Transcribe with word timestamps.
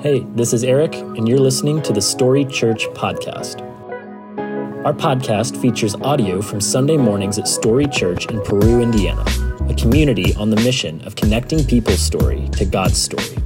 Hey, 0.00 0.20
this 0.36 0.52
is 0.52 0.62
Eric, 0.62 0.94
and 0.94 1.28
you're 1.28 1.40
listening 1.40 1.82
to 1.82 1.92
the 1.92 2.00
Story 2.00 2.44
Church 2.44 2.86
Podcast. 2.90 3.60
Our 4.84 4.92
podcast 4.92 5.60
features 5.60 5.96
audio 5.96 6.40
from 6.40 6.60
Sunday 6.60 6.96
mornings 6.96 7.36
at 7.36 7.48
Story 7.48 7.88
Church 7.88 8.26
in 8.26 8.40
Peru, 8.42 8.80
Indiana, 8.80 9.24
a 9.68 9.74
community 9.74 10.36
on 10.36 10.50
the 10.50 10.56
mission 10.62 11.04
of 11.04 11.16
connecting 11.16 11.64
people's 11.64 11.98
story 11.98 12.48
to 12.52 12.64
God's 12.64 12.96
story. 12.96 13.42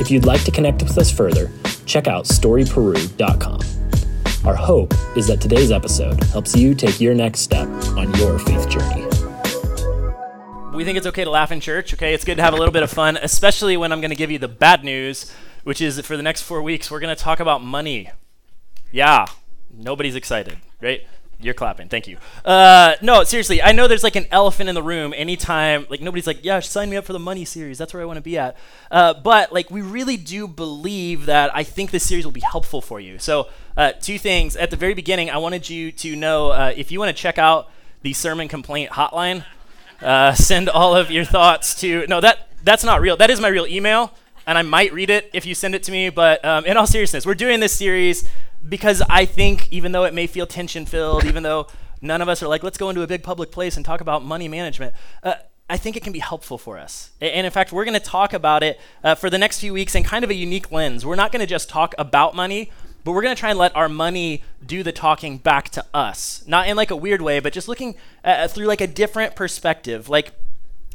If 0.00 0.10
you'd 0.10 0.24
like 0.24 0.42
to 0.44 0.50
connect 0.50 0.82
with 0.82 0.96
us 0.96 1.12
further, 1.12 1.52
check 1.84 2.06
out 2.06 2.24
storyperu.com. 2.24 3.60
Our 4.46 4.56
hope 4.56 4.94
is 5.18 5.26
that 5.26 5.42
today's 5.42 5.70
episode 5.70 6.24
helps 6.24 6.56
you 6.56 6.74
take 6.74 6.98
your 6.98 7.12
next 7.12 7.40
step 7.40 7.68
on 7.68 8.10
your 8.14 8.38
faith 8.38 8.70
journey. 8.70 9.06
We 10.74 10.86
think 10.86 10.96
it's 10.96 11.06
okay 11.08 11.24
to 11.24 11.30
laugh 11.30 11.52
in 11.52 11.60
church, 11.60 11.92
okay? 11.92 12.14
It's 12.14 12.24
good 12.24 12.38
to 12.38 12.42
have 12.42 12.54
a 12.54 12.56
little 12.56 12.72
bit 12.72 12.82
of 12.82 12.90
fun, 12.90 13.18
especially 13.20 13.76
when 13.76 13.92
I'm 13.92 14.00
going 14.00 14.10
to 14.10 14.16
give 14.16 14.30
you 14.30 14.38
the 14.38 14.48
bad 14.48 14.82
news, 14.82 15.30
which 15.64 15.80
is 15.80 16.00
for 16.00 16.16
the 16.16 16.22
next 16.22 16.42
four 16.42 16.62
weeks, 16.62 16.90
we're 16.90 17.00
going 17.00 17.14
to 17.14 17.20
talk 17.22 17.40
about 17.40 17.62
money. 17.62 18.10
Yeah, 18.92 19.26
nobody's 19.72 20.14
excited, 20.14 20.58
right? 20.80 21.06
You're 21.40 21.54
clapping. 21.54 21.88
Thank 21.88 22.06
you. 22.06 22.16
Uh, 22.44 22.94
no, 23.02 23.24
seriously, 23.24 23.60
I 23.60 23.72
know 23.72 23.88
there's 23.88 24.04
like 24.04 24.16
an 24.16 24.26
elephant 24.30 24.68
in 24.68 24.74
the 24.74 24.82
room 24.82 25.12
anytime, 25.14 25.86
like, 25.90 26.00
nobody's 26.00 26.26
like, 26.26 26.44
yeah, 26.44 26.60
sign 26.60 26.88
me 26.88 26.96
up 26.96 27.04
for 27.04 27.12
the 27.12 27.18
money 27.18 27.44
series. 27.44 27.76
That's 27.76 27.92
where 27.92 28.02
I 28.02 28.06
want 28.06 28.18
to 28.18 28.22
be 28.22 28.38
at. 28.38 28.56
Uh, 28.90 29.14
but, 29.14 29.52
like, 29.52 29.70
we 29.70 29.82
really 29.82 30.16
do 30.16 30.46
believe 30.46 31.26
that 31.26 31.54
I 31.54 31.64
think 31.64 31.90
this 31.90 32.06
series 32.06 32.24
will 32.24 32.32
be 32.32 32.40
helpful 32.40 32.80
for 32.80 33.00
you. 33.00 33.18
So, 33.18 33.48
uh, 33.76 33.92
two 34.00 34.18
things. 34.18 34.54
At 34.56 34.70
the 34.70 34.76
very 34.76 34.94
beginning, 34.94 35.28
I 35.28 35.38
wanted 35.38 35.68
you 35.68 35.90
to 35.92 36.14
know 36.14 36.50
uh, 36.50 36.72
if 36.76 36.92
you 36.92 37.00
want 37.00 37.14
to 37.14 37.20
check 37.20 37.36
out 37.36 37.68
the 38.02 38.12
sermon 38.12 38.46
complaint 38.48 38.92
hotline, 38.92 39.44
uh, 40.00 40.32
send 40.34 40.68
all 40.68 40.94
of 40.94 41.10
your 41.10 41.24
thoughts 41.24 41.74
to 41.80 42.06
no 42.06 42.20
that 42.20 42.48
that's 42.62 42.84
not 42.84 43.00
real. 43.00 43.16
That 43.16 43.30
is 43.30 43.40
my 43.40 43.48
real 43.48 43.66
email, 43.66 44.12
and 44.46 44.58
I 44.58 44.62
might 44.62 44.92
read 44.92 45.10
it 45.10 45.30
if 45.32 45.46
you 45.46 45.54
send 45.54 45.74
it 45.74 45.82
to 45.84 45.92
me. 45.92 46.10
But 46.10 46.44
um, 46.44 46.64
in 46.64 46.76
all 46.76 46.86
seriousness, 46.86 47.26
we're 47.26 47.34
doing 47.34 47.60
this 47.60 47.72
series 47.72 48.28
because 48.66 49.02
I 49.08 49.24
think 49.24 49.72
even 49.72 49.92
though 49.92 50.04
it 50.04 50.14
may 50.14 50.26
feel 50.26 50.46
tension 50.46 50.86
filled, 50.86 51.24
even 51.24 51.42
though 51.42 51.66
none 52.00 52.20
of 52.20 52.28
us 52.28 52.42
are 52.42 52.48
like 52.48 52.62
let's 52.62 52.78
go 52.78 52.88
into 52.90 53.02
a 53.02 53.06
big 53.06 53.22
public 53.22 53.50
place 53.50 53.76
and 53.76 53.84
talk 53.84 54.00
about 54.00 54.24
money 54.24 54.48
management. 54.48 54.94
Uh, 55.22 55.34
I 55.68 55.78
think 55.78 55.96
it 55.96 56.02
can 56.02 56.12
be 56.12 56.18
helpful 56.18 56.58
for 56.58 56.78
us. 56.78 57.10
And 57.22 57.46
in 57.46 57.50
fact, 57.50 57.72
we're 57.72 57.86
going 57.86 57.98
to 57.98 58.04
talk 58.04 58.34
about 58.34 58.62
it 58.62 58.78
uh, 59.02 59.14
for 59.14 59.30
the 59.30 59.38
next 59.38 59.60
few 59.60 59.72
weeks 59.72 59.94
in 59.94 60.02
kind 60.02 60.22
of 60.22 60.30
a 60.30 60.34
unique 60.34 60.70
lens. 60.70 61.06
We're 61.06 61.16
not 61.16 61.32
going 61.32 61.40
to 61.40 61.46
just 61.46 61.70
talk 61.70 61.94
about 61.96 62.36
money, 62.36 62.70
but 63.02 63.12
we're 63.12 63.22
going 63.22 63.34
to 63.34 63.40
try 63.40 63.48
and 63.48 63.58
let 63.58 63.74
our 63.74 63.88
money 63.88 64.44
do 64.64 64.82
the 64.82 64.92
talking 64.92 65.38
back 65.38 65.70
to 65.70 65.84
us. 65.94 66.44
Not 66.46 66.68
in 66.68 66.76
like 66.76 66.90
a 66.90 66.96
weird 66.96 67.22
way, 67.22 67.40
but 67.40 67.54
just 67.54 67.66
looking 67.66 67.94
uh, 68.22 68.46
through 68.46 68.66
like 68.66 68.82
a 68.82 68.86
different 68.86 69.36
perspective. 69.36 70.10
Like, 70.10 70.32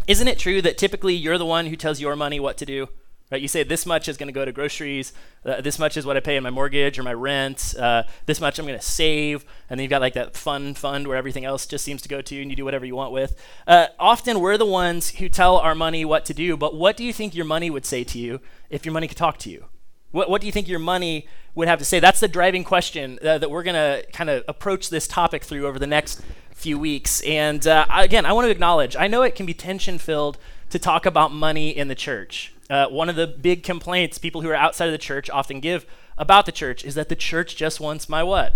isn't 0.05 0.27
it 0.27 0.38
true 0.38 0.61
that 0.61 0.77
typically 0.77 1.16
you're 1.16 1.39
the 1.39 1.47
one 1.47 1.66
who 1.66 1.75
tells 1.75 2.00
your 2.00 2.16
money 2.16 2.39
what 2.39 2.58
to 2.58 2.66
do? 2.66 2.89
Right? 3.31 3.41
You 3.41 3.47
say 3.47 3.61
this 3.61 3.85
much 3.85 4.08
is 4.08 4.17
going 4.17 4.27
to 4.27 4.33
go 4.33 4.44
to 4.44 4.52
groceries. 4.52 5.13
Uh, 5.45 5.61
this 5.61 5.77
much 5.77 5.97
is 5.97 6.05
what 6.05 6.17
I 6.17 6.19
pay 6.19 6.35
in 6.35 6.41
my 6.41 6.49
mortgage 6.49 6.97
or 6.97 7.03
my 7.03 7.13
rent. 7.13 7.75
Uh, 7.77 8.03
this 8.25 8.41
much 8.41 8.58
I'm 8.58 8.66
going 8.66 8.80
to 8.80 8.86
save, 8.86 9.45
and 9.69 9.77
then 9.77 9.83
you've 9.83 9.91
got 9.91 10.02
like 10.02 10.16
that 10.16 10.36
fun 10.36 10.73
fund 10.73 11.08
where 11.08 11.16
everything 11.16 11.45
else 11.45 11.67
just 11.67 11.86
seems 11.86 12.02
to 12.02 12.09
go 12.09 12.21
to, 12.21 12.41
and 12.41 12.49
you 12.49 12.55
do 12.55 12.66
whatever 12.66 12.86
you 12.86 12.95
want 12.95 13.11
with. 13.11 13.39
Uh, 13.67 13.88
often 13.99 14.39
we're 14.39 14.58
the 14.58 14.66
ones 14.66 15.11
who 15.11 15.30
tell 15.30 15.58
our 15.58 15.75
money 15.75 16.03
what 16.03 16.25
to 16.25 16.33
do. 16.33 16.58
But 16.58 16.75
what 16.75 16.97
do 16.97 17.03
you 17.03 17.13
think 17.13 17.36
your 17.36 17.45
money 17.45 17.69
would 17.69 17.86
say 17.86 18.03
to 18.03 18.17
you 18.17 18.41
if 18.71 18.83
your 18.83 18.94
money 18.94 19.08
could 19.08 19.17
talk 19.17 19.38
to 19.39 19.49
you? 19.52 19.66
What, 20.11 20.27
what 20.27 20.41
do 20.41 20.47
you 20.47 20.53
think 20.53 20.67
your 20.67 20.80
money 20.80 21.27
would 21.53 21.67
have 21.67 21.77
to 21.77 21.86
say? 21.86 21.99
That's 21.99 22.19
the 22.19 22.27
driving 22.27 22.64
question 22.64 23.19
uh, 23.23 23.38
that 23.38 23.52
we're 23.52 23.61
going 23.61 23.75
to 23.75 24.03
kind 24.11 24.31
of 24.31 24.43
approach 24.47 24.89
this 24.89 25.08
topic 25.08 25.43
through 25.43 25.67
over 25.67 25.77
the 25.77 25.86
next 25.86 26.21
few 26.55 26.80
weeks. 26.80 27.21
And 27.21 27.66
uh, 27.67 27.86
again, 27.91 28.25
I 28.25 28.33
want 28.33 28.45
to 28.45 28.52
acknowledge, 28.52 28.95
I 28.95 29.08
know 29.08 29.21
it 29.21 29.36
can 29.36 29.45
be 29.45 29.53
tension 29.53 29.99
filled 29.99 30.39
to 30.71 30.80
talk 30.80 31.05
about 31.05 31.31
money 31.31 31.69
in 31.69 31.89
the 31.89 31.95
church. 31.95 32.53
Uh, 32.70 32.88
one 32.88 33.09
of 33.09 33.16
the 33.16 33.25
big 33.25 33.64
complaints 33.64 34.20
people 34.20 34.42
who 34.42 34.50
are 34.50 34.56
outside 34.56 34.86
of 34.86 34.92
the 34.92 34.98
church 34.98 35.30
often 35.31 35.59
give 35.59 35.88
about 36.17 36.45
the 36.45 36.52
church 36.52 36.86
is 36.86 36.94
that 36.94 37.09
the 37.09 37.16
church 37.16 37.56
just 37.56 37.80
wants 37.80 38.08
my 38.08 38.22
what? 38.22 38.53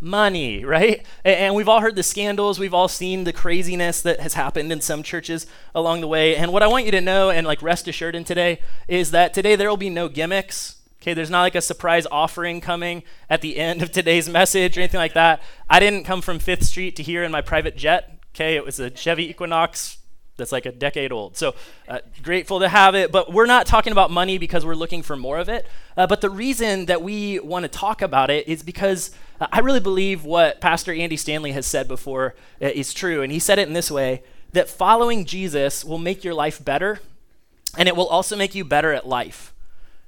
Money, 0.00 0.64
right? 0.64 1.04
And, 1.24 1.54
we've 1.54 1.68
all 1.68 1.80
heard 1.80 1.96
the 1.96 2.02
scandals, 2.02 2.58
we've 2.58 2.72
all 2.72 2.88
seen 2.88 3.24
the 3.24 3.34
craziness 3.34 4.00
that 4.00 4.20
has 4.20 4.32
happened 4.32 4.72
in 4.72 4.80
some 4.80 5.02
churches 5.02 5.46
along 5.74 6.00
the 6.00 6.08
way. 6.08 6.36
And 6.36 6.52
what 6.52 6.62
I 6.62 6.68
want 6.68 6.86
you 6.86 6.90
to 6.92 7.02
know 7.02 7.28
and 7.28 7.46
like 7.46 7.60
rest 7.60 7.86
assured 7.86 8.14
in 8.14 8.24
today 8.24 8.60
is 8.88 9.10
that 9.10 9.34
today 9.34 9.56
there 9.56 9.68
will 9.68 9.76
be 9.76 9.90
no 9.90 10.08
gimmicks. 10.08 10.76
Okay, 11.02 11.12
there's 11.12 11.30
not 11.30 11.42
like 11.42 11.54
a 11.54 11.62
surprise 11.62 12.06
offering 12.10 12.60
coming 12.60 13.02
at 13.28 13.42
the 13.42 13.58
end 13.58 13.82
of 13.82 13.92
today's 13.92 14.28
message 14.30 14.78
or 14.78 14.80
anything 14.80 14.98
like 14.98 15.14
that. 15.14 15.42
I 15.68 15.80
didn't 15.80 16.04
come 16.04 16.22
from 16.22 16.38
Fifth 16.38 16.64
Street 16.64 16.96
to 16.96 17.02
here 17.02 17.22
in 17.24 17.32
my 17.32 17.42
private 17.42 17.76
jet. 17.76 18.20
Okay, 18.34 18.56
it 18.56 18.64
was 18.64 18.80
a 18.80 18.90
Chevy 18.90 19.28
Equinox 19.28 19.98
that's 20.40 20.52
like 20.52 20.66
a 20.66 20.72
decade 20.72 21.12
old. 21.12 21.36
So 21.36 21.54
uh, 21.88 22.00
grateful 22.22 22.58
to 22.60 22.68
have 22.68 22.94
it, 22.94 23.12
but 23.12 23.32
we're 23.32 23.46
not 23.46 23.66
talking 23.66 23.92
about 23.92 24.10
money 24.10 24.38
because 24.38 24.66
we're 24.66 24.74
looking 24.74 25.02
for 25.02 25.16
more 25.16 25.38
of 25.38 25.48
it. 25.48 25.66
Uh, 25.96 26.06
but 26.06 26.20
the 26.20 26.30
reason 26.30 26.86
that 26.86 27.02
we 27.02 27.38
want 27.38 27.62
to 27.62 27.68
talk 27.68 28.02
about 28.02 28.30
it 28.30 28.48
is 28.48 28.62
because 28.62 29.10
uh, 29.40 29.46
I 29.52 29.60
really 29.60 29.80
believe 29.80 30.24
what 30.24 30.60
Pastor 30.60 30.92
Andy 30.92 31.16
Stanley 31.16 31.52
has 31.52 31.66
said 31.66 31.86
before 31.86 32.34
uh, 32.60 32.66
is 32.66 32.92
true. 32.92 33.22
And 33.22 33.32
he 33.32 33.38
said 33.38 33.58
it 33.58 33.68
in 33.68 33.74
this 33.74 33.90
way 33.90 34.22
that 34.52 34.68
following 34.68 35.24
Jesus 35.24 35.84
will 35.84 35.98
make 35.98 36.24
your 36.24 36.34
life 36.34 36.62
better, 36.64 37.00
and 37.78 37.88
it 37.88 37.94
will 37.94 38.08
also 38.08 38.34
make 38.34 38.54
you 38.54 38.64
better 38.64 38.92
at 38.92 39.06
life 39.06 39.54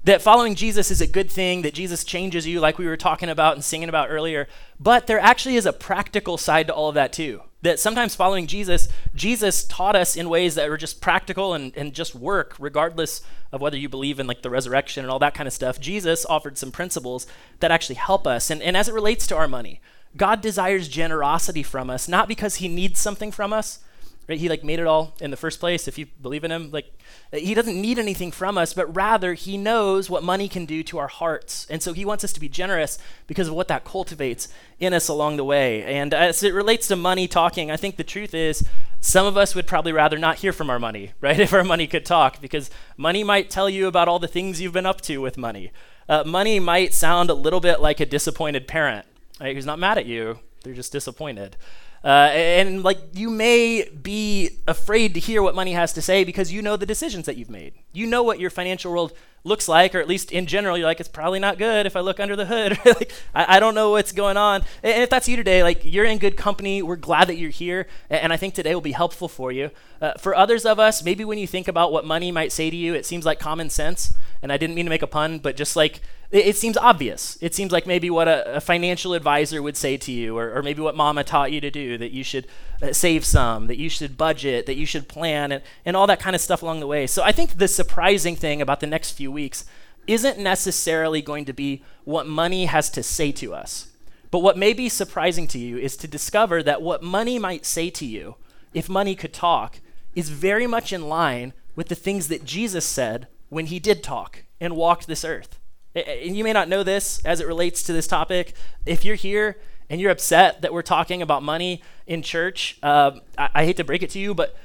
that 0.05 0.23
following 0.23 0.55
Jesus 0.55 0.91
is 0.91 1.01
a 1.01 1.07
good 1.07 1.31
thing, 1.31 1.63
that 1.63 1.75
Jesus 1.75 2.05
changes 2.05 2.47
you, 2.47 2.61
like 2.61 2.79
we 2.79 2.87
were 2.87 2.97
talking 2.97 3.29
about 3.29 3.55
and 3.55 3.65
singing 3.65 3.89
about 3.89 4.11
earlier. 4.11 4.49
But 4.81 5.07
there 5.07 5.21
actually 5.21 5.57
is 5.57 5.67
a 5.67 5.73
practical 5.73 6.37
side 6.37 6.67
to 6.67 6.75
all 6.75 6.89
of 6.89 6.95
that, 6.97 7.13
too. 7.13 7.43
That 7.63 7.79
sometimes 7.79 8.15
following 8.17 8.47
Jesus, 8.49 8.89
Jesus 9.15 9.65
taught 9.65 9.95
us 9.95 10.17
in 10.17 10.29
ways 10.29 10.57
that 10.57 10.69
were 10.69 10.77
just 10.77 11.01
practical 11.01 11.55
and, 11.55 11.77
and 11.77 11.95
just 11.95 12.15
work, 12.15 12.57
regardless 12.59 13.23
of 13.53 13.61
whether 13.61 13.77
you 13.77 13.89
believe 13.89 14.19
in 14.19 14.27
like 14.27 14.43
the 14.43 14.51
resurrection 14.51 15.05
and 15.05 15.11
all 15.11 15.21
that 15.21 15.35
kind 15.35 15.47
of 15.47 15.53
stuff. 15.53 15.79
Jesus 15.79 16.27
offered 16.27 16.59
some 16.59 16.73
principles 16.73 17.27
that 17.61 17.71
actually 17.71 17.95
help 17.95 18.27
us. 18.27 18.51
And, 18.51 18.61
and 18.63 18.77
as 18.77 18.89
it 18.89 18.95
relates 18.95 19.27
to 19.29 19.37
our 19.37 19.47
money, 19.47 19.81
God 20.17 20.41
desires 20.41 20.89
generosity 20.89 21.63
from 21.63 21.89
us, 21.89 22.09
not 22.09 22.29
because 22.29 22.57
he 22.57 22.69
needs 22.69 23.01
something 23.01 23.31
from 23.31 23.53
us, 23.53 23.79
Right? 24.29 24.39
He 24.39 24.49
like 24.49 24.63
made 24.63 24.79
it 24.79 24.87
all 24.87 25.15
in 25.21 25.31
the 25.31 25.37
first 25.37 25.59
place. 25.59 25.89
If 25.89 25.99
you 25.99 26.07
believe 26.07 26.45
in 26.45 26.53
him, 26.53 26.71
like 26.71 26.87
he 27.33 27.55
doesn't 27.55 27.81
need 27.81 27.99
anything 27.99 28.31
from 28.31 28.57
us, 28.57 28.73
but 28.73 28.95
rather 28.95 29.35
he 29.35 29.57
knows 29.57 30.09
what 30.09 30.23
money 30.23 30.49
can 30.49 30.65
do 30.65 30.83
to 30.85 30.99
our 30.99 31.09
hearts, 31.09 31.67
and 31.69 31.83
so 31.83 31.93
he 31.93 32.05
wants 32.05 32.23
us 32.23 32.33
to 32.35 32.41
be 32.41 32.49
generous 32.49 32.99
because 33.27 33.49
of 33.49 33.55
what 33.55 33.69
that 33.69 33.85
cultivates 33.85 34.49
in 34.79 34.95
us 34.95 35.09
along 35.09 35.37
the 35.37 35.45
way. 35.45 35.83
And 35.85 36.15
as 36.15 36.43
it 36.43 36.55
relates 36.55 36.89
to 36.89 36.97
money 36.97 37.27
talking, 37.27 37.71
I 37.71 37.77
think 37.77 37.97
the 37.97 38.05
truth 38.05 38.33
is 38.35 38.65
some 39.01 39.27
of 39.27 39.37
us 39.37 39.55
would 39.55 39.67
probably 39.67 39.93
rather 39.93 40.19
not 40.19 40.37
hear 40.37 40.53
from 40.53 40.71
our 40.71 40.79
money, 40.79 41.13
right? 41.21 41.41
If 41.41 41.53
our 41.53 41.65
money 41.65 41.87
could 41.87 42.07
talk, 42.07 42.41
because 42.41 42.71
money 42.97 43.25
might 43.25 43.51
tell 43.51 43.69
you 43.69 43.87
about 43.87 44.09
all 44.09 44.19
the 44.19 44.29
things 44.29 44.61
you've 44.61 44.73
been 44.73 44.87
up 44.87 45.01
to 45.03 45.19
with 45.19 45.37
money. 45.37 45.73
Uh, 46.09 46.25
money 46.25 46.61
might 46.61 46.95
sound 46.95 47.31
a 47.31 47.35
little 47.35 47.61
bit 47.61 47.81
like 47.81 48.01
a 48.01 48.07
disappointed 48.07 48.69
parent, 48.69 49.07
right? 49.41 49.55
Who's 49.55 49.67
not 49.67 49.79
mad 49.79 49.99
at 49.99 50.07
you; 50.07 50.39
they're 50.63 50.75
just 50.75 50.93
disappointed. 50.93 51.57
Uh, 52.05 52.31
and 52.33 52.83
like 52.83 52.99
you 53.13 53.31
may 53.31 53.89
be 53.91 54.51
afraid 54.67 55.15
to 55.15 55.21
hear 55.21 55.41
what 55.41 55.55
money 55.55 55.73
has 55.73 55.93
to 55.93 56.03
say 56.03 56.25
because 56.25 56.53
you 56.53 56.61
know 56.61 56.77
the 56.77 56.87
decisions 56.87 57.27
that 57.27 57.37
you've 57.37 57.51
made. 57.51 57.75
You 57.93 58.07
know 58.07 58.23
what 58.23 58.41
your 58.41 58.51
financial 58.51 58.93
world 58.93 59.13
looks 59.45 59.69
like, 59.69 59.95
or 59.95 60.01
at 60.01 60.09
least 60.09 60.31
in 60.31 60.47
general, 60.47 60.79
you're 60.79 60.87
like, 60.87 61.01
it's 61.01 61.09
probably 61.09 61.39
not 61.39 61.59
good 61.59 61.87
if 61.87 61.97
I 61.97 62.01
look 62.01 62.21
under 62.21 62.37
the 62.37 62.47
hood. 62.47 62.79
like, 62.85 63.13
I, 63.35 63.57
I, 63.57 63.61
don't 63.61 63.75
know 63.75 63.91
what's 63.91 64.13
going 64.13 64.37
on. 64.37 64.63
And 64.83 65.03
if 65.03 65.11
that's 65.11 65.29
you 65.29 65.37
today, 65.37 65.63
like 65.63 65.85
you're 65.85 66.05
in 66.05 66.19
good 66.19 66.37
company. 66.37 66.83
We're 66.83 66.97
glad 66.97 67.29
that 67.29 67.37
you're 67.37 67.51
here, 67.51 67.87
and 68.09 68.33
I 68.33 68.37
think 68.37 68.55
today 68.55 68.75
will 68.75 68.81
be 68.81 68.93
helpful 68.93 69.29
for 69.29 69.51
you. 69.51 69.71
Uh, 70.01 70.15
for 70.15 70.35
others 70.35 70.65
of 70.65 70.79
us, 70.79 71.05
maybe 71.05 71.25
when 71.25 71.39
you 71.39 71.47
think 71.47 71.69
about 71.69 71.93
what 71.93 72.05
money 72.05 72.33
might 72.33 72.53
say 72.53 72.71
to 72.71 72.77
you, 72.77 72.95
it 72.95 73.07
seems 73.07 73.25
like 73.25 73.39
common 73.39 73.71
sense. 73.71 74.15
And 74.43 74.53
I 74.53 74.57
didn't 74.57 74.75
mean 74.75 74.87
to 74.87 74.91
make 74.91 75.03
a 75.03 75.07
pun, 75.07 75.39
but 75.39 75.57
just 75.57 75.77
like 75.77 76.01
it, 76.33 76.47
it 76.47 76.57
seems 76.57 76.77
obvious. 76.77 77.39
It 77.41 77.55
seems 77.55 77.71
like 77.71 77.87
maybe 77.87 78.11
what 78.11 78.27
a, 78.27 78.57
a 78.57 78.61
financial 78.61 79.15
advisor 79.15 79.63
would 79.63 79.77
say 79.77 79.97
to 79.99 80.11
you, 80.11 80.37
or, 80.37 80.57
or, 80.57 80.63
maybe 80.63 80.83
what 80.83 80.97
mama 80.97 81.23
taught 81.23 81.53
you 81.53 81.61
to 81.61 81.71
do 81.71 81.97
that 81.99 82.11
you 82.11 82.25
should 82.25 82.49
uh, 82.83 82.93
save 82.93 83.25
some, 83.25 83.67
that 83.69 83.79
you 83.79 83.89
should 83.89 84.17
budget, 84.17 84.67
that 84.67 84.77
you 84.77 84.87
should 84.87 85.09
plan, 85.09 85.53
and, 85.53 85.63
and 85.85 85.97
all 85.97 86.07
that 86.07 86.19
kind 86.19 86.35
of 86.35 86.41
stuff 86.41 86.63
along 86.63 86.81
the 86.81 86.87
way. 86.87 87.07
So 87.07 87.23
I 87.23 87.31
think 87.31 87.59
the 87.59 87.69
surprising 87.69 88.35
thing 88.35 88.61
about 88.61 88.81
the 88.81 88.87
next 88.87 89.13
few 89.13 89.31
weeks 89.31 89.65
isn't 90.07 90.39
necessarily 90.39 91.23
going 91.23 91.45
to 91.45 91.53
be 91.53 91.85
what 92.05 92.27
money 92.27 92.65
has 92.65 92.91
to 92.91 93.03
say 93.03 93.31
to 93.33 93.55
us. 93.55 93.89
But 94.31 94.41
what 94.41 94.57
may 94.57 94.73
be 94.73 94.89
surprising 94.89 95.47
to 95.49 95.59
you 95.59 95.77
is 95.77 95.97
to 95.99 96.09
discover 96.09 96.63
that 96.63 96.83
what 96.83 97.03
money 97.03 97.39
might 97.39 97.67
say 97.67 97.91
to 97.91 98.07
you, 98.07 98.37
if 98.73 98.89
money 98.89 99.15
could 99.15 99.35
talk, 99.35 99.81
is 100.15 100.31
very 100.31 100.67
much 100.67 100.93
in 100.93 101.09
line 101.09 101.53
with 101.77 101.89
the 101.89 101.95
things 101.95 102.29
that 102.29 102.45
Jesus 102.45 102.85
said 102.85 103.29
when 103.51 103.67
he 103.67 103.79
did 103.79 104.03
talk 104.03 104.45
and 104.61 104.75
walked 104.75 105.07
this 105.07 105.25
earth. 105.25 105.59
And 105.95 106.37
you 106.37 106.45
may 106.45 106.53
not 106.53 106.69
know 106.69 106.83
this 106.83 107.23
as 107.25 107.41
it 107.41 107.47
relates 107.47 107.83
to 107.85 107.93
this 107.93 108.07
topic. 108.07 108.55
If 108.87 109.05
you're 109.05 109.15
here 109.15 109.59
and 109.91 110.01
you're 110.01 110.11
upset 110.11 110.63
that 110.63 110.73
we're 110.73 110.83
talking 110.83 111.21
about 111.21 111.43
money 111.43 111.83
in 112.07 112.23
church, 112.23 112.79
uh, 112.83 113.13
I, 113.37 113.49
I 113.55 113.65
hate 113.65 113.77
to 113.77 113.85
break 113.85 114.03
it 114.03 114.11
to 114.11 114.19
you, 114.19 114.35
but 114.35 114.57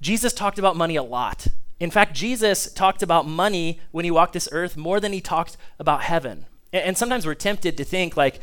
Jesus 0.00 0.32
talked 0.32 0.58
about 0.58 0.76
money 0.76 0.96
a 0.96 1.02
lot. 1.02 1.48
In 1.80 1.90
fact, 1.90 2.14
Jesus 2.14 2.72
talked 2.72 3.02
about 3.02 3.26
money 3.26 3.80
when 3.90 4.04
he 4.04 4.10
walked 4.10 4.32
this 4.32 4.48
earth 4.52 4.76
more 4.76 5.00
than 5.00 5.12
he 5.12 5.20
talked 5.20 5.56
about 5.78 6.02
heaven. 6.02 6.46
And, 6.72 6.84
and 6.84 6.98
sometimes 6.98 7.26
we're 7.26 7.34
tempted 7.34 7.76
to 7.76 7.84
think, 7.84 8.16
like, 8.16 8.40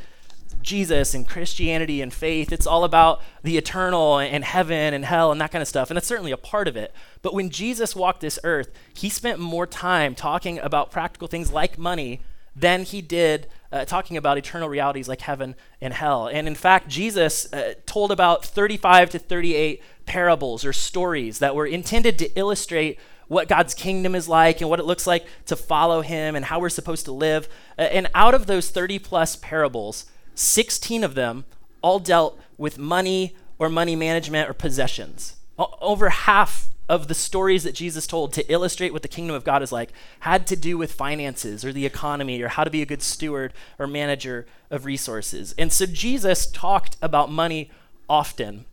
Jesus 0.61 1.13
and 1.13 1.27
Christianity 1.27 2.01
and 2.01 2.13
faith. 2.13 2.51
It's 2.51 2.67
all 2.67 2.83
about 2.83 3.21
the 3.41 3.57
eternal 3.57 4.19
and 4.19 4.43
heaven 4.43 4.93
and 4.93 5.03
hell 5.03 5.31
and 5.31 5.41
that 5.41 5.51
kind 5.51 5.61
of 5.61 5.67
stuff. 5.67 5.89
And 5.89 5.97
that's 5.97 6.07
certainly 6.07 6.31
a 6.31 6.37
part 6.37 6.67
of 6.67 6.77
it. 6.77 6.93
But 7.21 7.33
when 7.33 7.49
Jesus 7.49 7.95
walked 7.95 8.21
this 8.21 8.39
earth, 8.43 8.69
he 8.93 9.09
spent 9.09 9.39
more 9.39 9.65
time 9.65 10.13
talking 10.13 10.59
about 10.59 10.91
practical 10.91 11.27
things 11.27 11.51
like 11.51 11.77
money 11.77 12.21
than 12.55 12.83
he 12.83 13.01
did 13.01 13.47
uh, 13.71 13.85
talking 13.85 14.17
about 14.17 14.37
eternal 14.37 14.69
realities 14.69 15.07
like 15.07 15.21
heaven 15.21 15.55
and 15.81 15.93
hell. 15.93 16.27
And 16.27 16.47
in 16.47 16.53
fact, 16.53 16.87
Jesus 16.87 17.51
uh, 17.51 17.73
told 17.87 18.11
about 18.11 18.45
35 18.45 19.09
to 19.11 19.19
38 19.19 19.81
parables 20.05 20.63
or 20.63 20.73
stories 20.73 21.39
that 21.39 21.55
were 21.55 21.65
intended 21.65 22.19
to 22.19 22.31
illustrate 22.37 22.99
what 23.27 23.47
God's 23.47 23.73
kingdom 23.73 24.13
is 24.13 24.29
like 24.29 24.61
and 24.61 24.69
what 24.69 24.79
it 24.79 24.85
looks 24.85 25.07
like 25.07 25.25
to 25.47 25.55
follow 25.55 26.01
him 26.01 26.35
and 26.35 26.45
how 26.45 26.59
we're 26.59 26.69
supposed 26.69 27.05
to 27.05 27.11
live. 27.11 27.49
Uh, 27.77 27.81
and 27.83 28.07
out 28.13 28.35
of 28.35 28.45
those 28.45 28.69
30 28.69 28.99
plus 28.99 29.35
parables, 29.35 30.05
16 30.35 31.03
of 31.03 31.15
them 31.15 31.45
all 31.81 31.99
dealt 31.99 32.39
with 32.57 32.77
money 32.77 33.35
or 33.57 33.69
money 33.69 33.95
management 33.95 34.47
or 34.49 34.53
possessions. 34.53 35.37
Over 35.57 36.09
half 36.09 36.69
of 36.89 37.07
the 37.07 37.15
stories 37.15 37.63
that 37.63 37.75
Jesus 37.75 38.05
told 38.05 38.33
to 38.33 38.51
illustrate 38.51 38.91
what 38.91 39.01
the 39.01 39.07
kingdom 39.07 39.35
of 39.35 39.43
God 39.43 39.63
is 39.63 39.71
like 39.71 39.91
had 40.21 40.45
to 40.47 40.55
do 40.55 40.77
with 40.77 40.91
finances 40.91 41.63
or 41.63 41.71
the 41.71 41.85
economy 41.85 42.41
or 42.41 42.49
how 42.49 42.63
to 42.63 42.69
be 42.69 42.81
a 42.81 42.85
good 42.85 43.01
steward 43.01 43.53
or 43.79 43.87
manager 43.87 44.45
of 44.69 44.85
resources. 44.85 45.55
And 45.57 45.71
so 45.71 45.85
Jesus 45.85 46.45
talked 46.45 46.97
about 47.01 47.31
money 47.31 47.71
often. 48.09 48.65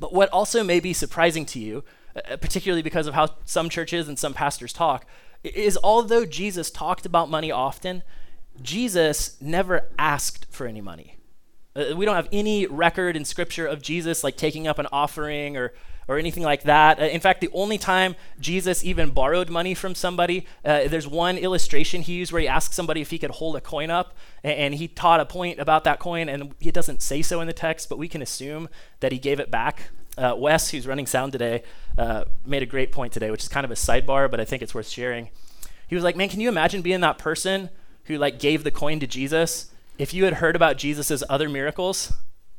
But 0.00 0.12
what 0.12 0.28
also 0.30 0.64
may 0.64 0.80
be 0.80 0.92
surprising 0.92 1.46
to 1.46 1.60
you, 1.60 1.84
uh, 2.16 2.36
particularly 2.36 2.82
because 2.82 3.06
of 3.06 3.14
how 3.14 3.36
some 3.44 3.68
churches 3.68 4.08
and 4.08 4.18
some 4.18 4.34
pastors 4.34 4.72
talk, 4.72 5.06
is 5.44 5.78
although 5.84 6.24
Jesus 6.24 6.70
talked 6.70 7.06
about 7.06 7.30
money 7.30 7.52
often, 7.52 8.02
Jesus 8.60 9.36
never 9.40 9.88
asked 9.98 10.46
for 10.50 10.66
any 10.66 10.80
money. 10.80 11.16
Uh, 11.76 11.96
we 11.96 12.04
don't 12.04 12.16
have 12.16 12.28
any 12.32 12.66
record 12.66 13.16
in 13.16 13.24
Scripture 13.24 13.66
of 13.66 13.82
Jesus 13.82 14.24
like 14.24 14.36
taking 14.36 14.66
up 14.66 14.78
an 14.78 14.86
offering 14.92 15.56
or 15.56 15.72
or 16.08 16.18
anything 16.18 16.42
like 16.42 16.62
that. 16.62 17.00
Uh, 17.00 17.04
in 17.04 17.20
fact, 17.20 17.40
the 17.40 17.50
only 17.52 17.78
time 17.78 18.16
Jesus 18.40 18.84
even 18.84 19.10
borrowed 19.10 19.50
money 19.50 19.74
from 19.74 19.94
somebody, 19.94 20.46
uh, 20.64 20.88
there's 20.88 21.08
one 21.08 21.38
illustration 21.38 22.02
he 22.02 22.14
used 22.14 22.32
where 22.32 22.42
he 22.42 22.48
asked 22.48 22.74
somebody 22.74 23.00
if 23.00 23.10
he 23.10 23.18
could 23.18 23.32
hold 23.32 23.56
a 23.56 23.60
coin 23.60 23.90
up, 23.90 24.16
and, 24.42 24.58
and, 24.58 24.74
he 24.74 24.88
taught 24.88 25.20
a 25.20 25.24
point 25.24 25.60
about 25.60 25.84
that 25.84 25.98
coin, 25.98 26.28
and 26.28 26.54
it 26.60 26.74
doesn't 26.74 27.02
say 27.02 27.22
so 27.22 27.40
in 27.40 27.46
the 27.46 27.52
text, 27.52 27.88
but 27.88 27.98
we 27.98 28.08
can 28.08 28.22
assume 28.22 28.68
that 29.00 29.12
he 29.12 29.18
gave 29.18 29.40
it 29.40 29.50
back. 29.50 29.90
Uh, 30.18 30.34
Wes, 30.36 30.70
who's 30.70 30.86
running 30.86 31.06
sound 31.06 31.32
today, 31.32 31.62
uh, 31.98 32.24
made 32.44 32.62
a 32.62 32.66
great 32.66 32.92
point 32.92 33.12
today, 33.12 33.30
which 33.30 33.42
is 33.42 33.48
kind 33.48 33.64
of 33.64 33.70
a 33.70 33.74
sidebar, 33.74 34.30
but 34.30 34.40
I 34.40 34.44
think 34.44 34.62
it's 34.62 34.74
worth 34.74 34.88
sharing. 34.88 35.30
He 35.88 35.94
was 35.94 36.04
like, 36.04 36.16
"Man, 36.16 36.28
can 36.28 36.40
you 36.40 36.48
imagine 36.48 36.82
being 36.82 37.00
that 37.00 37.18
person 37.18 37.70
who 38.04 38.18
like 38.18 38.38
gave 38.38 38.64
the 38.64 38.70
coin 38.70 39.00
to 39.00 39.06
Jesus, 39.06 39.70
if 39.98 40.12
you 40.12 40.24
had 40.24 40.34
heard 40.34 40.56
about 40.56 40.76
Jesus's 40.76 41.22
other 41.28 41.48
miracles, 41.48 42.12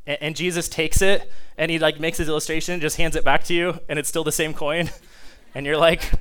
and, 0.08 0.18
and, 0.22 0.36
Jesus 0.36 0.70
takes 0.70 1.02
it 1.02 1.32
and 1.58 1.72
he 1.72 1.80
like 1.80 2.00
makes 2.00 2.18
his 2.18 2.28
illustration, 2.28 2.80
just 2.80 2.98
hands 2.98 3.16
it 3.16 3.24
back 3.24 3.44
to 3.46 3.54
you, 3.54 3.80
and 3.90 4.00
it's 4.00 4.10
still 4.10 4.24
the 4.24 4.32
same 4.32 4.54
coin, 4.54 4.90
and 5.56 5.66
you're 5.66 5.78
like, 5.78 6.12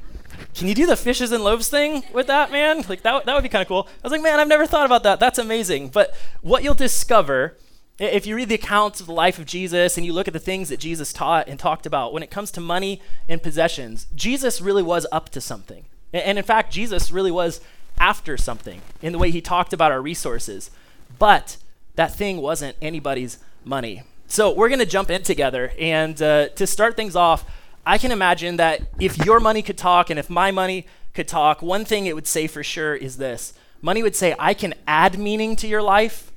can 0.55 0.69
you 0.69 0.75
do 0.75 0.87
the 0.87 0.97
fishes 0.97 1.33
and 1.33 1.43
loaves 1.43 1.69
thing 1.69 2.05
with 2.13 2.27
that, 2.29 2.51
man? 2.53 2.85
Like 2.89 3.03
that, 3.03 3.25
that 3.27 3.35
would 3.35 3.43
be 3.43 3.49
kind 3.49 3.63
of 3.63 3.69
cool. 3.69 3.89
I 3.89 4.07
was 4.07 4.13
like, 4.13 4.23
man, 4.23 4.41
I've 4.41 4.49
never 4.49 4.67
thought 4.67 4.87
about 4.87 5.03
that. 5.03 5.21
That's 5.21 5.39
amazing. 5.39 5.89
But 5.89 6.15
what 6.43 6.63
you'll 6.63 6.75
discover 6.75 7.57
if 7.99 8.27
you 8.27 8.35
read 8.35 8.49
the 8.49 8.57
accounts 8.57 9.01
of 9.01 9.07
the 9.07 9.13
life 9.13 9.39
of 9.39 9.47
Jesus 9.47 9.97
and 9.97 10.05
you 10.05 10.13
look 10.13 10.27
at 10.27 10.35
the 10.35 10.41
things 10.41 10.69
that 10.69 10.81
Jesus 10.81 11.13
taught 11.13 11.49
and 11.49 11.61
talked 11.61 11.87
about 11.87 12.13
when 12.13 12.25
it 12.25 12.31
comes 12.31 12.51
to 12.53 12.61
money 12.61 13.01
and 13.29 13.43
possessions, 13.43 14.09
Jesus 14.15 14.61
really 14.61 14.83
was 14.83 15.07
up 15.13 15.29
to 15.31 15.41
something. 15.41 15.85
And 16.13 16.37
in 16.37 16.45
fact, 16.45 16.73
Jesus 16.73 17.13
really 17.13 17.31
was 17.31 17.61
after 17.99 18.37
something 18.37 18.83
in 19.01 19.13
the 19.13 19.19
way 19.19 19.31
he 19.31 19.41
talked 19.41 19.73
about 19.73 19.93
our 19.93 20.03
resources. 20.03 20.71
But 21.19 21.57
that 21.95 22.15
thing 22.15 22.39
wasn't 22.39 22.77
anybody's 22.83 23.39
money. 23.65 24.03
So 24.27 24.53
we're 24.53 24.69
going 24.69 24.81
to 24.81 24.87
jump 24.87 25.11
in 25.11 25.23
together. 25.23 25.73
And 25.79 26.21
uh, 26.21 26.49
to 26.51 26.67
start 26.67 26.97
things 26.97 27.17
off, 27.17 27.45
I 27.87 27.99
can 27.99 28.13
imagine 28.13 28.57
that 28.57 28.83
if 28.99 29.19
your 29.25 29.41
money 29.41 29.63
could 29.63 29.79
talk 29.79 30.11
and 30.11 30.19
if 30.19 30.31
my 30.31 30.51
money 30.51 30.87
could 31.13 31.29
talk, 31.29 31.63
one 31.63 31.85
thing 31.85 32.07
it 32.07 32.15
would 32.15 32.27
say 32.27 32.47
for 32.47 32.63
sure 32.63 32.95
is 32.95 33.19
this 33.19 33.55
money 33.83 34.03
would 34.03 34.17
say, 34.17 34.35
I 34.39 34.55
can 34.55 34.73
add 34.87 35.19
meaning 35.19 35.57
to 35.57 35.67
your 35.67 35.83
life, 35.83 36.33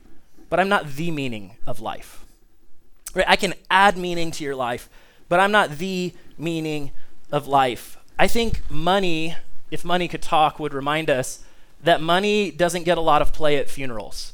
but 0.50 0.59
I'm 0.59 0.68
not 0.68 0.95
the 0.95 1.12
meaning 1.12 1.56
of 1.65 1.79
life. 1.79 2.25
Right? 3.15 3.25
I 3.27 3.38
can 3.38 3.53
add 3.71 3.97
meaning 3.97 4.31
to 4.31 4.44
your 4.44 4.56
life, 4.56 4.89
but 5.29 5.39
I'm 5.39 5.51
not 5.51 5.77
the 5.77 6.13
meaning 6.38 6.91
of 7.31 7.47
life. 7.47 7.97
I 8.19 8.27
think 8.27 8.69
money, 8.69 9.38
if 9.71 9.85
money 9.85 10.09
could 10.09 10.21
talk, 10.21 10.59
would 10.59 10.74
remind 10.74 11.09
us 11.09 11.44
that 11.81 12.01
money 12.01 12.51
doesn't 12.51 12.83
get 12.83 12.97
a 12.97 13.01
lot 13.01 13.21
of 13.21 13.31
play 13.31 13.56
at 13.56 13.69
funerals. 13.69 14.33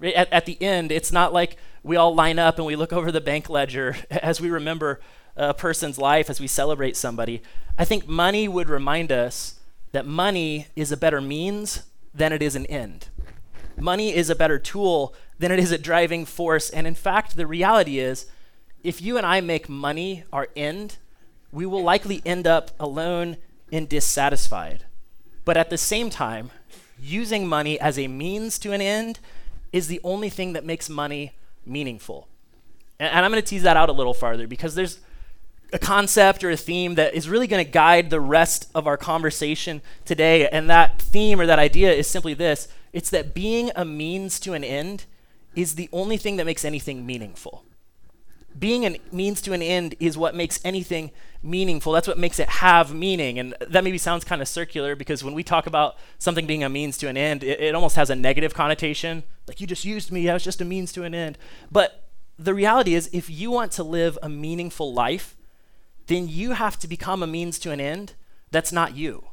At, 0.00 0.32
at 0.32 0.46
the 0.46 0.60
end, 0.62 0.92
it's 0.92 1.10
not 1.10 1.32
like 1.32 1.56
we 1.82 1.96
all 1.96 2.14
line 2.14 2.38
up 2.38 2.58
and 2.58 2.66
we 2.66 2.76
look 2.76 2.92
over 2.92 3.10
the 3.10 3.20
bank 3.20 3.48
ledger 3.48 3.96
as 4.10 4.40
we 4.40 4.50
remember 4.50 5.00
a 5.36 5.54
person's 5.54 5.98
life, 5.98 6.28
as 6.28 6.40
we 6.40 6.46
celebrate 6.46 6.96
somebody. 6.96 7.42
I 7.78 7.84
think 7.84 8.06
money 8.06 8.48
would 8.48 8.68
remind 8.68 9.10
us 9.10 9.58
that 9.92 10.06
money 10.06 10.68
is 10.76 10.92
a 10.92 10.96
better 10.96 11.20
means 11.20 11.84
than 12.14 12.32
it 12.32 12.42
is 12.42 12.54
an 12.54 12.66
end. 12.66 13.08
Money 13.78 14.14
is 14.14 14.28
a 14.28 14.34
better 14.34 14.58
tool 14.58 15.14
than 15.38 15.50
it 15.50 15.58
is 15.58 15.72
a 15.72 15.78
driving 15.78 16.24
force. 16.24 16.70
And 16.70 16.86
in 16.86 16.94
fact, 16.94 17.36
the 17.36 17.46
reality 17.46 17.98
is 17.98 18.26
if 18.82 19.00
you 19.00 19.16
and 19.16 19.26
I 19.26 19.40
make 19.40 19.68
money 19.68 20.24
our 20.32 20.48
end, 20.54 20.98
we 21.50 21.66
will 21.66 21.82
likely 21.82 22.22
end 22.24 22.46
up 22.46 22.70
alone 22.78 23.38
and 23.72 23.88
dissatisfied. 23.88 24.84
But 25.44 25.56
at 25.56 25.70
the 25.70 25.78
same 25.78 26.10
time, 26.10 26.50
using 27.00 27.46
money 27.46 27.80
as 27.80 27.98
a 27.98 28.08
means 28.08 28.58
to 28.60 28.72
an 28.72 28.80
end 28.80 29.18
is 29.72 29.88
the 29.88 30.00
only 30.04 30.28
thing 30.28 30.52
that 30.52 30.64
makes 30.64 30.88
money 30.88 31.32
meaningful. 31.66 32.28
And, 32.98 33.12
and 33.12 33.24
I'm 33.24 33.30
going 33.30 33.42
to 33.42 33.48
tease 33.48 33.62
that 33.62 33.76
out 33.76 33.88
a 33.88 33.92
little 33.92 34.14
farther 34.14 34.46
because 34.46 34.74
there's 34.74 35.00
a 35.72 35.78
concept 35.78 36.44
or 36.44 36.50
a 36.50 36.56
theme 36.56 36.96
that 36.96 37.14
is 37.14 37.28
really 37.28 37.46
going 37.46 37.64
to 37.64 37.70
guide 37.70 38.10
the 38.10 38.20
rest 38.20 38.70
of 38.74 38.86
our 38.86 38.96
conversation 38.96 39.80
today. 40.04 40.48
And 40.48 40.68
that 40.68 41.00
theme 41.00 41.40
or 41.40 41.46
that 41.46 41.58
idea 41.58 41.92
is 41.92 42.06
simply 42.06 42.34
this 42.34 42.68
it's 42.92 43.10
that 43.10 43.32
being 43.32 43.70
a 43.74 43.84
means 43.84 44.38
to 44.40 44.52
an 44.52 44.62
end 44.62 45.06
is 45.54 45.74
the 45.74 45.88
only 45.92 46.16
thing 46.16 46.36
that 46.36 46.44
makes 46.44 46.64
anything 46.64 47.06
meaningful. 47.06 47.64
Being 48.58 48.84
a 48.84 48.98
means 49.10 49.40
to 49.42 49.54
an 49.54 49.62
end 49.62 49.94
is 49.98 50.18
what 50.18 50.34
makes 50.34 50.60
anything 50.64 51.10
meaningful. 51.42 51.92
That's 51.92 52.08
what 52.08 52.18
makes 52.18 52.38
it 52.38 52.48
have 52.48 52.94
meaning. 52.94 53.38
And 53.38 53.54
that 53.60 53.84
maybe 53.84 53.98
sounds 53.98 54.24
kind 54.24 54.40
of 54.40 54.48
circular 54.48 54.94
because 54.94 55.24
when 55.24 55.34
we 55.34 55.42
talk 55.42 55.66
about 55.66 55.96
something 56.18 56.46
being 56.46 56.62
a 56.62 56.68
means 56.68 56.96
to 56.98 57.08
an 57.08 57.16
end, 57.16 57.42
it, 57.42 57.60
it 57.60 57.74
almost 57.74 57.96
has 57.96 58.10
a 58.10 58.16
negative 58.16 58.54
connotation. 58.54 59.24
Like, 59.46 59.60
you 59.60 59.66
just 59.66 59.84
used 59.84 60.12
me, 60.12 60.28
I 60.28 60.34
was 60.34 60.44
just 60.44 60.60
a 60.60 60.64
means 60.64 60.92
to 60.92 61.04
an 61.04 61.14
end. 61.14 61.38
But 61.70 62.08
the 62.38 62.54
reality 62.54 62.94
is, 62.94 63.10
if 63.12 63.28
you 63.28 63.50
want 63.50 63.72
to 63.72 63.82
live 63.82 64.18
a 64.22 64.28
meaningful 64.28 64.92
life, 64.92 65.36
then 66.06 66.28
you 66.28 66.52
have 66.52 66.78
to 66.80 66.88
become 66.88 67.22
a 67.22 67.26
means 67.26 67.58
to 67.60 67.70
an 67.70 67.80
end 67.80 68.14
that's 68.50 68.72
not 68.72 68.96
you. 68.96 69.24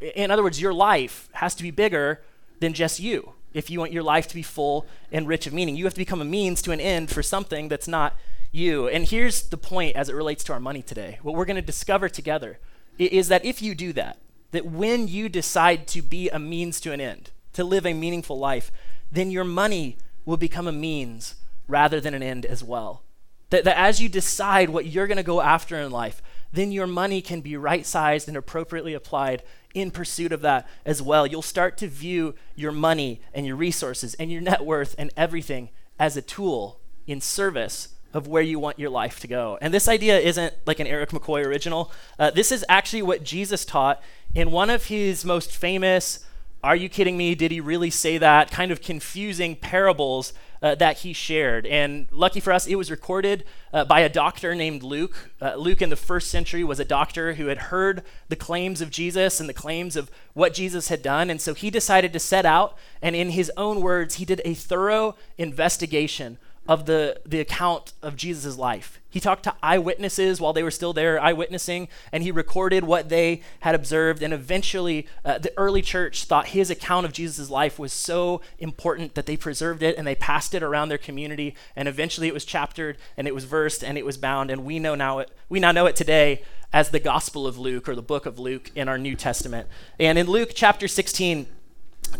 In 0.00 0.30
other 0.30 0.42
words, 0.42 0.60
your 0.60 0.74
life 0.74 1.28
has 1.32 1.54
to 1.54 1.62
be 1.62 1.70
bigger 1.70 2.22
than 2.60 2.72
just 2.72 3.00
you 3.00 3.34
if 3.56 3.70
you 3.70 3.80
want 3.80 3.90
your 3.90 4.02
life 4.02 4.28
to 4.28 4.34
be 4.34 4.42
full 4.42 4.86
and 5.10 5.26
rich 5.26 5.46
of 5.46 5.52
meaning. 5.54 5.76
You 5.76 5.84
have 5.84 5.94
to 5.94 5.98
become 5.98 6.20
a 6.20 6.26
means 6.26 6.60
to 6.62 6.72
an 6.72 6.80
end 6.80 7.10
for 7.10 7.22
something 7.22 7.68
that's 7.68 7.88
not 7.88 8.14
you. 8.52 8.86
And 8.86 9.06
here's 9.06 9.48
the 9.48 9.56
point 9.56 9.96
as 9.96 10.10
it 10.10 10.14
relates 10.14 10.44
to 10.44 10.52
our 10.52 10.60
money 10.60 10.82
today. 10.82 11.18
What 11.22 11.34
we're 11.34 11.46
going 11.46 11.56
to 11.56 11.62
discover 11.62 12.10
together 12.10 12.58
is 12.98 13.28
that 13.28 13.46
if 13.46 13.62
you 13.62 13.74
do 13.74 13.94
that, 13.94 14.18
that 14.50 14.66
when 14.66 15.08
you 15.08 15.30
decide 15.30 15.86
to 15.88 16.02
be 16.02 16.28
a 16.28 16.38
means 16.38 16.80
to 16.80 16.92
an 16.92 17.00
end, 17.00 17.30
to 17.54 17.64
live 17.64 17.86
a 17.86 17.94
meaningful 17.94 18.38
life, 18.38 18.70
then 19.10 19.30
your 19.30 19.44
money 19.44 19.96
will 20.26 20.36
become 20.36 20.66
a 20.66 20.72
means 20.72 21.36
rather 21.66 21.98
than 21.98 22.12
an 22.12 22.22
end 22.22 22.44
as 22.44 22.62
well. 22.62 23.02
That, 23.48 23.64
that 23.64 23.78
as 23.78 24.02
you 24.02 24.10
decide 24.10 24.68
what 24.68 24.84
you're 24.84 25.06
going 25.06 25.16
to 25.16 25.22
go 25.22 25.40
after 25.40 25.78
in 25.78 25.90
life, 25.90 26.20
then 26.56 26.72
your 26.72 26.86
money 26.86 27.20
can 27.20 27.40
be 27.40 27.56
right 27.56 27.86
sized 27.86 28.28
and 28.28 28.36
appropriately 28.36 28.94
applied 28.94 29.42
in 29.74 29.90
pursuit 29.90 30.32
of 30.32 30.40
that 30.42 30.66
as 30.84 31.02
well. 31.02 31.26
You'll 31.26 31.42
start 31.42 31.76
to 31.78 31.88
view 31.88 32.34
your 32.54 32.72
money 32.72 33.20
and 33.34 33.46
your 33.46 33.56
resources 33.56 34.14
and 34.14 34.32
your 34.32 34.40
net 34.40 34.64
worth 34.64 34.94
and 34.98 35.10
everything 35.16 35.68
as 35.98 36.16
a 36.16 36.22
tool 36.22 36.80
in 37.06 37.20
service 37.20 37.88
of 38.14 38.26
where 38.26 38.42
you 38.42 38.58
want 38.58 38.78
your 38.78 38.88
life 38.88 39.20
to 39.20 39.28
go. 39.28 39.58
And 39.60 39.74
this 39.74 39.88
idea 39.88 40.18
isn't 40.18 40.54
like 40.64 40.80
an 40.80 40.86
Eric 40.86 41.10
McCoy 41.10 41.44
original. 41.44 41.92
Uh, 42.18 42.30
this 42.30 42.50
is 42.50 42.64
actually 42.68 43.02
what 43.02 43.22
Jesus 43.22 43.64
taught 43.64 44.02
in 44.34 44.50
one 44.50 44.70
of 44.70 44.86
his 44.86 45.24
most 45.24 45.54
famous, 45.54 46.24
are 46.64 46.76
you 46.76 46.88
kidding 46.88 47.16
me? 47.16 47.34
Did 47.34 47.50
he 47.50 47.60
really 47.60 47.90
say 47.90 48.16
that? 48.18 48.50
kind 48.50 48.70
of 48.70 48.80
confusing 48.80 49.56
parables 49.56 50.32
uh, 50.62 50.74
that 50.76 50.98
he 50.98 51.12
shared. 51.12 51.66
And 51.66 52.08
lucky 52.10 52.40
for 52.40 52.52
us, 52.52 52.66
it 52.66 52.76
was 52.76 52.90
recorded 52.90 53.44
uh, 53.72 53.84
by 53.84 54.00
a 54.00 54.08
doctor 54.08 54.54
named 54.54 54.82
Luke. 54.82 55.30
Uh, 55.40 55.54
Luke 55.56 55.82
in 55.82 55.90
the 55.90 55.96
first 55.96 56.30
century 56.30 56.64
was 56.64 56.80
a 56.80 56.84
doctor 56.84 57.34
who 57.34 57.46
had 57.46 57.58
heard 57.58 58.02
the 58.28 58.36
claims 58.36 58.80
of 58.80 58.90
Jesus 58.90 59.40
and 59.40 59.48
the 59.48 59.54
claims 59.54 59.96
of 59.96 60.10
what 60.34 60.54
Jesus 60.54 60.88
had 60.88 61.02
done. 61.02 61.30
And 61.30 61.40
so 61.40 61.54
he 61.54 61.70
decided 61.70 62.12
to 62.12 62.18
set 62.18 62.46
out, 62.46 62.76
and 63.02 63.14
in 63.16 63.30
his 63.30 63.50
own 63.56 63.80
words, 63.80 64.16
he 64.16 64.24
did 64.24 64.40
a 64.44 64.54
thorough 64.54 65.16
investigation 65.38 66.38
of 66.68 66.86
the, 66.86 67.20
the 67.24 67.40
account 67.40 67.92
of 68.02 68.16
Jesus' 68.16 68.56
life. 68.56 69.00
He 69.08 69.20
talked 69.20 69.44
to 69.44 69.54
eyewitnesses 69.62 70.40
while 70.40 70.52
they 70.52 70.62
were 70.62 70.70
still 70.70 70.92
there, 70.92 71.18
eyewitnessing, 71.18 71.88
and 72.12 72.22
he 72.22 72.30
recorded 72.30 72.84
what 72.84 73.08
they 73.08 73.40
had 73.60 73.74
observed. 73.74 74.22
And 74.22 74.34
eventually, 74.34 75.06
uh, 75.24 75.38
the 75.38 75.52
early 75.56 75.80
church 75.80 76.24
thought 76.24 76.48
his 76.48 76.70
account 76.70 77.06
of 77.06 77.12
Jesus' 77.12 77.48
life 77.48 77.78
was 77.78 77.92
so 77.94 78.42
important 78.58 79.14
that 79.14 79.24
they 79.24 79.36
preserved 79.36 79.82
it 79.82 79.96
and 79.96 80.06
they 80.06 80.14
passed 80.14 80.54
it 80.54 80.62
around 80.62 80.90
their 80.90 80.98
community. 80.98 81.54
And 81.74 81.88
eventually, 81.88 82.28
it 82.28 82.34
was 82.34 82.44
chaptered 82.44 82.98
and 83.16 83.26
it 83.26 83.34
was 83.34 83.44
versed 83.44 83.82
and 83.82 83.96
it 83.96 84.04
was 84.04 84.18
bound. 84.18 84.50
And 84.50 84.64
we 84.64 84.78
know 84.78 84.94
now 84.94 85.20
it, 85.20 85.30
we 85.48 85.60
now 85.60 85.72
know 85.72 85.86
it 85.86 85.96
today 85.96 86.42
as 86.72 86.90
the 86.90 87.00
Gospel 87.00 87.46
of 87.46 87.56
Luke 87.56 87.88
or 87.88 87.94
the 87.94 88.02
book 88.02 88.26
of 88.26 88.38
Luke 88.38 88.70
in 88.74 88.86
our 88.86 88.98
New 88.98 89.16
Testament. 89.16 89.66
And 89.98 90.18
in 90.18 90.26
Luke 90.26 90.50
chapter 90.54 90.88
16, 90.88 91.46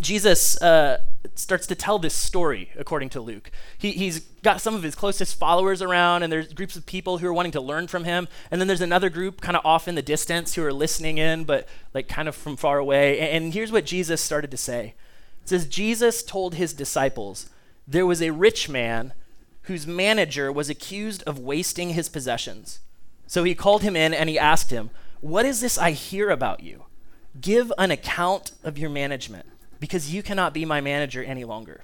Jesus 0.00 0.60
uh, 0.60 1.00
starts 1.34 1.66
to 1.66 1.74
tell 1.74 1.98
this 1.98 2.14
story 2.14 2.70
according 2.78 3.10
to 3.10 3.20
Luke. 3.20 3.50
He, 3.76 3.92
he's 3.92 4.20
got 4.20 4.60
some 4.60 4.74
of 4.74 4.82
his 4.82 4.94
closest 4.94 5.38
followers 5.38 5.82
around, 5.82 6.22
and 6.22 6.32
there's 6.32 6.52
groups 6.52 6.76
of 6.76 6.86
people 6.86 7.18
who 7.18 7.26
are 7.26 7.32
wanting 7.32 7.52
to 7.52 7.60
learn 7.60 7.88
from 7.88 8.04
him. 8.04 8.28
And 8.50 8.60
then 8.60 8.68
there's 8.68 8.80
another 8.80 9.10
group 9.10 9.40
kind 9.40 9.56
of 9.56 9.64
off 9.64 9.88
in 9.88 9.94
the 9.94 10.02
distance 10.02 10.54
who 10.54 10.64
are 10.64 10.72
listening 10.72 11.18
in, 11.18 11.44
but 11.44 11.68
like 11.94 12.08
kind 12.08 12.28
of 12.28 12.34
from 12.34 12.56
far 12.56 12.78
away. 12.78 13.18
And, 13.18 13.44
and 13.44 13.54
here's 13.54 13.72
what 13.72 13.86
Jesus 13.86 14.20
started 14.20 14.50
to 14.50 14.56
say 14.56 14.94
It 15.42 15.48
says, 15.48 15.66
Jesus 15.66 16.22
told 16.22 16.54
his 16.54 16.72
disciples, 16.72 17.50
There 17.86 18.06
was 18.06 18.22
a 18.22 18.30
rich 18.30 18.68
man 18.68 19.12
whose 19.62 19.86
manager 19.86 20.52
was 20.52 20.70
accused 20.70 21.22
of 21.24 21.38
wasting 21.38 21.90
his 21.90 22.08
possessions. 22.08 22.80
So 23.26 23.42
he 23.42 23.54
called 23.54 23.82
him 23.82 23.96
in 23.96 24.14
and 24.14 24.28
he 24.28 24.38
asked 24.38 24.70
him, 24.70 24.90
What 25.20 25.44
is 25.44 25.60
this 25.60 25.76
I 25.76 25.90
hear 25.90 26.30
about 26.30 26.60
you? 26.62 26.84
Give 27.40 27.72
an 27.76 27.90
account 27.90 28.52
of 28.62 28.78
your 28.78 28.88
management 28.88 29.46
because 29.80 30.12
you 30.12 30.22
cannot 30.22 30.54
be 30.54 30.64
my 30.64 30.80
manager 30.80 31.22
any 31.22 31.44
longer. 31.44 31.82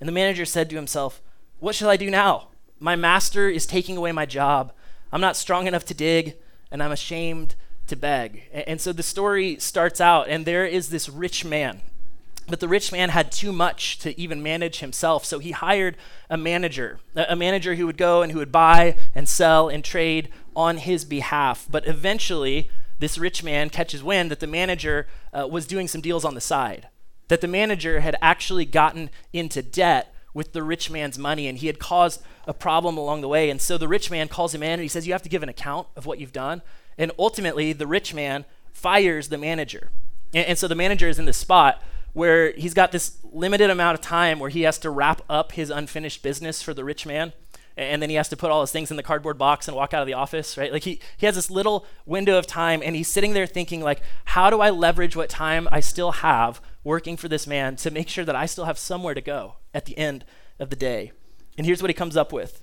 And 0.00 0.08
the 0.08 0.12
manager 0.12 0.44
said 0.44 0.68
to 0.70 0.76
himself, 0.76 1.22
What 1.58 1.74
shall 1.74 1.88
I 1.88 1.96
do 1.96 2.10
now? 2.10 2.48
My 2.78 2.96
master 2.96 3.48
is 3.48 3.66
taking 3.66 3.96
away 3.96 4.12
my 4.12 4.26
job. 4.26 4.72
I'm 5.12 5.20
not 5.20 5.36
strong 5.36 5.66
enough 5.66 5.84
to 5.86 5.94
dig, 5.94 6.36
and 6.70 6.82
I'm 6.82 6.92
ashamed 6.92 7.54
to 7.86 7.96
beg. 7.96 8.42
And 8.52 8.80
so 8.80 8.92
the 8.92 9.02
story 9.02 9.56
starts 9.58 10.00
out, 10.00 10.28
and 10.28 10.44
there 10.44 10.66
is 10.66 10.90
this 10.90 11.08
rich 11.08 11.44
man. 11.44 11.80
But 12.48 12.60
the 12.60 12.68
rich 12.68 12.92
man 12.92 13.08
had 13.08 13.32
too 13.32 13.50
much 13.50 13.98
to 14.00 14.18
even 14.20 14.42
manage 14.42 14.80
himself, 14.80 15.24
so 15.24 15.38
he 15.38 15.50
hired 15.52 15.96
a 16.28 16.36
manager, 16.36 17.00
a 17.16 17.34
manager 17.34 17.74
who 17.74 17.86
would 17.86 17.96
go 17.96 18.22
and 18.22 18.30
who 18.30 18.38
would 18.38 18.52
buy 18.52 18.96
and 19.14 19.28
sell 19.28 19.68
and 19.68 19.82
trade 19.82 20.28
on 20.54 20.76
his 20.76 21.04
behalf. 21.04 21.66
But 21.68 21.86
eventually, 21.88 22.70
this 22.98 23.18
rich 23.18 23.42
man 23.42 23.70
catches 23.70 24.02
wind 24.02 24.30
that 24.30 24.40
the 24.40 24.46
manager 24.46 25.08
uh, 25.32 25.48
was 25.48 25.66
doing 25.66 25.88
some 25.88 26.00
deals 26.00 26.24
on 26.24 26.34
the 26.34 26.40
side 26.40 26.88
that 27.28 27.40
the 27.40 27.48
manager 27.48 28.00
had 28.00 28.16
actually 28.20 28.64
gotten 28.64 29.10
into 29.32 29.62
debt 29.62 30.14
with 30.34 30.52
the 30.52 30.62
rich 30.62 30.90
man's 30.90 31.18
money 31.18 31.46
and 31.46 31.58
he 31.58 31.66
had 31.66 31.78
caused 31.78 32.22
a 32.46 32.52
problem 32.52 32.96
along 32.98 33.22
the 33.22 33.28
way. 33.28 33.48
And 33.48 33.60
so 33.60 33.78
the 33.78 33.88
rich 33.88 34.10
man 34.10 34.28
calls 34.28 34.54
him 34.54 34.62
in 34.62 34.72
and 34.72 34.82
he 34.82 34.88
says, 34.88 35.06
You 35.06 35.14
have 35.14 35.22
to 35.22 35.28
give 35.28 35.42
an 35.42 35.48
account 35.48 35.88
of 35.96 36.06
what 36.06 36.18
you've 36.18 36.32
done. 36.32 36.62
And 36.98 37.10
ultimately, 37.18 37.72
the 37.72 37.86
rich 37.86 38.14
man 38.14 38.44
fires 38.72 39.28
the 39.28 39.38
manager. 39.38 39.90
And, 40.34 40.46
and 40.46 40.58
so 40.58 40.68
the 40.68 40.74
manager 40.74 41.08
is 41.08 41.18
in 41.18 41.24
the 41.24 41.32
spot 41.32 41.82
where 42.12 42.52
he's 42.52 42.74
got 42.74 42.92
this 42.92 43.18
limited 43.24 43.68
amount 43.68 43.94
of 43.98 44.00
time 44.00 44.38
where 44.38 44.50
he 44.50 44.62
has 44.62 44.78
to 44.78 44.90
wrap 44.90 45.22
up 45.28 45.52
his 45.52 45.70
unfinished 45.70 46.22
business 46.22 46.62
for 46.62 46.72
the 46.72 46.84
rich 46.84 47.06
man 47.06 47.32
and 47.76 48.00
then 48.00 48.08
he 48.08 48.16
has 48.16 48.28
to 48.30 48.36
put 48.36 48.50
all 48.50 48.62
his 48.62 48.72
things 48.72 48.90
in 48.90 48.96
the 48.96 49.02
cardboard 49.02 49.36
box 49.36 49.68
and 49.68 49.76
walk 49.76 49.92
out 49.92 50.00
of 50.00 50.06
the 50.06 50.14
office 50.14 50.56
right 50.56 50.72
like 50.72 50.84
he, 50.84 50.98
he 51.16 51.26
has 51.26 51.34
this 51.34 51.50
little 51.50 51.84
window 52.06 52.38
of 52.38 52.46
time 52.46 52.80
and 52.82 52.96
he's 52.96 53.08
sitting 53.08 53.34
there 53.34 53.46
thinking 53.46 53.82
like 53.82 54.00
how 54.26 54.48
do 54.48 54.60
i 54.60 54.70
leverage 54.70 55.14
what 55.14 55.28
time 55.28 55.68
i 55.70 55.78
still 55.78 56.12
have 56.12 56.60
working 56.86 57.16
for 57.16 57.28
this 57.28 57.46
man 57.46 57.76
to 57.76 57.90
make 57.90 58.08
sure 58.08 58.24
that 58.24 58.36
i 58.36 58.46
still 58.46 58.64
have 58.64 58.78
somewhere 58.78 59.14
to 59.14 59.20
go 59.20 59.56
at 59.74 59.84
the 59.84 59.96
end 59.98 60.24
of 60.58 60.70
the 60.70 60.76
day 60.76 61.12
and 61.58 61.66
here's 61.66 61.82
what 61.82 61.90
he 61.90 61.94
comes 61.94 62.16
up 62.16 62.32
with 62.32 62.62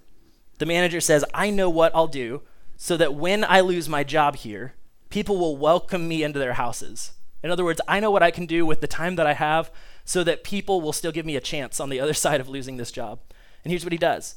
the 0.58 0.66
manager 0.66 1.02
says 1.02 1.26
i 1.34 1.50
know 1.50 1.70
what 1.70 1.94
i'll 1.94 2.08
do 2.08 2.42
so 2.78 2.98
that 2.98 3.14
when 3.14 3.44
i 3.44 3.60
lose 3.60 3.88
my 3.88 4.04
job 4.04 4.36
here 4.38 4.74
people 5.10 5.38
will 5.38 5.58
welcome 5.58 6.08
me 6.08 6.24
into 6.24 6.40
their 6.40 6.54
houses 6.54 7.12
in 7.44 7.52
other 7.52 7.64
words 7.64 7.82
i 7.88 8.00
know 8.00 8.12
what 8.12 8.24
i 8.24 8.32
can 8.32 8.46
do 8.46 8.66
with 8.66 8.82
the 8.82 8.88
time 8.88 9.16
that 9.16 9.28
i 9.28 9.34
have 9.34 9.70
so 10.06 10.24
that 10.24 10.44
people 10.44 10.82
will 10.82 10.94
still 10.94 11.12
give 11.12 11.26
me 11.26 11.36
a 11.36 11.42
chance 11.42 11.80
on 11.80 11.90
the 11.90 12.00
other 12.00 12.14
side 12.26 12.42
of 12.42 12.50
losing 12.50 12.78
this 12.78 12.92
job 12.92 13.20
and 13.64 13.72
here's 13.72 13.86
what 13.86 13.94
he 13.94 13.98
does 13.98 14.36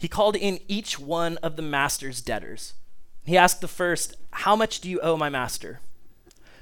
he 0.00 0.08
called 0.08 0.34
in 0.34 0.60
each 0.66 0.98
one 0.98 1.36
of 1.42 1.56
the 1.56 1.62
master's 1.62 2.22
debtors. 2.22 2.72
He 3.26 3.36
asked 3.36 3.60
the 3.60 3.68
first, 3.68 4.16
How 4.30 4.56
much 4.56 4.80
do 4.80 4.88
you 4.88 4.98
owe 5.00 5.14
my 5.14 5.28
master? 5.28 5.80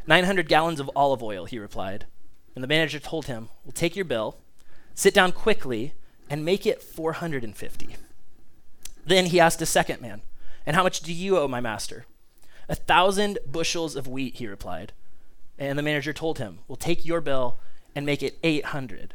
900 0.09 0.49
gallons 0.49 0.81
of 0.81 0.91
olive 0.97 1.23
oil, 1.23 1.45
he 1.45 1.57
replied. 1.57 2.07
And 2.55 2.65
the 2.65 2.69
manager 2.69 2.99
told 2.99 3.27
him, 3.27 3.49
Well, 3.65 3.73
take 3.73 3.97
your 3.97 4.05
bill, 4.05 4.39
sit 4.95 5.15
down 5.15 5.33
quickly, 5.33 5.95
and 6.31 6.45
make 6.45 6.67
it 6.67 6.83
450. 6.83 7.97
Then 9.07 9.27
he 9.27 9.41
asked 9.41 9.63
a 9.63 9.67
second 9.67 10.01
man, 10.01 10.23
And 10.67 10.77
how 10.77 10.83
much 10.83 11.01
do 11.01 11.13
you 11.13 11.39
owe 11.39 11.49
my 11.49 11.61
master? 11.61 12.07
A 12.69 12.75
thousand 12.75 13.39
bushels 13.51 13.97
of 13.97 14.07
wheat, 14.07 14.37
he 14.37 14.47
replied. 14.47 14.93
And 15.59 15.79
the 15.79 15.83
manager 15.83 16.13
told 16.13 16.39
him, 16.39 16.59
Well, 16.69 16.77
take 16.77 17.05
your 17.05 17.21
bill 17.21 17.59
and 17.95 18.05
make 18.05 18.23
it 18.23 18.39
800. 18.43 19.15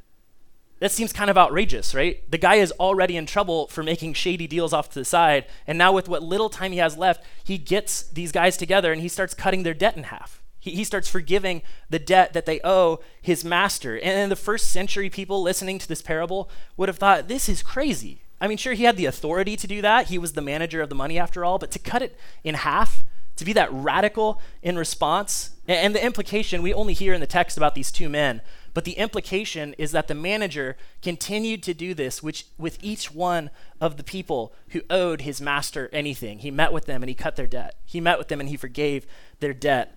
That 0.80 0.92
seems 0.92 1.14
kind 1.14 1.30
of 1.30 1.38
outrageous, 1.38 1.96
right? 1.96 2.30
The 2.30 2.38
guy 2.38 2.56
is 2.56 2.74
already 2.74 3.16
in 3.16 3.26
trouble 3.26 3.68
for 3.68 3.84
making 3.84 4.16
shady 4.16 4.48
deals 4.48 4.74
off 4.74 4.90
to 4.90 5.00
the 5.00 5.06
side, 5.06 5.46
and 5.66 5.78
now 5.78 5.94
with 5.94 6.10
what 6.10 6.22
little 6.22 6.50
time 6.50 6.74
he 6.74 6.80
has 6.80 6.98
left, 6.98 7.24
he 7.42 7.58
gets 7.58 8.04
these 8.04 8.34
guys 8.34 8.58
together 8.58 8.92
and 8.92 9.02
he 9.02 9.08
starts 9.08 9.34
cutting 9.34 9.64
their 9.64 9.74
debt 9.74 9.96
in 9.96 10.04
half. 10.04 10.43
He, 10.72 10.84
starts 10.84 11.10
forgiving 11.10 11.62
the 11.90 12.00
debt 12.00 12.34
that 12.34 12.46
they 12.46 12.62
owe 12.64 13.02
his 13.22 13.44
master. 13.44 14.00
And 14.00 14.32
the 14.32 14.36
first 14.36 14.70
century, 14.72 15.10
people 15.10 15.42
listening 15.42 15.78
to 15.80 15.88
this 15.88 16.02
parable 16.02 16.50
would 16.78 16.90
have 16.90 16.98
thought, 16.98 17.28
this 17.28 17.50
is 17.50 17.62
crazy. 17.62 18.22
I 18.40 18.48
mean, 18.48 18.58
sure, 18.58 18.74
he 18.74 18.86
had 18.86 18.98
the 18.98 19.06
authority 19.06 19.56
to 19.58 19.68
do 19.68 19.82
that. 19.82 20.08
He 20.08 20.18
was 20.18 20.34
the 20.34 20.42
manager 20.42 20.82
of 20.82 20.90
the 20.90 20.96
money 20.96 21.20
after 21.20 21.44
all, 21.44 21.60
but 21.60 21.72
to 21.72 21.80
cut 21.80 22.02
it 22.02 22.18
in 22.44 22.56
half, 22.56 23.04
to 23.36 23.46
be 23.46 23.54
that 23.54 23.72
radical 23.72 24.42
in 24.62 24.78
response, 24.78 25.52
and, 25.68 25.78
and 25.78 25.96
the 25.96 26.06
implication 26.06 26.62
we 26.62 26.74
only 26.74 26.94
hear 26.94 27.14
in 27.14 27.22
the 27.22 27.28
text 27.28 27.58
about 27.58 27.76
these 27.76 27.92
two 27.92 28.08
men 28.08 28.42
but 28.74 28.86
the 28.86 28.94
implication 28.94 29.76
is 29.78 29.92
that 29.92 30.08
the 30.08 30.16
manager 30.16 30.76
continued 31.02 31.62
to 31.64 31.74
do 31.74 31.94
this 31.94 32.24
which, 32.24 32.48
with 32.58 32.78
each 32.82 33.14
one 33.14 33.50
of 33.80 33.98
the 33.98 34.04
people 34.04 34.54
who 34.70 34.82
owed 34.90 35.22
his 35.22 35.40
master 35.40 35.90
anything. 35.94 36.40
He 36.40 36.52
met 36.52 36.74
with 36.74 36.86
them 36.86 37.04
and 37.04 37.10
he 37.10 37.16
cut 37.16 37.36
their 37.36 37.48
debt. 37.48 37.76
He 37.86 38.02
met 38.02 38.18
with 38.18 38.30
them 38.30 38.40
and 38.40 38.50
he 38.50 38.58
forgave 38.58 39.06
their 39.40 39.54
debt. 39.54 39.96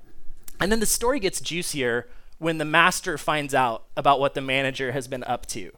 And 0.60 0.70
then 0.72 0.80
the 0.80 0.86
story 0.86 1.20
gets 1.20 1.40
juicier 1.40 2.08
when 2.38 2.58
the 2.58 2.64
master 2.64 3.16
finds 3.18 3.54
out 3.54 3.84
about 3.96 4.20
what 4.20 4.34
the 4.34 4.40
manager 4.40 4.92
has 4.92 5.08
been 5.08 5.24
up 5.24 5.46
to. 5.46 5.72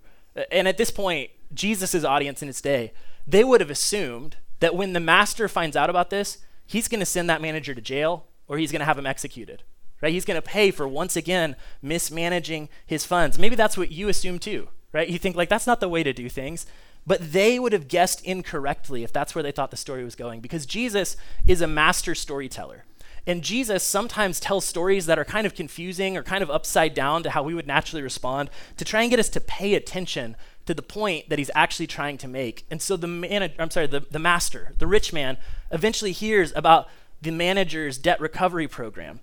And 0.51 0.69
at 0.69 0.79
this 0.79 0.91
point, 0.91 1.31
Jesus' 1.53 2.05
audience 2.05 2.43
in 2.43 2.49
his 2.49 2.61
day, 2.61 2.93
they 3.27 3.45
would 3.45 3.61
have 3.61 3.71
assumed 3.71 4.37
that 4.61 4.75
when 4.75 4.93
the 4.93 5.01
master 5.01 5.49
finds 5.49 5.77
out 5.77 5.91
about 5.91 6.11
this, 6.11 6.39
he's 6.67 6.89
going 6.89 7.01
to 7.01 7.07
send 7.07 7.31
that 7.31 7.43
manager 7.43 7.75
to 7.75 7.81
jail 7.81 8.27
or 8.47 8.59
he's 8.59 8.73
going 8.73 8.81
to 8.81 8.87
have 8.87 8.99
him 8.99 9.07
executed 9.07 9.63
right? 10.01 10.13
He's 10.13 10.25
going 10.25 10.41
to 10.41 10.47
pay 10.47 10.71
for 10.71 10.87
once 10.87 11.17
again 11.17 11.57
mismanaging 11.83 12.69
his 12.87 13.05
funds. 13.05 13.39
Maybe 13.39 13.57
that's 13.57 13.77
what 13.77 13.91
you 13.91 14.09
assume 14.09 14.39
too, 14.39 14.69
right? 14.93 15.09
You 15.09 15.19
think 15.19 15.37
like 15.37 15.49
that's 15.49 15.67
not 15.67 15.81
the 15.81 15.89
way 15.89 16.03
to 16.03 16.13
do 16.13 16.29
things. 16.29 16.67
But 17.07 17.33
they 17.33 17.59
would 17.59 17.73
have 17.73 17.89
guessed 17.89 18.23
incorrectly 18.25 19.03
if 19.03 19.13
that's 19.13 19.35
where 19.35 19.43
they 19.43 19.53
thought 19.53 19.71
the 19.71 19.79
story 19.79 20.05
was 20.05 20.15
going 20.15 20.41
because 20.41 20.67
Jesus 20.67 21.17
is 21.47 21.63
a 21.63 21.67
master 21.67 22.15
storyteller. 22.15 22.85
And 23.27 23.43
Jesus 23.43 23.83
sometimes 23.83 24.41
tells 24.41 24.65
stories 24.65 25.07
that 25.07 25.19
are 25.19 25.25
kind 25.25 25.47
of 25.47 25.55
confusing 25.55 26.17
or 26.17 26.23
kind 26.23 26.43
of 26.43 26.51
upside 26.51 26.95
down 26.95 27.23
to 27.23 27.31
how 27.31 27.43
we 27.43 27.55
would 27.55 27.67
naturally 27.67 28.03
respond 28.03 28.51
to 28.77 28.85
try 28.85 29.03
and 29.03 29.11
get 29.11 29.21
us 29.21 29.29
to 29.31 29.41
pay 29.41 29.75
attention 29.75 30.37
to 30.67 30.75
the 30.75 30.83
point 30.83 31.31
that 31.31 31.39
he's 31.39 31.51
actually 31.55 31.87
trying 31.87 32.19
to 32.19 32.29
make. 32.29 32.67
And 32.71 32.83
so 32.83 32.97
the 32.97 33.07
manager, 33.07 33.55
I'm 33.59 33.71
sorry, 33.71 33.87
the, 33.87 34.01
the 34.11 34.19
master, 34.19 34.75
the 34.79 34.87
rich 34.87 35.13
man, 35.13 35.39
eventually 35.71 36.13
hears 36.13 36.53
about 36.55 36.89
the 37.23 37.31
manager's 37.31 37.97
debt 37.97 38.21
recovery 38.21 38.69
program. 38.69 39.21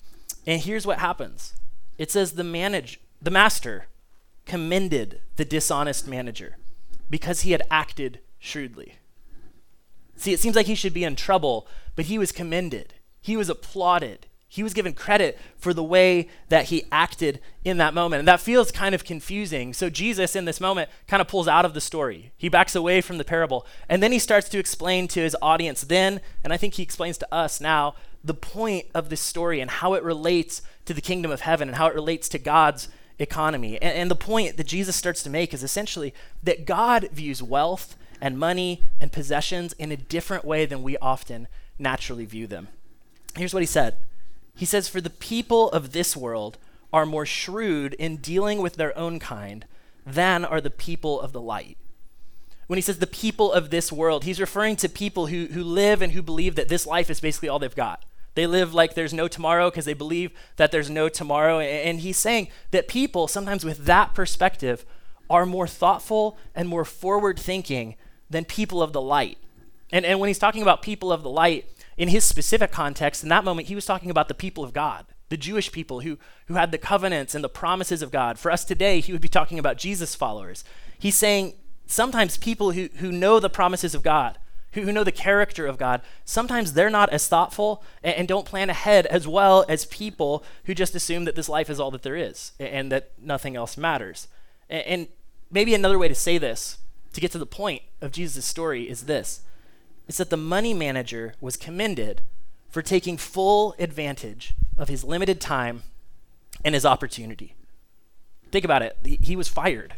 And 0.48 0.62
here's 0.62 0.88
what 0.88 1.00
happens 1.00 1.54
it 1.98 2.12
says 2.12 2.34
the 2.34 2.44
manage, 2.44 3.00
the 3.22 3.32
master 3.32 3.86
commended 4.46 5.22
the 5.36 5.46
dishonest 5.46 6.08
manager 6.08 6.58
because 7.10 7.42
he 7.42 7.52
had 7.52 7.62
acted 7.70 8.20
shrewdly. 8.40 8.96
See, 10.16 10.34
it 10.34 10.40
seems 10.40 10.56
like 10.56 10.66
he 10.66 10.76
should 10.76 10.94
be 10.94 11.04
in 11.04 11.16
trouble, 11.16 11.68
but 11.96 12.06
he 12.06 12.18
was 12.18 12.32
commended. 12.32 12.95
He 13.26 13.36
was 13.36 13.50
applauded. 13.50 14.28
He 14.48 14.62
was 14.62 14.76
given 14.76 14.94
credit 14.94 15.40
for 15.58 15.74
the 15.74 15.84
way 15.84 16.30
that 16.50 16.66
he 16.66 16.86
acted 16.92 17.40
in 17.64 17.78
that 17.78 17.96
moment. 17.96 18.20
And 18.20 18.28
that 18.28 18.40
feels 18.40 18.72
kind 18.72 18.94
of 18.94 19.04
confusing. 19.04 19.74
So 19.74 19.90
Jesus, 19.90 20.36
in 20.36 20.46
this 20.46 20.62
moment, 20.62 20.92
kind 21.08 21.22
of 21.22 21.28
pulls 21.28 21.48
out 21.48 21.66
of 21.66 21.74
the 21.74 21.82
story. 21.82 22.34
He 22.38 22.50
backs 22.50 22.76
away 22.76 23.02
from 23.02 23.18
the 23.18 23.24
parable. 23.24 23.66
And 23.90 24.04
then 24.04 24.12
he 24.12 24.20
starts 24.20 24.48
to 24.50 24.60
explain 24.60 25.08
to 25.08 25.22
his 25.22 25.36
audience, 25.42 25.82
then, 25.82 26.22
and 26.44 26.54
I 26.54 26.58
think 26.58 26.76
he 26.76 26.84
explains 26.84 27.18
to 27.18 27.34
us 27.34 27.60
now, 27.60 27.96
the 28.24 28.36
point 28.36 28.86
of 28.94 29.10
this 29.10 29.22
story 29.22 29.60
and 29.60 29.72
how 29.72 29.96
it 29.96 30.04
relates 30.04 30.62
to 30.86 30.94
the 30.94 31.02
kingdom 31.02 31.32
of 31.32 31.42
heaven 31.42 31.68
and 31.68 31.78
how 31.78 31.88
it 31.88 31.96
relates 31.96 32.30
to 32.30 32.38
God's 32.38 32.90
economy. 33.18 33.82
And, 33.82 33.98
and, 33.98 34.12
the 34.12 34.16
point 34.16 34.58
that 34.58 34.68
Jesus 34.68 34.96
starts 34.96 35.24
to 35.24 35.32
make 35.32 35.52
is 35.52 35.64
essentially 35.64 36.14
that 36.44 36.68
God 36.68 37.10
views 37.12 37.42
wealth 37.42 37.98
and 38.22 38.38
money 38.38 38.84
and 39.02 39.12
possessions 39.12 39.74
in 39.74 39.92
a 39.92 39.98
different 39.98 40.46
way 40.46 40.68
than 40.68 40.84
we 40.84 40.96
often 40.98 41.48
naturally 41.80 42.26
view 42.26 42.46
them. 42.46 42.68
Here's 43.38 43.54
what 43.54 43.64
he 43.64 43.68
said 43.68 43.98
He 44.56 44.66
says, 44.66 44.88
For 44.88 45.02
the 45.02 45.10
people 45.10 45.70
of 45.72 45.92
this 45.92 46.16
world 46.16 46.58
are 46.94 47.06
more 47.06 47.26
shrewd 47.26 47.94
in 47.96 48.18
dealing 48.18 48.62
with 48.62 48.76
their 48.76 48.98
own 48.98 49.20
kind 49.20 49.66
than 50.06 50.46
are 50.46 50.62
the 50.62 50.70
people 50.70 51.20
of 51.20 51.34
the 51.34 51.42
light. 51.42 51.78
When 52.68 52.78
he 52.78 52.82
says 52.82 53.00
the 53.00 53.08
people 53.08 53.52
of 53.52 53.70
this 53.70 53.92
world, 53.92 54.24
he's 54.24 54.40
referring 54.40 54.76
to 54.78 54.90
people 54.90 55.28
who, 55.28 55.48
who 55.48 55.64
live 55.64 56.02
and 56.02 56.14
who 56.14 56.22
believe 56.22 56.56
that 56.56 56.70
this 56.70 56.88
life 56.88 57.10
is 57.10 57.20
basically 57.20 57.50
all 57.50 57.60
they've 57.60 57.76
got. 57.76 58.06
They 58.34 58.48
live 58.48 58.74
like 58.74 58.96
there's 58.96 59.14
no 59.14 59.28
tomorrow 59.28 59.70
because 59.70 59.86
they 59.86 59.94
believe 59.94 60.32
that 60.58 60.72
there's 60.72 60.90
no 60.90 61.08
tomorrow. 61.08 61.60
And 61.60 62.00
he's 62.00 62.18
saying 62.18 62.50
that 62.72 62.88
people, 62.88 63.28
sometimes 63.28 63.64
with 63.64 63.86
that 63.86 64.14
perspective, 64.14 64.86
are 65.30 65.46
more 65.46 65.68
thoughtful 65.68 66.38
and 66.54 66.68
more 66.68 66.86
forward 66.86 67.40
thinking 67.40 67.96
than 68.30 68.46
people 68.46 68.82
of 68.82 68.94
the 68.94 69.02
light. 69.02 69.38
And, 69.92 70.06
and 70.06 70.20
when 70.20 70.28
he's 70.28 70.40
talking 70.40 70.62
about 70.62 70.82
people 70.82 71.12
of 71.12 71.24
the 71.24 71.30
light, 71.30 71.70
in 71.98 72.10
his 72.10 72.24
specific 72.24 72.72
context, 72.72 73.24
in 73.24 73.30
that 73.30 73.46
moment, 73.46 73.68
he 73.68 73.76
was 73.76 73.86
talking 73.86 74.10
about 74.10 74.28
the 74.28 74.34
people 74.34 74.64
of 74.64 74.74
God, 74.74 75.06
the 75.30 75.38
Jewish 75.38 75.72
people 75.72 76.02
who, 76.02 76.18
who 76.48 76.56
had 76.56 76.72
the 76.72 76.78
covenants 76.78 77.34
and 77.34 77.44
the 77.44 77.50
promises 77.50 78.02
of 78.02 78.12
God. 78.12 78.38
For 78.38 78.52
us 78.52 78.66
today, 78.66 79.00
he 79.00 79.12
would 79.12 79.22
be 79.22 79.28
talking 79.28 79.60
about 79.60 79.78
Jesus 79.78 80.14
followers. 80.16 80.64
He's 81.00 81.16
saying 81.16 81.54
sometimes 81.86 82.38
people 82.38 82.72
who, 82.72 82.90
who 82.98 83.12
know 83.12 83.40
the 83.40 83.50
promises 83.50 83.96
of 83.96 84.04
God, 84.04 84.38
who, 84.72 84.82
who 84.82 84.92
know 84.92 85.06
the 85.06 85.12
character 85.12 85.66
of 85.66 85.78
God, 85.78 86.02
sometimes 86.26 86.74
they're 86.74 86.90
not 86.90 87.10
as 87.10 87.28
thoughtful 87.28 87.82
and, 88.04 88.28
don't 88.28 88.46
plan 88.46 88.70
ahead 88.70 89.06
as 89.06 89.28
well 89.28 89.66
as 89.70 89.86
people 89.86 90.44
who 90.66 90.74
just 90.74 90.96
assume 90.96 91.24
that 91.26 91.36
this 91.36 91.50
life 91.50 91.70
is 91.70 91.80
all 91.80 91.92
that 91.92 92.04
there 92.04 92.16
is 92.16 92.52
and, 92.60 92.92
that 92.92 93.12
nothing 93.18 93.56
else 93.56 93.78
matters. 93.78 94.28
And 94.70 95.08
maybe 95.50 95.74
another 95.74 95.98
way 95.98 96.10
to 96.10 96.16
say 96.16 96.38
this, 96.38 96.80
to 97.14 97.22
get 97.22 97.32
to 97.32 97.38
the 97.38 97.46
point 97.46 97.84
of 98.02 98.12
Jesus' 98.12 98.46
story, 98.46 98.90
is 98.90 99.04
this 99.04 99.42
is 100.08 100.18
that 100.18 100.30
the 100.30 100.38
money 100.38 100.74
manager 100.74 101.34
was 101.42 101.58
commended 101.58 102.22
for 102.70 102.82
taking 102.82 103.18
full 103.18 103.76
advantage 103.80 104.54
of 104.78 104.90
his 104.90 105.04
limited 105.04 105.40
time 105.40 105.84
and 106.64 106.76
his 106.76 106.86
opportunity. 106.86 107.56
Think 108.52 108.66
about 108.66 108.82
it. 108.82 108.98
He, 109.04 109.36
was 109.36 109.48
fired, 109.48 109.96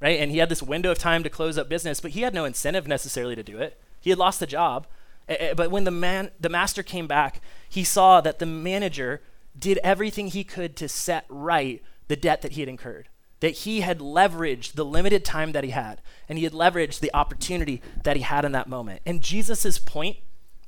right? 0.00 0.20
And 0.20 0.30
he 0.30 0.38
had 0.38 0.48
this 0.48 0.62
window 0.62 0.90
of 0.90 0.98
time 0.98 1.22
to 1.22 1.30
close 1.30 1.58
up 1.58 1.68
business, 1.68 2.00
but 2.00 2.12
he 2.12 2.22
had 2.22 2.34
no 2.34 2.44
incentive 2.44 2.86
necessarily 2.86 3.34
to 3.34 3.42
do 3.42 3.58
it. 3.58 3.80
He 4.00 4.10
had 4.10 4.18
lost 4.18 4.40
the 4.40 4.46
job. 4.46 4.86
But 5.26 5.70
when 5.70 5.84
the 5.84 5.90
man, 5.90 6.30
the 6.40 6.48
master 6.48 6.82
came 6.82 7.06
back, 7.06 7.42
he 7.68 7.84
saw 7.84 8.20
that 8.20 8.38
the 8.38 8.46
manager 8.46 9.20
did 9.58 9.78
everything 9.82 10.28
he 10.28 10.44
could 10.44 10.76
to 10.76 10.88
set 10.88 11.26
right 11.28 11.82
the 12.06 12.16
debt 12.16 12.42
that 12.42 12.52
he 12.52 12.60
had 12.60 12.68
incurred. 12.68 13.08
That 13.40 13.50
he 13.50 13.80
had 13.82 14.00
leveraged 14.00 14.72
the 14.72 14.84
limited 14.84 15.24
time 15.24 15.52
that 15.52 15.64
he 15.64 15.70
had, 15.70 16.00
and 16.28 16.38
he 16.38 16.44
had 16.44 16.52
leveraged 16.52 17.00
the 17.00 17.14
opportunity 17.14 17.80
that 18.02 18.16
he 18.16 18.22
had 18.22 18.44
in 18.44 18.52
that 18.52 18.68
moment. 18.68 19.02
And 19.06 19.20
Jesus' 19.20 19.78
point 19.78 20.16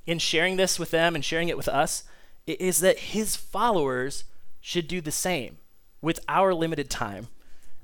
in 0.06 0.18
sharing 0.18 0.56
this 0.56 0.78
with 0.78 0.90
them 0.90 1.14
and 1.14 1.24
sharing 1.24 1.48
it 1.48 1.56
with 1.56 1.68
us 1.68 2.04
is 2.46 2.80
that 2.80 2.98
his 2.98 3.36
followers 3.36 4.24
should 4.60 4.88
do 4.88 5.00
the 5.00 5.12
same 5.12 5.58
with 6.00 6.20
our 6.28 6.54
limited 6.54 6.90
time 6.90 7.28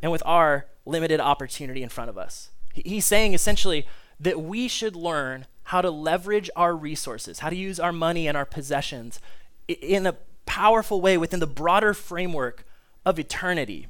and 0.02 0.12
with 0.12 0.22
our 0.24 0.66
limited 0.84 1.20
opportunity 1.20 1.82
in 1.82 1.88
front 1.88 2.10
of 2.10 2.16
us. 2.16 2.50
He's 2.72 3.06
saying 3.06 3.34
essentially, 3.34 3.86
that 4.20 4.40
we 4.40 4.68
should 4.68 4.96
learn 4.96 5.46
how 5.64 5.80
to 5.80 5.90
leverage 5.90 6.48
our 6.56 6.74
resources, 6.74 7.40
how 7.40 7.50
to 7.50 7.56
use 7.56 7.80
our 7.80 7.92
money 7.92 8.26
and 8.28 8.36
our 8.36 8.44
possessions 8.44 9.20
in 9.68 10.06
a 10.06 10.16
powerful 10.46 11.00
way 11.00 11.18
within 11.18 11.40
the 11.40 11.46
broader 11.46 11.92
framework 11.92 12.64
of 13.04 13.18
eternity. 13.18 13.88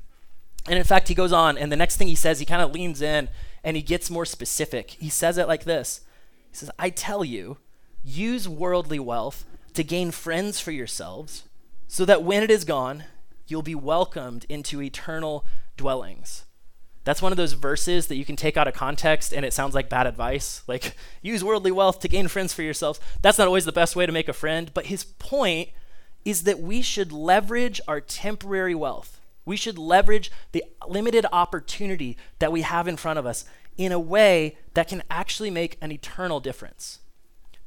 And 0.69 0.79
in 0.79 0.85
fact, 0.85 1.09
he 1.09 1.15
goes 1.15 1.33
on, 1.33 1.57
and 1.57 1.71
the 1.71 1.77
next 1.77 1.97
thing 1.97 2.09
he 2.09 2.15
says, 2.15 2.41
he 2.41 2.47
kind 2.47 2.63
of 2.63 2.73
leans 2.73 3.01
in 3.01 3.29
and 3.63 3.77
he 3.77 3.83
gets 3.83 4.11
more 4.11 4.25
specific. 4.25 4.93
He 4.93 5.09
says 5.09 5.39
it 5.39 5.49
like 5.49 5.65
this 5.65 6.03
He 6.51 6.57
says, 6.57 6.71
I 6.79 6.91
tell 6.91 7.25
you, 7.25 7.59
use 8.03 8.49
worldly 8.49 8.99
wealth 8.99 9.45
to 9.75 9.85
gain 9.85 10.11
friends 10.11 10.61
for 10.61 10.71
yourselves, 10.71 11.45
so 11.89 12.05
that 12.05 12.23
when 12.23 12.43
it 12.43 12.51
is 12.51 12.65
gone, 12.65 13.05
you'll 13.47 13.63
be 13.63 13.75
welcomed 13.75 14.47
into 14.49 14.83
eternal 14.83 15.45
dwellings. 15.77 16.45
That's 17.05 17.23
one 17.23 17.33
of 17.33 17.37
those 17.37 17.53
verses 17.53 18.09
that 18.09 18.17
you 18.17 18.25
can 18.25 18.35
take 18.35 18.57
out 18.57 18.67
of 18.67 18.75
context 18.75 19.33
and 19.33 19.45
it 19.45 19.53
sounds 19.53 19.77
like 19.77 19.89
bad 19.89 20.09
advice. 20.09 20.63
Like, 20.67 20.97
use 21.23 21.45
worldly 21.45 21.71
wealth 21.71 22.01
to 22.01 22.09
gain 22.09 22.27
friends 22.27 22.53
for 22.53 22.63
yourselves. 22.63 22.99
That's 23.23 23.39
not 23.39 23.47
always 23.47 23.65
the 23.65 23.71
best 23.71 23.95
way 23.95 24.07
to 24.07 24.13
make 24.13 24.29
a 24.29 24.33
friend, 24.33 24.73
but 24.75 24.87
his 24.87 25.05
point 25.05 25.69
is 26.25 26.43
that 26.43 26.59
we 26.59 26.83
should 26.83 27.13
leverage 27.13 27.81
our 27.87 28.01
temporary 28.01 28.75
wealth. 28.75 29.21
We 29.47 29.57
should 29.57 29.79
leverage 29.79 30.31
the 30.53 30.65
limited 30.87 31.25
opportunity 31.33 32.19
that 32.39 32.53
we 32.53 32.61
have 32.63 32.87
in 32.87 32.99
front 32.99 33.19
of 33.19 33.25
us 33.25 33.47
in 33.79 33.93
a 33.93 33.99
way 33.99 34.59
that 34.75 34.89
can 34.89 35.03
actually 35.11 35.51
make 35.51 35.79
an 35.81 35.91
eternal 35.91 36.41
difference. 36.41 36.99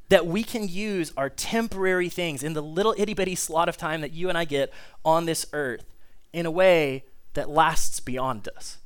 That 0.10 0.28
we 0.28 0.44
can 0.44 0.68
use 0.68 1.12
our 1.18 1.30
temporary 1.30 2.10
things 2.10 2.44
in 2.44 2.54
the 2.54 2.62
little 2.62 2.94
itty 2.98 3.16
bitty 3.16 3.36
slot 3.36 3.70
of 3.70 3.78
time 3.78 4.02
that 4.02 4.14
you 4.14 4.30
and 4.30 4.38
I 4.38 4.46
get 4.46 4.72
on 5.04 5.26
this 5.26 5.48
earth 5.54 5.86
in 6.32 6.46
a 6.46 6.52
way 6.52 7.06
that 7.34 7.50
lasts 7.50 8.00
beyond 8.00 8.48
us 8.56 8.78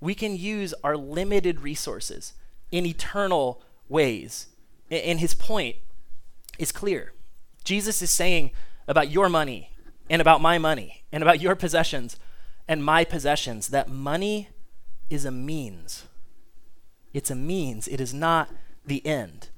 we 0.00 0.14
can 0.14 0.36
use 0.36 0.74
our 0.84 0.96
limited 0.96 1.60
resources 1.60 2.34
in 2.70 2.86
eternal 2.86 3.62
ways. 3.88 4.46
And 4.90 5.20
his 5.20 5.34
point 5.34 5.76
is 6.58 6.72
clear. 6.72 7.12
Jesus 7.64 8.00
is 8.00 8.10
saying 8.10 8.52
about 8.86 9.10
your 9.10 9.28
money 9.28 9.72
and 10.08 10.22
about 10.22 10.40
my 10.40 10.58
money 10.58 11.04
and 11.12 11.22
about 11.22 11.40
your 11.40 11.54
possessions 11.54 12.16
and 12.68 12.84
my 12.84 13.02
possessions 13.04 13.68
that 13.68 13.88
money 13.88 14.50
is 15.10 15.24
a 15.24 15.30
means. 15.30 16.04
It's 17.14 17.30
a 17.30 17.34
means, 17.34 17.88
it 17.88 18.00
is 18.00 18.12
not 18.12 18.50
the 18.86 19.04
end. 19.06 19.48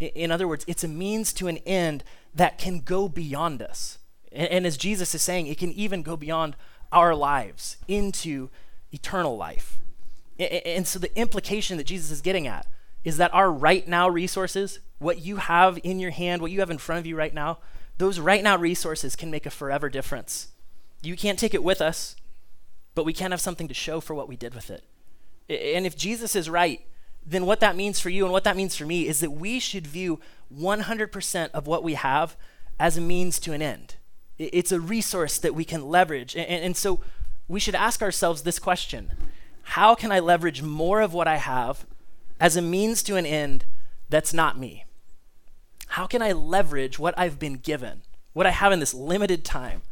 In 0.00 0.30
other 0.30 0.48
words, 0.48 0.64
it's 0.66 0.84
a 0.84 0.88
means 0.88 1.32
to 1.34 1.46
an 1.46 1.58
end 1.58 2.04
that 2.34 2.58
can 2.58 2.80
go 2.80 3.08
beyond 3.08 3.62
us. 3.62 3.98
And, 4.32 4.66
as 4.66 4.76
Jesus 4.76 5.14
is 5.14 5.22
saying, 5.22 5.46
it 5.46 5.56
can 5.56 5.72
even 5.72 6.02
go 6.02 6.16
beyond 6.16 6.56
our 6.92 7.14
lives 7.14 7.78
into 7.88 8.50
eternal 8.92 9.36
life. 9.36 9.78
And 10.38 10.86
so 10.86 10.98
the 10.98 11.16
implication 11.18 11.78
that 11.78 11.86
Jesus 11.86 12.10
is 12.10 12.20
getting 12.20 12.46
at 12.46 12.66
is 13.04 13.16
that 13.16 13.32
our 13.32 13.50
right 13.50 13.88
now 13.88 14.08
resources, 14.08 14.80
what 14.98 15.20
you 15.20 15.36
have 15.36 15.78
in 15.82 15.98
your 15.98 16.10
hand, 16.10 16.42
what 16.42 16.50
you 16.50 16.60
have 16.60 16.70
in 16.70 16.78
front 16.78 16.98
of 16.98 17.06
you 17.06 17.16
right 17.16 17.32
now, 17.32 17.58
those 17.96 18.20
right 18.20 18.42
now 18.42 18.58
resources 18.58 19.16
can 19.16 19.30
make 19.30 19.46
a 19.46 19.50
forever 19.50 19.88
difference. 19.88 20.48
You 21.02 21.16
can't 21.16 21.38
take 21.38 21.54
it 21.54 21.64
with 21.64 21.80
us, 21.80 22.16
but 22.96 23.04
we 23.04 23.12
can't 23.12 23.32
have 23.32 23.40
something 23.40 23.68
to 23.68 23.74
show 23.74 24.00
for 24.00 24.14
what 24.14 24.26
we 24.26 24.36
did 24.36 24.54
with 24.54 24.70
it. 24.70 24.82
And 25.48 25.86
if 25.86 25.96
Jesus 25.96 26.34
is 26.34 26.50
right, 26.50 26.80
then 27.24 27.44
what 27.44 27.60
that 27.60 27.76
means 27.76 28.00
for 28.00 28.08
you 28.08 28.24
and 28.24 28.32
what 28.32 28.44
that 28.44 28.56
means 28.56 28.74
for 28.74 28.86
me 28.86 29.06
is 29.06 29.20
that 29.20 29.30
we 29.30 29.60
should 29.60 29.86
view 29.86 30.18
100% 30.52 31.50
of 31.50 31.66
what 31.66 31.84
we 31.84 31.94
have 31.94 32.36
as 32.80 32.96
a 32.96 33.00
means 33.00 33.38
to 33.40 33.52
an 33.52 33.60
end. 33.60 33.96
It's 34.38 34.72
a 34.72 34.80
resource 34.80 35.38
that 35.38 35.54
we 35.54 35.64
can 35.64 35.88
leverage. 35.88 36.34
And, 36.36 36.76
so 36.76 37.00
we 37.48 37.60
should 37.60 37.74
ask 37.74 38.02
ourselves 38.02 38.42
this 38.42 38.58
question 38.58 39.12
how 39.70 39.94
can 39.94 40.10
I 40.10 40.20
leverage 40.20 40.62
more 40.62 41.00
of 41.00 41.12
what 41.12 41.28
I 41.28 41.36
have 41.36 41.84
as 42.40 42.56
a 42.56 42.62
means 42.62 43.02
to 43.04 43.16
an 43.16 43.26
end 43.26 43.66
that's 44.08 44.32
not 44.32 44.58
me? 44.58 44.84
How 45.88 46.06
can 46.06 46.22
I 46.22 46.32
leverage 46.32 46.98
what 46.98 47.18
I've 47.18 47.38
been 47.38 47.54
given, 47.58 48.02
what 48.32 48.46
I 48.46 48.50
have 48.50 48.72
in 48.72 48.80
this 48.80 48.94
limited 48.94 49.44
time, 49.44 49.82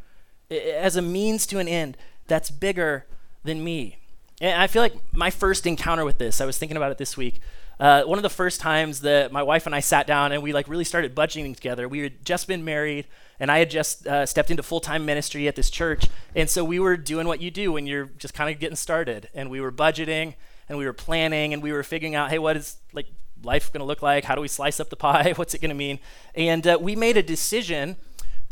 as 0.50 0.96
a 0.96 1.02
means 1.02 1.46
to 1.46 1.58
an 1.58 1.68
end 1.68 1.96
that's 2.26 2.50
bigger 2.50 3.06
than 3.42 3.62
me? 3.62 3.98
And 4.40 4.60
I 4.60 4.66
feel 4.66 4.82
like 4.82 4.94
my 5.12 5.30
first 5.30 5.66
encounter 5.66 6.04
with 6.04 6.18
this, 6.18 6.40
I 6.40 6.44
was 6.44 6.58
thinking 6.58 6.76
about 6.76 6.90
it 6.90 6.98
this 6.98 7.16
week. 7.16 7.40
Uh, 7.78 8.02
one 8.04 8.18
of 8.18 8.22
the 8.22 8.30
first 8.30 8.60
times 8.60 9.00
that 9.00 9.32
my 9.32 9.42
wife 9.42 9.66
and 9.66 9.74
I 9.74 9.80
sat 9.80 10.06
down 10.06 10.32
and 10.32 10.42
we 10.42 10.52
like 10.52 10.68
really 10.68 10.84
started 10.84 11.14
budgeting 11.14 11.54
together. 11.54 11.88
We 11.88 12.00
had 12.00 12.24
just 12.24 12.46
been 12.46 12.64
married 12.64 13.06
and 13.40 13.50
I 13.50 13.58
had 13.58 13.70
just 13.70 14.06
uh, 14.06 14.26
stepped 14.26 14.50
into 14.50 14.62
full 14.62 14.80
time 14.80 15.04
ministry 15.04 15.48
at 15.48 15.56
this 15.56 15.70
church. 15.70 16.08
And 16.36 16.48
so 16.48 16.64
we 16.64 16.78
were 16.78 16.96
doing 16.96 17.26
what 17.26 17.40
you 17.40 17.50
do 17.50 17.72
when 17.72 17.86
you're 17.86 18.06
just 18.18 18.34
kind 18.34 18.52
of 18.52 18.60
getting 18.60 18.76
started. 18.76 19.28
And 19.34 19.50
we 19.50 19.60
were 19.60 19.72
budgeting 19.72 20.34
and 20.68 20.78
we 20.78 20.84
were 20.84 20.92
planning 20.92 21.52
and 21.52 21.62
we 21.62 21.72
were 21.72 21.82
figuring 21.82 22.14
out, 22.14 22.30
hey, 22.30 22.38
what 22.38 22.56
is 22.56 22.76
like 22.92 23.06
life 23.42 23.72
going 23.72 23.80
to 23.80 23.86
look 23.86 24.02
like? 24.02 24.24
How 24.24 24.34
do 24.34 24.40
we 24.40 24.48
slice 24.48 24.78
up 24.78 24.88
the 24.88 24.96
pie? 24.96 25.32
What's 25.36 25.54
it 25.54 25.60
going 25.60 25.70
to 25.70 25.74
mean? 25.74 25.98
And 26.34 26.66
uh, 26.66 26.78
we 26.80 26.94
made 26.94 27.16
a 27.16 27.22
decision 27.22 27.96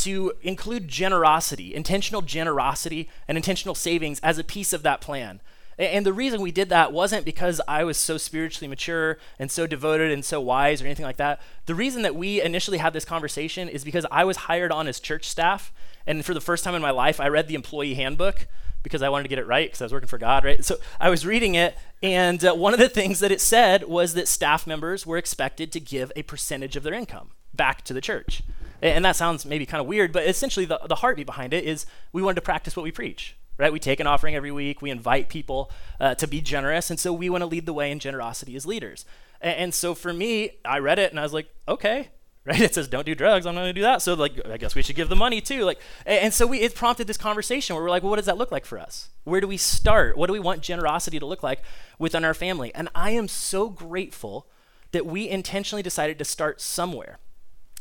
to 0.05 0.33
include 0.43 0.89
generosity, 0.89 1.75
intentional 1.75 2.23
generosity, 2.23 3.09
and 3.29 3.37
intentional 3.37 3.75
savings 3.75 4.21
as 4.21 4.39
a 4.39 4.45
piece 4.45 4.73
of 4.73 4.83
that 4.83 5.01
plan. 5.01 5.41
And 5.79 6.05
the 6.05 6.13
reason 6.13 6.41
we 6.43 6.53
did 6.53 6.69
that 6.69 6.93
wasn't 6.93 7.25
because 7.25 7.61
I 7.67 7.83
was 7.85 7.97
so 7.97 8.19
spiritually 8.19 8.69
mature 8.69 9.19
and 9.39 9.51
so 9.51 9.67
devoted 9.67 10.11
and 10.13 10.25
so 10.25 10.41
wise 10.41 10.83
or 10.83 10.85
anything 10.85 11.07
like 11.07 11.17
that. 11.17 11.41
The 11.67 11.75
reason 11.75 12.03
that 12.03 12.15
we 12.15 12.43
initially 12.43 12.79
had 12.79 12.93
this 12.93 13.05
conversation 13.05 13.69
is 13.69 13.85
because 13.85 14.07
I 14.11 14.25
was 14.25 14.37
hired 14.37 14.71
on 14.71 14.87
as 14.87 15.01
church 15.01 15.29
staff. 15.29 15.73
And 16.07 16.25
for 16.25 16.35
the 16.35 16.41
first 16.41 16.63
time 16.63 16.75
in 16.75 16.83
my 16.83 16.91
life, 16.91 17.21
I 17.21 17.29
read 17.29 17.49
the 17.49 17.55
employee 17.55 17.95
handbook 17.95 18.47
because 18.83 19.03
I 19.03 19.09
wanted 19.09 19.25
to 19.25 19.29
get 19.29 19.39
it 19.39 19.47
right 19.47 19.69
because 19.69 19.81
I 19.81 19.85
was 19.85 19.93
working 19.93 20.09
for 20.09 20.19
God, 20.19 20.45
right? 20.45 20.65
So 20.65 20.77
I 21.01 21.09
was 21.09 21.25
reading 21.25 21.55
it, 21.55 21.77
and 22.03 22.45
uh, 22.45 22.55
one 22.55 22.73
of 22.75 22.81
the 22.81 22.89
things 22.89 23.21
that 23.21 23.31
it 23.31 23.41
said 23.41 23.85
was 23.85 24.15
that 24.15 24.27
staff 24.27 24.67
members 24.67 25.07
were 25.07 25.17
expected 25.17 25.71
to 25.73 25.81
give 25.81 26.11
a 26.17 26.23
percentage 26.25 26.75
of 26.77 26.83
their 26.83 26.95
income 26.95 27.31
back 27.55 27.83
to 27.85 27.95
the 27.95 28.01
church. 28.01 28.43
And 28.83 29.05
that 29.05 29.15
sounds 29.15 29.47
maybe 29.47 29.65
kind 29.65 29.81
of 29.81 29.87
weird, 29.87 30.13
but 30.13 30.27
essentially 30.27 30.67
the, 30.67 30.81
the 30.89 30.97
heartbeat 30.97 31.27
behind 31.27 31.55
it 31.55 31.65
is 31.65 31.87
we 32.13 32.21
wanted 32.21 32.35
to 32.35 32.43
practice 32.43 32.77
what 32.77 32.83
we 32.83 32.91
preach 32.91 33.37
right? 33.59 33.73
We 33.73 33.79
take 33.79 34.01
an 34.01 34.07
offering 34.07 34.35
every 34.35 34.51
week. 34.51 34.83
We 34.83 34.91
invite 34.91 35.29
people 35.29 35.71
uh, 36.01 36.15
to 36.17 36.27
be 36.27 36.41
generous. 36.41 36.91
And 36.91 36.99
so 36.99 37.13
we 37.13 37.31
want 37.31 37.43
to 37.43 37.47
lead 37.47 37.67
the 37.67 37.73
way 37.73 37.91
in 37.91 37.99
generosity 37.99 38.57
as 38.57 38.67
leaders. 38.67 39.05
And, 39.41 39.57
and, 39.57 39.75
so 39.75 39.95
for 39.95 40.13
me, 40.13 40.53
I 40.65 40.79
read 40.79 40.99
it 40.99 41.11
and 41.11 41.21
I 41.21 41.23
was 41.23 41.33
like, 41.33 41.49
okay, 41.69 42.09
right? 42.45 42.61
It 42.61 42.75
says 42.75 42.89
don't 42.89 43.07
do 43.07 43.15
drugs. 43.15 43.47
I'm 43.47 43.55
not 43.55 43.63
going 43.63 43.75
to 43.75 43.81
do 43.81 43.83
that. 43.83 44.03
So 44.03 44.15
like, 44.15 44.41
I 44.49 44.57
guess 44.57 44.75
we 44.75 44.83
should 44.83 44.97
give 44.97 45.09
the 45.09 45.17
money 45.17 45.41
too. 45.41 45.65
Like, 45.65 45.79
and 46.05 46.33
so 46.35 46.47
we 46.47 46.61
it 46.61 46.75
prompted 46.75 47.07
this 47.07 47.17
conversation 47.17 47.77
where 47.77 47.85
we're 47.85 47.91
like, 47.91 48.03
well, 48.03 48.11
what 48.11 48.17
does 48.17 48.27
that 48.27 48.39
look 48.39 48.51
like 48.51 48.65
for 48.65 48.79
us? 48.79 49.11
Where 49.25 49.41
do 49.41 49.47
we 49.47 49.57
start? 49.57 50.17
What 50.17 50.27
do 50.27 50.33
we 50.33 50.41
want 50.41 50.63
generosity 50.63 51.21
to 51.21 51.27
look 51.27 51.43
like 51.43 51.63
within 51.99 52.25
our 52.25 52.35
family? 52.35 52.75
And 52.75 52.89
I 52.95 53.11
am 53.11 53.29
so 53.29 53.69
grateful 53.69 54.49
that 54.91 55.07
we 55.07 55.29
intentionally 55.29 55.83
decided 55.83 56.19
to 56.19 56.25
start 56.25 56.61
somewhere. 56.61 57.19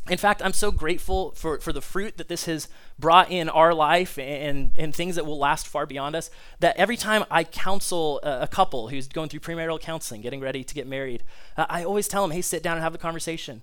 In 0.09 0.17
fact, 0.17 0.41
I'm 0.43 0.53
so 0.53 0.71
grateful 0.71 1.31
for, 1.31 1.59
for 1.59 1.71
the 1.71 1.81
fruit 1.81 2.17
that 2.17 2.27
this 2.27 2.45
has 2.45 2.67
brought 2.97 3.29
in 3.29 3.49
our 3.49 3.73
life 3.73 4.17
and, 4.17 4.71
and 4.75 4.95
things 4.95 5.15
that 5.15 5.27
will 5.27 5.37
last 5.37 5.67
far 5.67 5.85
beyond 5.85 6.15
us. 6.15 6.31
That 6.59 6.75
every 6.75 6.97
time 6.97 7.23
I 7.29 7.43
counsel 7.43 8.19
a, 8.23 8.41
a 8.41 8.47
couple 8.47 8.87
who's 8.87 9.07
going 9.07 9.29
through 9.29 9.41
premarital 9.41 9.79
counseling, 9.79 10.21
getting 10.21 10.39
ready 10.39 10.63
to 10.63 10.73
get 10.73 10.87
married, 10.87 11.23
uh, 11.55 11.67
I 11.69 11.83
always 11.83 12.07
tell 12.07 12.23
them, 12.23 12.31
hey, 12.31 12.41
sit 12.41 12.63
down 12.63 12.77
and 12.77 12.83
have 12.83 12.95
a 12.95 12.97
conversation. 12.97 13.61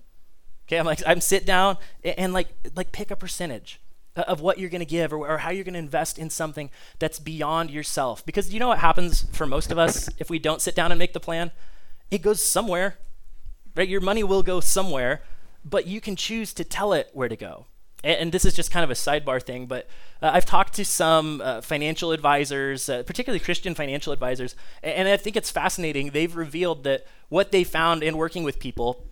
Okay, 0.65 0.77
I'm 0.77 0.85
like, 0.85 1.01
I'm 1.05 1.19
sit 1.19 1.45
down 1.45 1.77
and, 2.05 2.17
and 2.17 2.33
like, 2.33 2.47
like 2.73 2.93
pick 2.93 3.11
a 3.11 3.17
percentage 3.17 3.81
of 4.15 4.39
what 4.39 4.57
you're 4.57 4.69
going 4.69 4.79
to 4.79 4.85
give 4.85 5.11
or, 5.11 5.27
or, 5.27 5.37
how 5.39 5.49
you're 5.49 5.63
going 5.63 5.73
to 5.73 5.79
invest 5.79 6.17
in 6.17 6.29
something 6.29 6.69
that's 6.99 7.19
beyond 7.19 7.69
yourself. 7.69 8.25
Because 8.25 8.53
you 8.53 8.59
know 8.59 8.67
what 8.67 8.79
happens 8.79 9.23
for 9.31 9.45
most 9.45 9.71
of 9.71 9.77
us 9.77 10.09
if 10.17 10.29
we 10.29 10.39
don't 10.39 10.61
sit 10.61 10.75
down 10.75 10.91
and 10.91 10.99
make 10.99 11.13
the 11.13 11.19
plan? 11.19 11.51
It 12.11 12.21
goes 12.21 12.43
somewhere, 12.43 12.97
right? 13.75 13.87
Your 13.87 14.01
money 14.01 14.23
will 14.23 14.43
go 14.43 14.59
somewhere 14.59 15.21
but 15.69 15.87
you 15.87 16.01
can 16.01 16.15
choose 16.15 16.53
to 16.53 16.63
tell 16.63 16.93
it 16.93 17.09
where 17.13 17.29
to 17.29 17.35
go. 17.35 17.65
And, 18.03 18.19
and 18.19 18.31
this 18.31 18.45
is 18.45 18.53
just 18.53 18.71
kind 18.71 18.83
of 18.83 18.89
a 18.89 18.93
sidebar 18.93 19.41
thing, 19.41 19.65
but 19.65 19.87
uh, 20.21 20.31
I've 20.33 20.45
talked 20.45 20.73
to 20.75 20.85
some 20.85 21.41
uh, 21.41 21.61
financial 21.61 22.11
advisors, 22.11 22.89
uh, 22.89 23.03
particularly 23.03 23.39
Christian 23.39 23.75
financial 23.75 24.13
advisors, 24.13 24.55
and, 24.81 24.93
and 24.93 25.07
I 25.07 25.17
think 25.17 25.35
it's 25.35 25.51
fascinating. 25.51 26.11
They've 26.11 26.35
revealed 26.35 26.83
that 26.85 27.05
what 27.29 27.51
they 27.51 27.63
found 27.63 28.03
in 28.03 28.17
working 28.17 28.43
with 28.43 28.59
people 28.59 29.05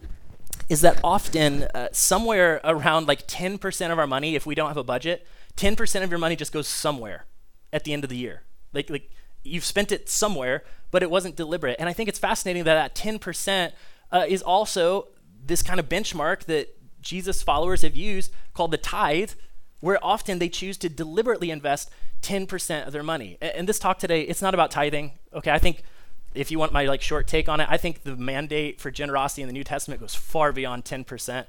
is 0.70 0.82
that 0.82 1.00
often 1.04 1.64
uh, 1.64 1.88
somewhere 1.92 2.60
around 2.64 3.08
like 3.08 3.28
10% 3.28 3.92
of 3.92 4.00
our 4.00 4.08
money, 4.08 4.36
if 4.36 4.46
we 4.46 4.56
don't 4.56 4.68
have 4.68 4.78
a 4.78 4.84
budget, 4.84 5.26
10% 5.56 6.04
of 6.04 6.10
your 6.10 6.20
money 6.20 6.36
just 6.36 6.52
goes 6.52 6.68
somewhere 6.68 7.26
at 7.72 7.84
the 7.84 7.94
end 7.94 8.04
of 8.04 8.10
the 8.10 8.18
year. 8.18 8.44
Like, 8.74 8.90
like 8.90 9.10
you've 9.44 9.64
spent 9.64 9.92
it 9.92 10.10
somewhere, 10.10 10.64
but 10.92 11.04
it 11.04 11.10
wasn't 11.10 11.36
deliberate. 11.36 11.78
And 11.80 11.88
I 11.88 11.94
think 11.94 12.10
it's 12.10 12.20
fascinating 12.20 12.64
that 12.66 12.94
that 12.94 12.96
10% 12.96 13.72
uh, 14.12 14.26
is 14.28 14.42
also 14.42 15.08
this 15.48 15.64
kind 15.64 15.80
of 15.80 15.90
benchmark 15.90 16.44
that 16.46 16.70
Jesus 17.02 17.42
followers 17.42 17.82
have 17.82 17.96
used 17.96 18.32
called 18.54 18.72
the 18.72 18.78
tithe, 18.78 19.32
where 19.80 20.04
often 20.04 20.40
they 20.40 20.50
choose 20.50 20.78
to 20.78 20.90
deliberately 20.90 21.52
invest 21.52 21.90
10% 22.22 22.86
of 22.86 22.94
their 22.94 23.04
money. 23.04 23.38
And, 23.42 23.68
this 23.68 23.80
talk 23.80 24.00
today, 24.00 24.22
it's 24.22 24.42
not 24.42 24.54
about 24.54 24.72
tithing. 24.72 25.14
Okay, 25.34 25.52
I 25.52 25.60
think 25.60 25.84
if 26.34 26.52
you 26.52 26.60
want 26.60 26.74
my 26.74 26.86
like 26.86 27.02
short 27.02 27.28
take 27.28 27.48
on 27.48 27.60
it, 27.60 27.68
I 27.70 27.78
think 27.78 28.04
the 28.04 28.16
mandate 28.16 28.82
for 28.82 28.92
generosity 28.92 29.42
in 29.42 29.48
the 29.48 29.54
New 29.54 29.64
Testament 29.64 30.02
goes 30.02 30.16
far 30.16 30.52
beyond 30.52 30.84
10%. 30.86 31.46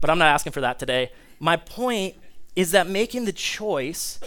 But 0.00 0.10
I'm 0.10 0.18
not 0.18 0.28
asking 0.28 0.52
for 0.52 0.60
that 0.60 0.78
today. 0.78 1.10
My 1.38 1.56
point 1.56 2.14
is 2.54 2.70
that 2.72 2.86
making 2.86 3.24
the 3.24 3.32
choice, 3.32 4.20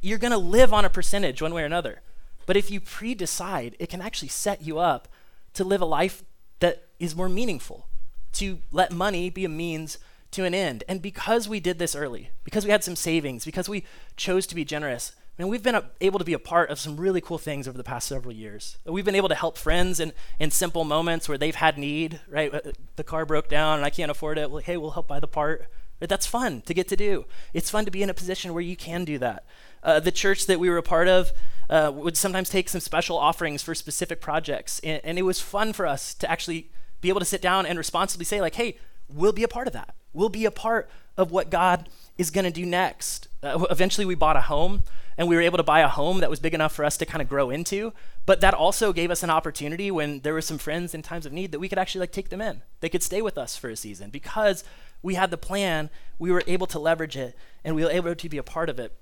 you're 0.00 0.18
going 0.18 0.32
to 0.32 0.38
live 0.38 0.72
on 0.72 0.84
a 0.84 0.90
percentage 0.90 1.40
one 1.40 1.54
way 1.54 1.62
or 1.62 1.66
another. 1.66 2.02
But 2.44 2.56
if 2.56 2.70
you 2.70 2.80
pre-decide, 2.80 3.76
it 3.78 3.88
can 3.88 4.00
actually 4.00 4.28
set 4.28 4.62
you 4.62 4.78
up 4.78 5.08
to 5.54 5.64
live 5.64 5.80
a 5.80 5.86
life 5.86 6.22
that 6.60 6.88
is 6.98 7.16
more 7.16 7.28
meaningful 7.28 7.86
to 8.32 8.58
let 8.70 8.92
money 8.92 9.30
be 9.30 9.44
a 9.44 9.48
means 9.48 9.98
to 10.32 10.44
an 10.44 10.54
end. 10.54 10.84
And 10.88 11.00
because 11.00 11.48
we 11.48 11.60
did 11.60 11.78
this 11.78 11.94
early, 11.94 12.30
because 12.44 12.64
we 12.64 12.70
had 12.70 12.84
some 12.84 12.96
savings, 12.96 13.44
because 13.44 13.68
we 13.68 13.84
chose 14.16 14.46
to 14.48 14.54
be 14.54 14.64
generous, 14.64 15.12
I 15.38 15.42
mean, 15.42 15.50
we've 15.50 15.62
been 15.62 15.82
able 16.00 16.18
to 16.18 16.24
be 16.24 16.32
a 16.32 16.38
part 16.38 16.70
of 16.70 16.78
some 16.78 16.96
really 16.96 17.20
cool 17.20 17.36
things 17.36 17.68
over 17.68 17.76
the 17.76 17.84
past 17.84 18.08
several 18.08 18.34
years. 18.34 18.78
We've 18.86 19.04
been 19.04 19.14
able 19.14 19.28
to 19.28 19.34
help 19.34 19.58
friends 19.58 20.00
in, 20.00 20.12
in 20.40 20.50
simple 20.50 20.84
moments 20.84 21.28
where 21.28 21.36
they've 21.36 21.54
had 21.54 21.76
need, 21.76 22.20
right? 22.28 22.52
Uh, 22.54 22.72
the 22.96 23.04
car 23.04 23.26
broke 23.26 23.48
down 23.48 23.76
and 23.76 23.84
I 23.84 23.90
can't 23.90 24.10
afford 24.10 24.38
it. 24.38 24.50
Well, 24.50 24.62
hey, 24.62 24.78
we'll 24.78 24.92
help 24.92 25.08
buy 25.08 25.20
the 25.20 25.28
part. 25.28 25.66
That's 26.00 26.26
fun 26.26 26.62
to 26.62 26.74
get 26.74 26.88
to 26.88 26.96
do. 26.96 27.26
It's 27.52 27.70
fun 27.70 27.84
to 27.84 27.90
be 27.90 28.02
in 28.02 28.10
a 28.10 28.14
position 28.14 28.54
where 28.54 28.62
you 28.62 28.76
can 28.76 29.04
do 29.04 29.18
that. 29.18 29.44
Uh, 29.82 30.00
the 30.00 30.10
church 30.10 30.46
that 30.46 30.58
we 30.58 30.70
were 30.70 30.78
a 30.78 30.82
part 30.82 31.08
of 31.08 31.32
uh, 31.68 31.92
would 31.94 32.16
sometimes 32.16 32.48
take 32.48 32.68
some 32.68 32.80
special 32.80 33.18
offerings 33.18 33.62
for 33.62 33.74
specific 33.74 34.20
projects. 34.20 34.80
And, 34.80 35.00
and 35.04 35.18
it 35.18 35.22
was 35.22 35.40
fun 35.40 35.72
for 35.72 35.86
us 35.86 36.14
to 36.14 36.30
actually 36.30 36.70
be 37.06 37.10
able 37.10 37.20
to 37.20 37.26
sit 37.26 37.40
down 37.40 37.66
and 37.66 37.78
responsibly 37.78 38.24
say, 38.24 38.40
like, 38.40 38.56
hey, 38.56 38.76
we'll 39.08 39.32
be 39.32 39.44
a 39.44 39.48
part 39.48 39.68
of 39.68 39.72
that. 39.72 39.94
We'll 40.12 40.28
be 40.28 40.44
a 40.44 40.50
part 40.50 40.90
of 41.16 41.30
what 41.30 41.50
God 41.50 41.88
is 42.18 42.30
going 42.30 42.44
to 42.44 42.50
do 42.50 42.66
next. 42.66 43.28
Uh, 43.44 43.64
eventually, 43.70 44.04
we 44.04 44.16
bought 44.16 44.36
a 44.36 44.40
home 44.40 44.82
and 45.16 45.28
we 45.28 45.36
were 45.36 45.42
able 45.42 45.56
to 45.56 45.62
buy 45.62 45.80
a 45.80 45.88
home 45.88 46.18
that 46.18 46.28
was 46.28 46.40
big 46.40 46.52
enough 46.52 46.74
for 46.74 46.84
us 46.84 46.96
to 46.96 47.06
kind 47.06 47.22
of 47.22 47.28
grow 47.28 47.48
into. 47.48 47.92
But 48.26 48.40
that 48.40 48.54
also 48.54 48.92
gave 48.92 49.12
us 49.12 49.22
an 49.22 49.30
opportunity 49.30 49.88
when 49.88 50.20
there 50.20 50.34
were 50.34 50.42
some 50.42 50.58
friends 50.58 50.94
in 50.94 51.02
times 51.02 51.26
of 51.26 51.32
need 51.32 51.52
that 51.52 51.60
we 51.60 51.68
could 51.68 51.78
actually 51.78 52.00
like 52.00 52.12
take 52.12 52.28
them 52.28 52.40
in. 52.40 52.62
They 52.80 52.88
could 52.88 53.04
stay 53.04 53.22
with 53.22 53.38
us 53.38 53.56
for 53.56 53.70
a 53.70 53.76
season 53.76 54.10
because 54.10 54.64
we 55.00 55.14
had 55.14 55.30
the 55.30 55.38
plan. 55.38 55.90
We 56.18 56.32
were 56.32 56.42
able 56.48 56.66
to 56.66 56.80
leverage 56.80 57.16
it 57.16 57.36
and 57.64 57.76
we 57.76 57.84
were 57.84 57.90
able 57.90 58.16
to 58.16 58.28
be 58.28 58.38
a 58.38 58.42
part 58.42 58.68
of 58.68 58.80
it. 58.80 58.92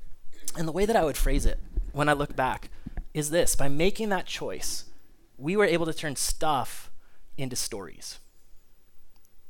And 0.59 0.69
the 0.69 0.73
way 0.73 0.85
that 0.85 0.95
I 0.95 1.05
would 1.05 1.17
phrase 1.17 1.47
it 1.47 1.59
when 1.93 2.11
I 2.11 2.13
look 2.13 2.37
back 2.37 2.69
is 3.15 3.31
this: 3.31 3.57
by 3.57 3.69
making 3.69 4.11
that 4.11 4.27
choice, 4.27 4.85
we 5.39 5.57
were 5.57 5.65
able 5.65 5.87
to 5.87 5.95
turn 5.95 6.17
stuff 6.17 6.91
into 7.37 7.57
stories. 7.57 8.19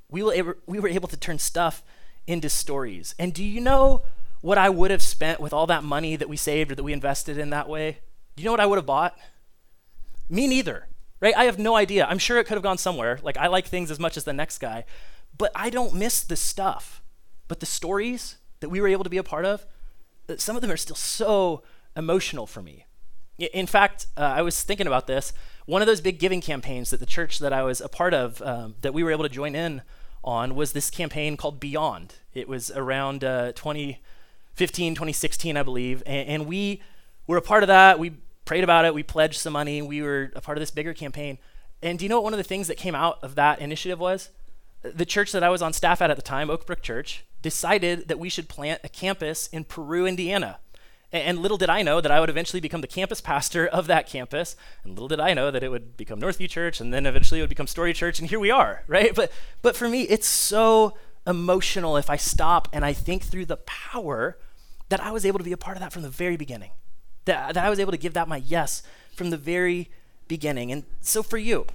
We 0.09 0.23
were, 0.23 0.33
able, 0.33 0.55
we 0.67 0.79
were 0.79 0.89
able 0.89 1.09
to 1.09 1.17
turn 1.17 1.39
stuff 1.39 1.83
into 2.27 2.49
stories. 2.49 3.15
And 3.19 3.33
do 3.33 3.45
you 3.45 3.61
know 3.61 4.03
what 4.41 4.59
I 4.59 4.69
would 4.69 4.91
have 4.91 5.03
spent 5.03 5.41
with 5.41 5.53
all 5.53 5.67
that 5.67 5.85
money 5.85 6.17
that 6.17 6.29
we 6.29 6.37
saved 6.37 6.71
or 6.71 6.75
that 6.75 6.83
we 6.83 6.93
invested 6.93 7.39
in 7.39 7.51
that 7.51 7.69
way? 7.69 7.99
Do 8.37 8.43
you 8.43 8.47
know 8.47 8.53
what 8.53 8.61
I 8.61 8.67
would 8.67 8.79
have 8.79 8.87
bought? 8.87 9.17
Me 10.29 10.47
neither, 10.47 10.89
right? 11.21 11.37
I 11.37 11.45
have 11.45 11.59
no 11.59 11.77
idea. 11.77 12.07
I'm 12.07 12.19
sure 12.19 12.39
it 12.39 12.47
could 12.47 12.55
have 12.55 12.63
gone 12.63 12.79
somewhere. 12.79 13.19
Like, 13.23 13.37
I 13.37 13.47
like 13.47 13.67
things 13.67 13.91
as 13.91 13.99
much 13.99 14.17
as 14.17 14.25
the 14.25 14.33
next 14.33 14.59
guy, 14.59 14.85
but 15.37 15.51
I 15.55 15.71
don't 15.71 15.95
miss 15.95 16.23
the 16.23 16.37
stuff. 16.37 17.03
But 17.49 17.61
the 17.61 17.67
stories 17.67 18.37
that 18.61 18.69
we 18.69 18.81
were 18.81 18.89
able 18.89 19.05
to 19.05 19.11
be 19.11 19.19
a 19.19 19.23
part 19.23 19.45
of, 19.45 19.67
uh, 20.29 20.37
some 20.39 20.57
of 20.57 20.63
them 20.63 20.71
are 20.71 20.77
still 20.77 20.97
so 20.97 21.63
emotional 21.97 22.47
for 22.47 22.63
me. 22.63 22.87
In 23.39 23.67
fact, 23.67 24.07
uh, 24.17 24.21
I 24.21 24.43
was 24.43 24.63
thinking 24.63 24.87
about 24.87 25.07
this. 25.07 25.33
One 25.67 25.81
of 25.81 25.87
those 25.87 26.01
big 26.01 26.19
giving 26.19 26.41
campaigns 26.41 26.91
that 26.91 27.01
the 27.01 27.07
church 27.07 27.39
that 27.39 27.53
I 27.53 27.63
was 27.63 27.81
a 27.81 27.89
part 27.89 28.13
of, 28.13 28.43
um, 28.43 28.75
that 28.83 28.93
we 28.93 29.03
were 29.03 29.11
able 29.11 29.25
to 29.25 29.31
join 29.31 29.55
in 29.55 29.83
on, 30.23 30.55
was 30.55 30.73
this 30.73 30.91
campaign 30.91 31.37
called 31.37 31.59
Beyond. 31.59 32.15
It 32.35 32.49
was 32.49 32.71
around 32.71 33.25
uh, 33.25 33.53
2015, 33.53 34.95
2016, 34.95 35.57
I 35.57 35.63
believe. 35.63 36.03
And, 36.05 36.29
and 36.29 36.47
we 36.47 36.83
were 37.27 37.39
a 37.39 37.43
part 37.43 37.63
of 37.63 37.69
that. 37.69 37.99
We 37.99 38.13
prayed 38.45 38.65
about 38.65 38.85
it. 38.85 38.95
We 38.95 39.03
pledged 39.03 39.41
some 39.41 39.55
money. 39.55 39.81
We 39.81 40.03
were 40.03 40.33
a 40.37 40.41
part 40.43 40.59
of 40.59 40.61
this 40.61 40.71
bigger 40.71 40.93
campaign. 40.93 41.39
And 41.83 41.99
do 41.99 42.05
you 42.05 42.09
know 42.09 42.17
what 42.17 42.25
one 42.25 42.35
of 42.35 42.39
the 42.39 42.45
things 42.45 42.69
that 42.69 42.77
came 42.77 42.95
out 42.95 43.19
of 43.23 43.35
that 43.35 43.59
initiative 43.59 43.99
was? 43.99 44.31
The 44.83 45.07
church 45.07 45.33
that 45.33 45.43
I 45.43 45.49
was 45.49 45.63
on 45.63 45.73
staff 45.73 46.03
at 46.03 46.11
at 46.11 46.17
the 46.17 46.23
time, 46.23 46.49
Oakbrook 46.49 46.83
Church, 46.83 47.25
decided 47.41 48.09
that 48.09 48.19
we 48.19 48.29
should 48.29 48.49
plant 48.49 48.81
a 48.85 48.89
campus 48.89 49.47
in 49.49 49.65
Peru, 49.65 50.07
Indiana. 50.07 50.59
And 51.15 51.39
little 51.39 51.57
did 51.57 51.71
I 51.71 51.83
know 51.83 52.01
that 52.01 52.11
I 52.11 52.19
would 52.19 52.29
eventually 52.29 52.61
become 52.61 52.81
the 52.81 52.89
campus 52.89 53.21
pastor 53.21 53.69
of 53.69 53.87
that 53.87 54.09
campus. 54.09 54.57
And 54.83 54.95
little 54.95 55.07
did 55.07 55.21
I 55.21 55.33
know 55.33 55.53
that 55.53 55.63
it 55.63 55.69
would 55.69 55.97
become 55.97 56.21
Northview 56.21 56.51
Church 56.51 56.81
and 56.81 56.93
then 56.93 57.07
eventually 57.07 57.39
it 57.39 57.45
would 57.45 57.51
become 57.51 57.69
Story 57.69 57.93
Church. 57.93 58.19
And 58.19 58.29
here 58.29 58.41
we 58.41 58.51
are, 58.51 58.83
right? 58.89 59.15
But, 59.15 59.31
but 59.63 59.77
for 59.77 59.89
me, 59.89 60.03
it's 60.03 60.27
so 60.27 60.99
emotional 61.25 61.97
if 61.97 62.11
I 62.11 62.17
stop 62.17 62.67
and 62.73 62.85
I 62.85 62.93
think 62.93 63.23
through 63.23 63.47
the 63.47 63.59
power 63.59 64.37
that 64.89 65.01
I 65.01 65.13
was 65.13 65.25
able 65.25 65.39
to 65.39 65.45
be 65.45 65.53
a 65.53 65.57
part 65.57 65.77
of 65.77 65.81
that 65.83 65.93
from 65.93 66.03
the 66.03 66.09
very 66.09 66.37
beginning. 66.37 66.73
That, 67.27 67.55
that 67.55 67.65
I 67.65 67.71
was 67.71 67.79
able 67.79 67.93
to 67.93 67.97
give 67.97 68.15
that 68.15 68.27
my 68.27 68.39
yes 68.39 68.83
from 69.15 69.31
the 69.31 69.37
very 69.37 69.91
beginning. 70.27 70.73
And 70.73 70.83
so 71.01 71.23
for 71.23 71.39
you 71.39 71.67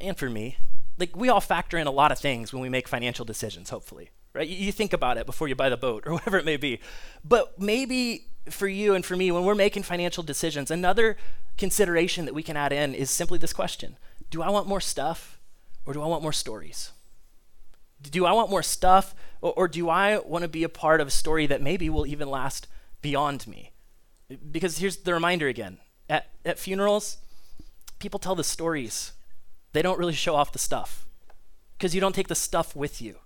and 0.00 0.16
for 0.16 0.30
me, 0.30 0.58
like 0.96 1.16
we 1.16 1.28
all 1.28 1.40
factor 1.40 1.76
in 1.76 1.88
a 1.88 1.90
lot 1.90 2.12
of 2.12 2.20
things 2.20 2.52
when 2.52 2.62
we 2.62 2.68
make 2.68 2.86
financial 2.86 3.24
decisions, 3.24 3.70
hopefully 3.70 4.10
right? 4.38 4.48
You, 4.48 4.70
think 4.70 4.92
about 4.92 5.18
it 5.18 5.26
before 5.26 5.48
you 5.48 5.56
buy 5.56 5.68
the 5.68 5.76
boat 5.76 6.04
or 6.06 6.12
whatever 6.14 6.38
it 6.38 6.44
may 6.44 6.56
be. 6.56 6.80
But 7.24 7.60
maybe 7.60 8.28
for 8.48 8.68
you 8.68 8.94
and 8.94 9.04
for 9.04 9.16
me, 9.16 9.30
when 9.30 9.44
we're 9.44 9.54
making 9.54 9.82
financial 9.82 10.22
decisions, 10.22 10.70
another 10.70 11.16
consideration 11.58 12.24
that 12.24 12.34
we 12.34 12.42
can 12.42 12.56
add 12.56 12.72
in 12.72 12.94
is 12.94 13.10
simply 13.10 13.36
this 13.38 13.52
question 13.52 13.96
Do 14.30 14.42
I 14.42 14.48
want 14.48 14.66
more 14.66 14.80
stuff 14.80 15.38
or 15.84 15.92
do 15.92 16.02
I 16.02 16.06
want 16.06 16.22
more 16.22 16.32
stories? 16.32 16.92
Do 18.00 18.26
I 18.26 18.32
want 18.32 18.48
more 18.48 18.62
stuff 18.62 19.14
or, 19.40 19.52
or 19.54 19.68
do 19.68 19.88
I 19.88 20.18
want 20.18 20.42
to 20.42 20.48
be 20.48 20.62
a 20.62 20.68
part 20.68 21.00
of 21.00 21.08
a 21.08 21.10
story 21.10 21.46
that 21.46 21.60
maybe 21.60 21.90
will 21.90 22.06
even 22.06 22.30
last 22.30 22.68
beyond 23.02 23.46
me? 23.48 23.72
Because 24.50 24.78
here's 24.78 24.98
the 24.98 25.12
reminder 25.12 25.48
again 25.48 25.78
at, 26.08 26.28
at 26.44 26.58
funerals, 26.58 27.18
people 27.98 28.20
tell 28.20 28.36
the 28.36 28.44
stories, 28.44 29.12
they 29.72 29.82
don't 29.82 29.98
really 29.98 30.12
show 30.12 30.36
off 30.36 30.52
the 30.52 30.58
stuff 30.58 31.06
because 31.76 31.94
you 31.94 32.00
don't 32.00 32.14
take 32.14 32.28
the 32.28 32.34
stuff 32.36 32.76
with 32.76 33.02
you. 33.02 33.16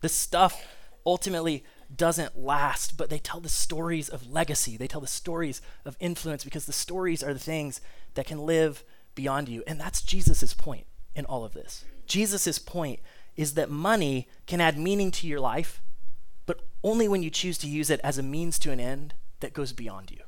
The 0.00 0.08
stuff 0.08 0.64
ultimately 1.04 1.64
doesn't 1.94 2.38
last, 2.38 2.96
but 2.96 3.10
they 3.10 3.18
tell 3.18 3.40
the 3.40 3.48
stories 3.48 4.08
of 4.08 4.30
legacy. 4.30 4.76
They 4.76 4.88
tell 4.88 5.00
the 5.00 5.06
stories 5.06 5.62
of 5.84 5.96
influence 6.00 6.44
because 6.44 6.66
the 6.66 6.72
stories 6.72 7.22
are 7.22 7.32
the 7.32 7.38
things 7.38 7.80
that 8.14 8.26
can 8.26 8.44
live 8.44 8.84
beyond 9.14 9.48
you. 9.48 9.62
And 9.66 9.80
that's 9.80 10.02
Jesus' 10.02 10.52
point 10.52 10.86
in 11.14 11.24
all 11.24 11.44
of 11.44 11.52
this. 11.52 11.84
Jesus' 12.06 12.58
point 12.58 13.00
is 13.36 13.54
that 13.54 13.70
money 13.70 14.28
can 14.46 14.60
add 14.60 14.78
meaning 14.78 15.10
to 15.12 15.26
your 15.26 15.40
life, 15.40 15.80
but 16.44 16.60
only 16.82 17.08
when 17.08 17.22
you 17.22 17.30
choose 17.30 17.58
to 17.58 17.68
use 17.68 17.90
it 17.90 18.00
as 18.02 18.18
a 18.18 18.22
means 18.22 18.58
to 18.60 18.72
an 18.72 18.80
end 18.80 19.14
that 19.40 19.52
goes 19.52 19.72
beyond 19.72 20.10
you. 20.10 20.20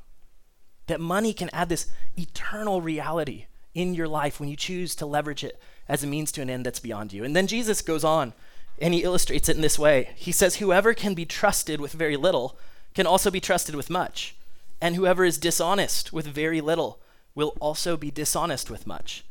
That 0.87 0.99
money 0.99 1.33
can 1.33 1.49
add 1.53 1.69
this 1.69 1.87
eternal 2.17 2.81
reality 2.81 3.45
in 3.73 3.93
your 3.93 4.07
life 4.07 4.39
when 4.39 4.49
you 4.49 4.55
choose 4.55 4.95
to 4.95 5.05
leverage 5.05 5.43
it 5.43 5.61
as 5.87 6.03
a 6.03 6.07
means 6.07 6.31
to 6.33 6.41
an 6.41 6.49
end 6.49 6.65
that's 6.65 6.79
beyond 6.79 7.13
you. 7.13 7.23
And 7.23 7.35
then 7.35 7.47
Jesus 7.47 7.81
goes 7.81 8.03
on 8.03 8.33
And 8.81 8.93
he 8.93 9.03
illustrates 9.03 9.49
it 9.49 9.55
in 9.55 9.61
this 9.61 9.79
way. 9.79 10.11
He 10.15 10.31
says, 10.31 10.55
Whoever 10.55 10.93
can 10.93 11.13
be 11.13 11.25
trusted 11.25 11.81
with 11.81 11.93
very 11.93 12.17
little 12.17 12.57
can 12.93 13.05
also 13.05 13.29
be 13.29 13.39
trusted 13.39 13.75
with 13.75 13.89
much. 13.89 14.35
And 14.81 14.95
whoever 14.95 15.25
is 15.25 15.37
dishonest 15.37 16.13
with 16.13 16.25
very 16.25 16.61
little 16.61 16.99
will 17.35 17.55
also 17.59 17.97
be 17.97 18.11
dishonest 18.11 18.69
with 18.69 18.87
much. 18.87 19.25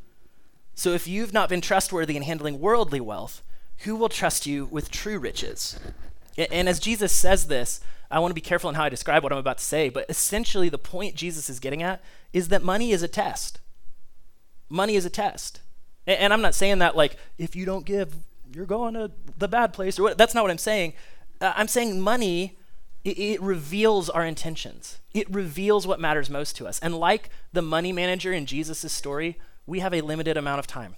So 0.74 0.92
if 0.92 1.08
you've 1.08 1.32
not 1.32 1.48
been 1.48 1.61
trustworthy 1.61 2.16
in 2.16 2.22
handling 2.22 2.61
worldly 2.61 3.00
wealth, 3.00 3.42
who 3.78 3.96
will 3.96 4.08
trust 4.08 4.46
you 4.46 4.66
with 4.66 4.90
true 4.90 5.18
riches? 5.18 5.78
And 6.37 6.68
as 6.68 6.78
Jesus 6.78 7.12
says 7.12 7.48
this, 7.48 7.80
I 8.11 8.20
want 8.20 8.30
to 8.30 8.34
be 8.34 8.40
careful 8.40 8.70
in 8.70 8.76
how 8.76 8.84
I 8.84 8.88
describe 8.88 9.22
what 9.22 9.32
I'm 9.32 9.38
about 9.38 9.58
to 9.58 9.64
say, 9.64 9.88
but 9.88 10.06
essentially 10.08 10.68
the 10.68 10.78
point 10.78 11.14
Jesus 11.14 11.50
is 11.50 11.61
getting 11.61 11.82
at 11.82 12.00
is 12.32 12.48
that 12.48 12.62
money 12.62 12.92
is 12.92 13.02
a 13.02 13.08
test. 13.08 13.61
Money 14.68 14.96
is 14.96 15.04
a 15.04 15.11
test. 15.11 15.61
And 16.06 16.32
I'm 16.32 16.40
not 16.40 16.54
saying 16.54 16.78
that 16.78 16.96
like 16.96 17.16
if 17.37 17.54
you 17.54 17.66
don't 17.66 17.84
give, 17.84 18.14
you're 18.54 18.66
going 18.66 18.94
to 18.94 19.11
the 19.37 19.48
bad 19.48 19.72
place 19.72 19.98
or 19.98 20.04
what. 20.04 20.18
That's 20.18 20.34
not 20.34 20.42
what 20.42 20.50
I'm 20.50 20.58
saying. 20.58 20.94
Uh, 21.40 21.52
I'm 21.56 21.68
saying 21.68 22.00
money 22.00 22.58
it, 23.04 23.18
it 23.18 23.42
reveals 23.42 24.11
our 24.11 24.24
intentions. 24.24 24.98
It 25.14 25.32
reveals 25.32 25.87
what 25.87 26.00
matters 26.00 26.28
most 26.28 26.56
to 26.56 26.66
us. 26.66 26.78
And 26.80 26.94
like 26.94 27.30
the 27.52 27.62
money 27.62 27.92
manager 27.92 28.32
in 28.32 28.46
Jesus' 28.46 28.92
story, 28.92 29.38
we 29.66 29.80
have 29.80 29.94
a 29.94 30.00
limited 30.00 30.37
amount 30.37 30.58
of 30.58 30.66
time. 30.66 30.96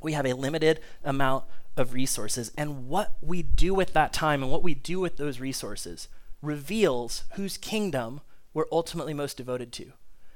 We 0.00 0.12
have 0.12 0.26
a 0.26 0.34
limited 0.34 0.80
amount 1.02 1.44
of 1.76 1.92
resources. 1.92 2.52
And 2.56 2.88
what 2.88 3.16
we 3.20 3.42
do 3.42 3.74
with 3.74 3.92
that 3.94 4.12
time 4.12 4.42
and 4.42 4.52
what 4.52 4.62
we 4.62 4.74
do 4.74 5.00
with 5.00 5.16
those 5.16 5.40
resources 5.40 6.08
reveals 6.40 7.24
whose 7.34 7.56
kingdom 7.56 8.20
we're 8.52 8.66
ultimately 8.70 9.14
most 9.14 9.36
devoted 9.36 9.72
to. 9.72 9.92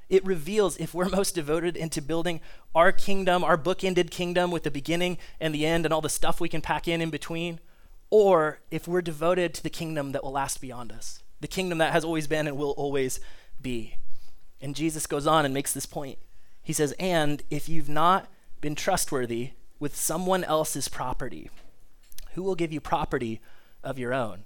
It 0.09 0.25
reveals 0.25 0.77
if 0.77 0.95
we're 0.95 1.09
most 1.11 1.35
devoted 1.35 1.77
into 1.77 2.01
building 2.03 2.41
our 2.75 2.93
kingdom, 2.93 3.45
our 3.45 3.59
bookended 3.59 4.11
kingdom 4.11 4.51
with 4.51 4.63
the 4.63 4.71
beginning 4.71 5.19
and 5.41 5.55
the 5.55 5.67
end 5.67 5.85
and 5.85 5.93
all 5.93 6.01
the 6.01 6.09
stuff 6.09 6.41
we 6.41 6.49
can 6.49 6.61
pack 6.61 6.89
in 6.89 7.01
in 7.01 7.11
between, 7.11 7.61
or 8.11 8.61
if 8.71 8.89
we're 8.89 9.03
devoted 9.03 9.55
to 9.55 9.63
the 9.63 9.71
kingdom 9.71 10.13
that 10.13 10.25
will 10.25 10.33
last 10.33 10.61
beyond 10.61 10.93
us, 10.93 11.23
the 11.41 11.49
kingdom 11.49 11.79
that 11.79 11.93
has 11.93 12.05
always 12.05 12.27
been 12.27 12.47
and 12.47 12.57
will 12.57 12.71
always 12.73 13.21
be. 13.61 13.97
And 14.61 14.75
Jesus 14.75 15.07
goes 15.07 15.27
on 15.27 15.45
and 15.45 15.55
makes 15.55 15.73
this 15.73 15.87
point. 15.87 16.19
He 16.63 16.73
says, 16.73 16.95
And 16.99 17.43
if 17.51 17.69
you've 17.69 17.89
not 17.89 18.29
been 18.61 18.75
trustworthy 18.75 19.51
with 19.79 19.97
someone 19.97 20.45
else's 20.45 20.89
property, 20.89 21.51
who 22.33 22.43
will 22.43 22.55
give 22.55 22.73
you 22.73 22.81
property 22.81 23.41
of 23.83 23.99
your 23.99 24.13
own? 24.13 24.45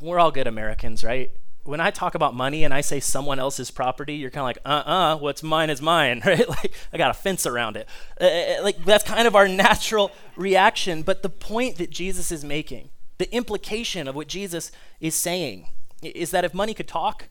We're 0.00 0.18
all 0.18 0.32
good 0.32 0.46
Americans, 0.46 1.04
right? 1.04 1.30
When 1.64 1.80
I 1.80 1.90
talk 1.90 2.14
about 2.14 2.34
money 2.34 2.62
and 2.62 2.74
I 2.74 2.82
say 2.82 3.00
someone 3.00 3.38
else's 3.38 3.70
property, 3.70 4.14
you're 4.14 4.30
kind 4.30 4.42
of 4.42 4.48
like, 4.48 4.58
uh-uh, 4.64 5.16
what's 5.16 5.42
mine 5.42 5.70
is 5.70 5.80
mine, 5.80 6.22
right? 6.26 6.48
Like 6.48 6.72
I 6.92 6.98
got 6.98 7.10
a 7.10 7.14
fence 7.14 7.46
around 7.46 7.76
it. 7.76 7.88
Uh, 8.20 8.24
uh, 8.24 8.62
like 8.62 8.84
that's 8.84 9.04
kind 9.04 9.26
of 9.26 9.34
our 9.34 9.48
natural 9.48 10.12
reaction. 10.36 11.02
But 11.02 11.22
the 11.22 11.30
point 11.30 11.76
that 11.76 11.90
Jesus 11.90 12.30
is 12.30 12.44
making, 12.44 12.90
the 13.18 13.32
implication 13.34 14.06
of 14.06 14.14
what 14.14 14.28
Jesus 14.28 14.70
is 15.00 15.14
saying, 15.14 15.68
is 16.02 16.30
that 16.32 16.44
if 16.44 16.52
money 16.52 16.74
could 16.74 16.88
talk, 16.88 17.28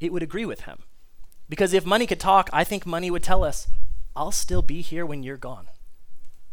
it 0.00 0.12
would 0.12 0.22
agree 0.22 0.46
with 0.46 0.62
him. 0.62 0.78
Because 1.48 1.72
if 1.72 1.84
money 1.84 2.06
could 2.06 2.20
talk, 2.20 2.48
I 2.52 2.64
think 2.64 2.86
money 2.86 3.10
would 3.10 3.22
tell 3.22 3.42
us, 3.42 3.66
I'll 4.14 4.32
still 4.32 4.62
be 4.62 4.80
here 4.80 5.04
when 5.04 5.22
you're 5.22 5.36
gone. 5.36 5.66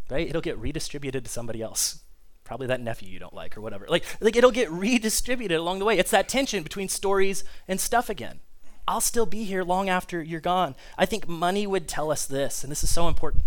Right? 0.10 0.28
It'll 0.28 0.42
get 0.42 0.58
redistributed 0.58 1.26
to 1.26 1.30
somebody 1.30 1.62
else 1.62 2.02
probably 2.50 2.66
that 2.66 2.82
nephew 2.82 3.08
you 3.08 3.20
don't 3.20 3.36
like 3.36 3.56
or 3.56 3.62
whatever. 3.62 3.86
Like, 3.88 4.04
like 4.20 4.36
it'll 4.36 4.50
get 4.50 4.72
redistributed 4.72 5.60
along 5.60 5.78
the 5.78 5.86
way. 5.86 6.00
It's 6.00 6.10
that 6.10 6.28
tension 6.28 6.64
between 6.64 6.90
stories 6.90 7.44
and 7.68 7.80
stuff 7.80 8.10
again. 8.10 8.40
I'll 8.88 9.02
still 9.02 9.28
be 9.28 9.44
here 9.44 9.64
long 9.64 9.88
after 9.88 10.20
you're 10.24 10.40
gone. 10.40 10.74
I 10.98 11.06
think 11.06 11.28
money 11.28 11.68
would 11.68 11.88
tell 11.88 12.12
us 12.12 12.26
this, 12.26 12.64
and 12.64 12.72
this 12.72 12.84
is 12.84 12.90
so 12.90 13.08
important. 13.08 13.44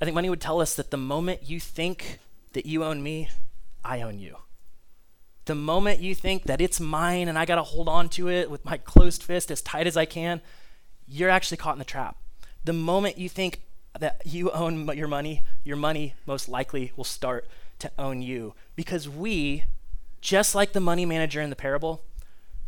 I 0.00 0.04
think 0.04 0.16
money 0.16 0.28
would 0.28 0.40
tell 0.40 0.60
us 0.60 0.74
that 0.74 0.90
the 0.90 0.96
moment 0.96 1.48
you 1.48 1.60
think 1.60 2.18
that 2.54 2.66
you 2.66 2.82
own 2.82 3.00
me, 3.00 3.28
I 3.84 4.02
own 4.02 4.18
you. 4.18 4.38
The 5.44 5.54
moment 5.54 6.00
you 6.00 6.16
think 6.16 6.46
that 6.46 6.60
it's 6.60 6.80
mine 6.80 7.28
and 7.28 7.38
I 7.38 7.44
got 7.44 7.56
to 7.56 7.62
hold 7.62 7.88
on 7.88 8.08
to 8.08 8.28
it 8.28 8.50
with 8.50 8.64
my 8.64 8.76
closed 8.76 9.22
fist 9.22 9.52
as 9.52 9.62
tight 9.62 9.86
as 9.86 9.96
I 9.96 10.04
can, 10.04 10.40
you're 11.06 11.30
actually 11.30 11.58
caught 11.58 11.76
in 11.76 11.78
the 11.78 11.84
trap. 11.84 12.16
The 12.64 12.72
moment 12.72 13.18
you 13.18 13.28
think 13.28 13.60
that 13.96 14.22
you 14.24 14.50
own 14.50 14.88
your 14.96 15.06
money, 15.06 15.42
your 15.62 15.76
money 15.76 16.14
most 16.26 16.48
likely 16.48 16.90
will 16.96 17.04
start 17.04 17.46
to 17.84 17.92
own 17.98 18.22
you. 18.22 18.54
Because 18.74 19.08
we, 19.08 19.64
just 20.20 20.54
like 20.54 20.72
the 20.72 20.80
money 20.80 21.04
manager 21.04 21.40
in 21.40 21.50
the 21.50 21.56
parable, 21.56 22.02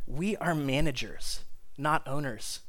we 0.06 0.36
are 0.36 0.54
managers, 0.54 1.40
not 1.76 2.06
owners. 2.06 2.60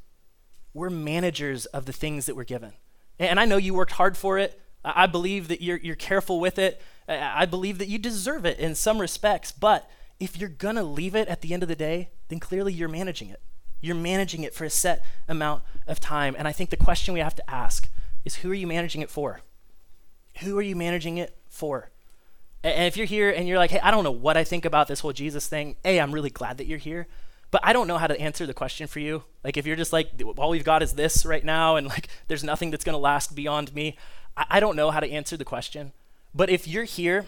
We're 0.74 0.90
managers 0.90 1.66
of 1.66 1.84
the 1.84 1.92
things 1.92 2.26
that 2.26 2.34
we're 2.34 2.44
given. 2.44 2.72
And 3.18 3.38
I 3.38 3.44
know 3.44 3.56
you 3.58 3.74
worked 3.74 3.92
hard 3.92 4.16
for 4.16 4.38
it. 4.38 4.60
I 4.84 5.06
believe 5.06 5.48
that 5.48 5.60
you're, 5.60 5.76
you're 5.76 5.96
careful 5.96 6.40
with 6.40 6.58
it. 6.58 6.80
I 7.06 7.46
believe 7.46 7.78
that 7.78 7.88
you 7.88 7.98
deserve 7.98 8.46
it 8.46 8.58
in 8.58 8.74
some 8.74 8.98
respects. 8.98 9.52
But 9.52 9.88
if 10.18 10.38
you're 10.38 10.48
going 10.48 10.76
to 10.76 10.82
leave 10.82 11.14
it 11.14 11.28
at 11.28 11.42
the 11.42 11.52
end 11.52 11.62
of 11.62 11.68
the 11.68 11.76
day, 11.76 12.10
then 12.28 12.40
clearly 12.40 12.72
you're 12.72 12.88
managing 12.88 13.28
it. 13.28 13.40
You're 13.80 13.94
managing 13.94 14.42
it 14.42 14.54
for 14.54 14.64
a 14.64 14.70
set 14.70 15.04
amount 15.28 15.62
of 15.86 16.00
time. 16.00 16.34
And 16.38 16.48
I 16.48 16.52
think 16.52 16.70
the 16.70 16.76
question 16.76 17.14
we 17.14 17.20
have 17.20 17.36
to 17.36 17.50
ask 17.50 17.88
is 18.24 18.36
who 18.36 18.50
are 18.50 18.54
you 18.54 18.66
managing 18.66 19.02
it 19.02 19.10
for? 19.10 19.40
Who 20.40 20.56
are 20.58 20.62
you 20.62 20.76
managing 20.76 21.18
it 21.18 21.36
for? 21.48 21.90
And 22.62 22.86
if 22.86 22.96
you're 22.96 23.06
here 23.06 23.30
and 23.30 23.46
you're 23.46 23.58
like, 23.58 23.70
hey, 23.70 23.80
I 23.80 23.90
don't 23.90 24.04
know 24.04 24.10
what 24.10 24.36
I 24.36 24.44
think 24.44 24.64
about 24.64 24.88
this 24.88 25.00
whole 25.00 25.12
Jesus 25.12 25.46
thing, 25.46 25.76
hey, 25.84 26.00
I'm 26.00 26.12
really 26.12 26.30
glad 26.30 26.58
that 26.58 26.66
you're 26.66 26.78
here, 26.78 27.06
but 27.50 27.60
I 27.64 27.72
don't 27.72 27.86
know 27.86 27.98
how 27.98 28.08
to 28.08 28.20
answer 28.20 28.46
the 28.46 28.54
question 28.54 28.86
for 28.86 28.98
you. 28.98 29.22
Like, 29.44 29.56
if 29.56 29.66
you're 29.66 29.76
just 29.76 29.92
like, 29.92 30.10
all 30.36 30.50
we've 30.50 30.64
got 30.64 30.82
is 30.82 30.94
this 30.94 31.24
right 31.24 31.44
now, 31.44 31.76
and 31.76 31.86
like, 31.86 32.08
there's 32.26 32.44
nothing 32.44 32.70
that's 32.70 32.84
going 32.84 32.94
to 32.94 32.98
last 32.98 33.34
beyond 33.34 33.74
me, 33.74 33.96
I, 34.36 34.46
I 34.50 34.60
don't 34.60 34.76
know 34.76 34.90
how 34.90 35.00
to 35.00 35.10
answer 35.10 35.36
the 35.36 35.44
question. 35.44 35.92
But 36.34 36.50
if 36.50 36.66
you're 36.66 36.84
here 36.84 37.26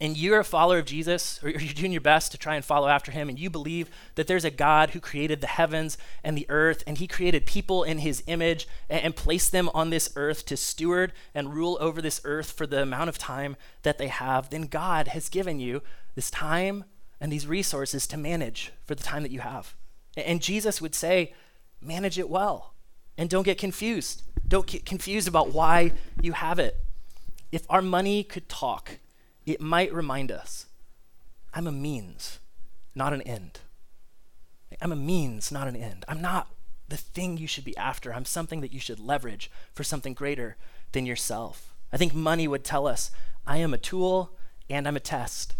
and 0.00 0.16
you're 0.16 0.40
a 0.40 0.44
follower 0.44 0.78
of 0.78 0.86
Jesus, 0.86 1.38
or 1.42 1.50
you're 1.50 1.74
doing 1.74 1.92
your 1.92 2.00
best 2.00 2.32
to 2.32 2.38
try 2.38 2.54
and 2.54 2.64
follow 2.64 2.88
after 2.88 3.12
him, 3.12 3.28
and 3.28 3.38
you 3.38 3.50
believe 3.50 3.90
that 4.14 4.26
there's 4.26 4.46
a 4.46 4.50
God 4.50 4.90
who 4.90 5.00
created 5.00 5.40
the 5.40 5.46
heavens 5.46 5.98
and 6.24 6.36
the 6.36 6.46
earth, 6.48 6.82
and 6.86 6.96
he 6.96 7.06
created 7.06 7.44
people 7.44 7.82
in 7.82 7.98
his 7.98 8.22
image 8.26 8.66
and, 8.88 9.02
and, 9.04 9.16
placed 9.16 9.52
them 9.52 9.68
on 9.74 9.90
this 9.90 10.10
earth 10.16 10.46
to 10.46 10.56
steward 10.56 11.12
and 11.34 11.52
rule 11.52 11.76
over 11.80 12.00
this 12.00 12.20
earth 12.24 12.50
for 12.50 12.66
the 12.66 12.80
amount 12.80 13.10
of 13.10 13.18
time 13.18 13.56
that 13.82 13.98
they 13.98 14.08
have, 14.08 14.48
then 14.48 14.62
God 14.62 15.08
has 15.08 15.28
given 15.28 15.60
you 15.60 15.82
this 16.14 16.30
time 16.30 16.84
and 17.20 17.30
these 17.30 17.46
resources 17.46 18.06
to 18.06 18.16
manage 18.16 18.72
for 18.86 18.94
the 18.94 19.02
time 19.02 19.22
that 19.22 19.30
you 19.30 19.40
have. 19.40 19.74
And, 20.16 20.26
and 20.26 20.42
Jesus 20.42 20.80
would 20.80 20.94
say, 20.94 21.34
manage 21.82 22.18
it 22.18 22.30
well, 22.30 22.72
and 23.18 23.28
don't 23.28 23.42
get 23.42 23.58
confused. 23.58 24.22
Don't 24.48 24.66
get 24.66 24.86
confused 24.86 25.28
about 25.28 25.52
why 25.52 25.92
you 26.22 26.32
have 26.32 26.58
it. 26.58 26.78
If 27.52 27.66
our 27.68 27.82
money 27.82 28.24
could 28.24 28.48
talk, 28.48 28.92
it 29.50 29.60
might 29.60 29.92
remind 29.92 30.30
us 30.30 30.66
I'm 31.52 31.66
a 31.66 31.72
means, 31.72 32.38
not 32.94 33.12
an 33.12 33.22
end. 33.22 33.60
I'm 34.80 34.92
a 34.92 34.96
means, 34.96 35.50
not 35.50 35.66
an 35.66 35.76
end. 35.76 36.04
I'm 36.06 36.22
not 36.22 36.48
the 36.88 36.96
thing 36.96 37.36
you 37.36 37.46
should 37.46 37.64
be 37.64 37.76
after. 37.76 38.14
I'm 38.14 38.24
something 38.24 38.60
that 38.60 38.72
you 38.72 38.80
should 38.80 39.00
leverage 39.00 39.50
for 39.74 39.82
something 39.82 40.14
greater 40.14 40.56
than 40.92 41.06
yourself. 41.06 41.74
I 41.92 41.96
think 41.96 42.14
money 42.14 42.46
would 42.46 42.64
tell 42.64 42.86
us 42.86 43.10
I 43.46 43.56
am 43.58 43.74
a 43.74 43.78
tool 43.78 44.36
and 44.68 44.86
I'm 44.86 44.96
a 44.96 45.00
test. 45.00 45.54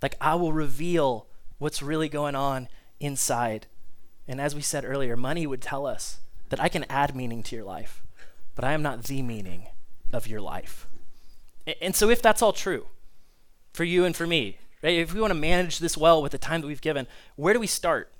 Like 0.00 0.14
I 0.20 0.36
will 0.36 0.52
reveal 0.52 1.26
what's 1.58 1.82
really 1.82 2.08
going 2.08 2.36
on 2.36 2.68
inside. 3.00 3.66
And 4.28 4.40
as 4.40 4.54
we 4.54 4.62
said 4.62 4.84
earlier, 4.84 5.16
money 5.16 5.46
would 5.46 5.62
tell 5.62 5.86
us 5.86 6.20
that 6.50 6.60
I 6.60 6.68
can 6.68 6.84
add 6.88 7.16
meaning 7.16 7.42
to 7.44 7.56
your 7.56 7.64
life, 7.64 8.02
but 8.54 8.64
I 8.64 8.72
am 8.72 8.82
not 8.82 9.04
the 9.04 9.22
meaning 9.22 9.66
of 10.12 10.26
your 10.28 10.40
life. 10.40 10.86
And 11.82 11.94
so, 11.94 12.08
if 12.08 12.22
that's 12.22 12.40
all 12.40 12.52
true, 12.52 12.86
for 13.78 13.84
you 13.84 14.04
and 14.04 14.16
for 14.16 14.26
me. 14.26 14.58
Right? 14.82 14.98
If 14.98 15.14
we 15.14 15.20
want 15.20 15.30
to 15.30 15.38
manage 15.38 15.78
this 15.78 15.96
well 15.96 16.20
with 16.20 16.32
the 16.32 16.38
time 16.38 16.60
that 16.60 16.66
we've 16.66 16.80
given, 16.80 17.06
where 17.36 17.54
do 17.54 17.60
we 17.60 17.68
start? 17.68 18.10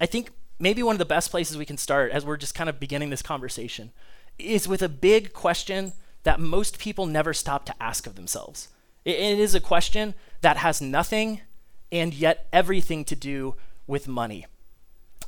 I 0.00 0.06
think 0.06 0.30
maybe 0.58 0.82
one 0.82 0.96
of 0.96 0.98
the 0.98 1.04
best 1.04 1.30
places 1.30 1.56
we 1.56 1.64
can 1.64 1.78
start 1.78 2.10
as 2.10 2.26
we're 2.26 2.36
just 2.36 2.56
kind 2.56 2.68
of 2.68 2.80
beginning 2.80 3.10
this 3.10 3.22
conversation 3.22 3.92
is 4.36 4.66
with 4.66 4.82
a 4.82 4.88
big 4.88 5.32
question 5.32 5.92
that 6.24 6.40
most 6.40 6.80
people 6.80 7.06
never 7.06 7.32
stop 7.32 7.64
to 7.66 7.82
ask 7.82 8.06
of 8.06 8.16
themselves. 8.16 8.68
it 9.04 9.38
is 9.38 9.54
a 9.54 9.60
question 9.60 10.14
that 10.40 10.56
has 10.56 10.82
nothing 10.82 11.40
and 11.92 12.12
yet 12.12 12.48
everything 12.52 13.04
to 13.04 13.14
do 13.14 13.54
with 13.86 14.08
money. 14.08 14.44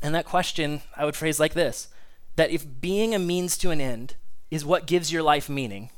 And 0.02 0.12
that 0.14 0.24
question 0.24 0.82
I 0.96 1.04
would 1.04 1.16
phrase 1.16 1.38
like 1.38 1.54
this 1.54 1.88
that 2.34 2.50
if 2.50 2.80
being 2.80 3.14
a 3.14 3.18
means 3.18 3.56
to 3.58 3.70
an 3.70 3.80
end 3.80 4.16
is 4.50 4.64
what 4.64 4.86
gives 4.86 5.12
your 5.12 5.22
life 5.22 5.48
meaning, 5.48 5.90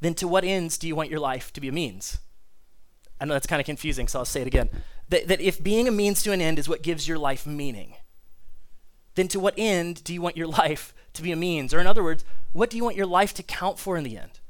then 0.00 0.14
to 0.14 0.28
what 0.28 0.44
ends 0.44 0.78
do 0.78 0.86
you 0.86 0.94
want 0.94 1.10
your 1.10 1.20
life 1.20 1.52
to 1.52 1.60
be 1.60 1.68
a 1.68 1.72
means? 1.72 2.18
I 3.20 3.26
know 3.26 3.34
that's 3.34 3.46
kind 3.46 3.60
of 3.60 3.66
confusing, 3.66 4.08
so 4.08 4.18
I'll 4.18 4.24
say 4.24 4.40
it 4.40 4.46
again. 4.46 4.70
That, 5.10 5.28
that 5.28 5.40
if 5.40 5.62
being 5.62 5.86
a 5.86 5.90
means 5.90 6.22
to 6.22 6.32
an 6.32 6.40
end 6.40 6.58
is 6.58 6.68
what 6.68 6.82
gives 6.82 7.06
your 7.06 7.18
life 7.18 7.46
meaning, 7.46 7.94
then 9.14 9.28
to 9.28 9.40
what 9.40 9.54
end 9.58 10.02
do 10.04 10.14
you 10.14 10.22
want 10.22 10.36
your 10.36 10.46
life 10.62 10.94
to 11.14 11.22
be 11.22 11.32
a 11.32 11.36
means? 11.36 11.74
Or 11.74 11.80
in 11.80 11.86
other 11.86 12.02
words, 12.02 12.24
what 12.52 12.70
do 12.70 12.76
you 12.76 12.84
want 12.84 12.96
your 12.96 13.06
life 13.06 13.34
to 13.34 13.42
count 13.42 13.78
for 13.78 13.96
in 13.96 14.04
the 14.04 14.16
end? 14.16 14.40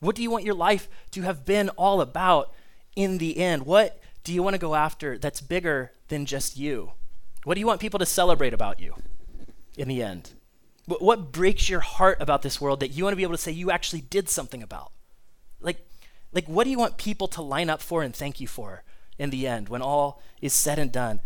What 0.00 0.16
do 0.16 0.22
you 0.22 0.30
want 0.30 0.44
your 0.44 0.54
life 0.54 0.88
to 1.12 1.22
have 1.22 1.44
been 1.44 1.68
all 1.70 2.00
about 2.00 2.52
in 2.96 3.18
the 3.18 3.38
end? 3.38 3.66
What 3.66 4.00
do 4.24 4.32
you 4.32 4.42
want 4.42 4.54
to 4.54 4.58
go 4.58 4.74
after 4.74 5.18
that's 5.18 5.40
bigger 5.40 5.92
than 6.08 6.26
just 6.26 6.56
you? 6.56 6.92
What 7.44 7.54
do 7.54 7.60
you 7.60 7.66
want 7.66 7.80
people 7.80 7.98
to 7.98 8.06
celebrate 8.06 8.54
about 8.54 8.80
you 8.80 8.94
in 9.76 9.88
the 9.88 10.02
end? 10.02 10.30
What 10.86 11.30
breaks 11.32 11.68
your 11.68 11.80
heart 11.80 12.18
about 12.20 12.42
this 12.42 12.60
world 12.60 12.80
that 12.80 12.88
you 12.88 13.04
want 13.04 13.12
to 13.12 13.16
be 13.16 13.22
able 13.22 13.34
to 13.34 13.38
say 13.38 13.52
you 13.52 13.70
actually 13.70 14.00
did 14.00 14.28
something 14.28 14.62
about? 14.62 14.92
Like, 15.60 15.86
Like, 16.32 16.46
what 16.46 16.64
do 16.64 16.70
you 16.70 16.78
want 16.78 16.96
people 16.96 17.28
to 17.28 17.42
line 17.42 17.68
up 17.68 17.80
for 17.80 18.02
and 18.02 18.14
thank 18.14 18.40
you 18.40 18.48
for 18.48 18.84
in 19.18 19.30
the 19.30 19.46
end 19.46 19.68
when 19.68 19.82
all 19.82 20.22
is 20.40 20.52
said 20.52 20.78
and 20.78 20.90
done? 20.90 21.20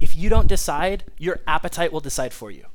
If 0.00 0.16
you 0.16 0.28
don't 0.28 0.48
decide, 0.48 1.04
your 1.18 1.40
appetite 1.46 1.92
will 1.92 2.00
decide 2.00 2.32
for 2.32 2.50
you. 2.50 2.66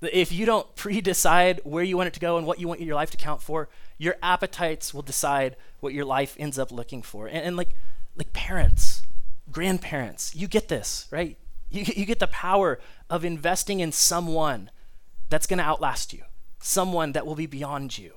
If 0.00 0.30
you 0.30 0.46
don't 0.46 0.74
pre 0.76 1.00
decide 1.00 1.60
where 1.64 1.82
you 1.82 1.96
want 1.96 2.08
it 2.08 2.14
to 2.14 2.20
go 2.20 2.36
and 2.36 2.46
what 2.46 2.60
you 2.60 2.68
want 2.68 2.80
your 2.80 2.94
life 2.94 3.10
to 3.12 3.16
count 3.16 3.42
for, 3.42 3.68
your 3.96 4.16
appetites 4.22 4.92
will 4.94 5.02
decide 5.02 5.56
what 5.80 5.92
your 5.92 6.04
life 6.04 6.36
ends 6.38 6.58
up 6.58 6.70
looking 6.70 7.02
for. 7.02 7.26
And, 7.26 7.38
and 7.38 7.56
like, 7.56 7.70
like 8.16 8.32
parents, 8.32 9.02
grandparents, 9.50 10.34
you 10.34 10.46
get 10.46 10.68
this, 10.68 11.08
right? 11.10 11.36
You, 11.70 11.84
you 11.96 12.06
get 12.06 12.18
the 12.18 12.28
power 12.28 12.78
of 13.10 13.24
investing 13.24 13.80
in 13.80 13.92
someone 13.92 14.70
that's 15.30 15.46
going 15.46 15.58
to 15.58 15.64
outlast 15.64 16.12
you, 16.12 16.22
someone 16.60 17.12
that 17.12 17.26
will 17.26 17.34
be 17.34 17.46
beyond 17.46 17.98
you. 17.98 18.14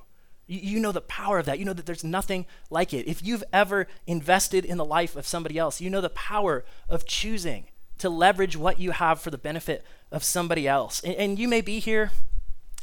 You. 0.58 0.80
Know 0.80 0.92
the 0.92 1.00
power 1.00 1.38
of 1.38 1.46
that. 1.46 1.58
You 1.58 1.64
know 1.64 1.72
that 1.72 1.86
there's 1.86 2.04
nothing 2.04 2.46
like 2.70 2.92
it. 2.92 3.08
If 3.08 3.22
you've 3.22 3.44
ever 3.52 3.86
invested 4.06 4.64
in 4.64 4.78
the 4.78 4.84
life 4.84 5.16
of 5.16 5.26
somebody 5.26 5.58
else, 5.58 5.80
you 5.80 5.90
know 5.90 6.00
the 6.00 6.10
power 6.10 6.64
of 6.88 7.06
choosing 7.06 7.66
to 7.98 8.10
leverage 8.10 8.56
what 8.56 8.80
you 8.80 8.90
have 8.90 9.20
for 9.20 9.30
the 9.30 9.38
benefit 9.38 9.84
of 10.10 10.24
somebody 10.24 10.66
else. 10.66 11.00
And, 11.04 11.14
and 11.14 11.38
you 11.38 11.46
may 11.46 11.60
be 11.60 11.78
here 11.78 12.10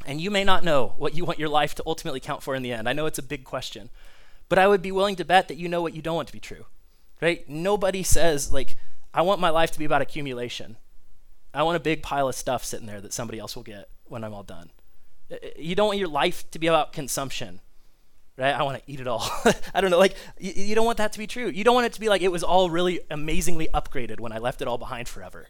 and 0.05 0.21
you 0.21 0.31
may 0.31 0.43
not 0.43 0.63
know 0.63 0.93
what 0.97 1.13
you 1.13 1.25
want 1.25 1.39
your 1.39 1.49
life 1.49 1.75
to 1.75 1.83
ultimately 1.85 2.19
count 2.19 2.41
for 2.41 2.55
in 2.55 2.63
the 2.63 2.71
end. 2.71 2.87
I 2.87 2.93
know 2.93 3.05
it's 3.05 3.19
a 3.19 3.23
big 3.23 3.43
question, 3.43 3.89
but 4.47 4.57
I 4.57 4.67
would 4.67 4.81
be 4.81 4.91
willing 4.91 5.17
to 5.17 5.25
bet 5.25 5.47
that 5.49 5.57
you 5.57 5.67
know 5.67 5.81
what 5.81 5.93
you 5.93 6.01
don't 6.01 6.15
want 6.15 6.29
to 6.29 6.33
be 6.33 6.39
true, 6.39 6.65
right? 7.21 7.47
Nobody 7.49 8.01
says, 8.01 8.51
like, 8.51 8.77
I 9.13 9.21
want 9.21 9.41
my 9.41 9.49
life 9.49 9.71
to 9.71 9.79
be 9.79 9.85
about 9.85 10.01
accumulation. 10.01 10.77
I 11.53 11.63
want 11.63 11.75
a 11.75 11.81
big 11.81 12.01
pile 12.01 12.29
of 12.29 12.35
stuff 12.35 12.63
sitting 12.63 12.87
there 12.87 13.01
that 13.01 13.13
somebody 13.13 13.39
else 13.39 13.55
will 13.55 13.63
get 13.63 13.89
when 14.05 14.23
I'm 14.23 14.33
all 14.33 14.43
done. 14.43 14.71
You 15.57 15.75
don't 15.75 15.87
want 15.87 15.99
your 15.99 16.07
life 16.07 16.49
to 16.51 16.59
be 16.59 16.67
about 16.67 16.93
consumption, 16.93 17.61
right? 18.37 18.53
I 18.53 18.63
want 18.63 18.83
to 18.83 18.91
eat 18.91 18.99
it 18.99 19.07
all. 19.07 19.29
I 19.73 19.81
don't 19.81 19.91
know. 19.91 19.99
Like, 19.99 20.15
you, 20.39 20.51
you 20.55 20.75
don't 20.75 20.85
want 20.85 20.97
that 20.97 21.13
to 21.13 21.19
be 21.19 21.27
true. 21.27 21.47
You 21.47 21.63
don't 21.63 21.75
want 21.75 21.85
it 21.85 21.93
to 21.93 21.99
be 21.99 22.09
like 22.09 22.21
it 22.21 22.31
was 22.31 22.43
all 22.43 22.69
really 22.69 22.99
amazingly 23.11 23.67
upgraded 23.73 24.19
when 24.19 24.31
I 24.31 24.39
left 24.39 24.61
it 24.61 24.67
all 24.67 24.77
behind 24.77 25.07
forever. 25.07 25.47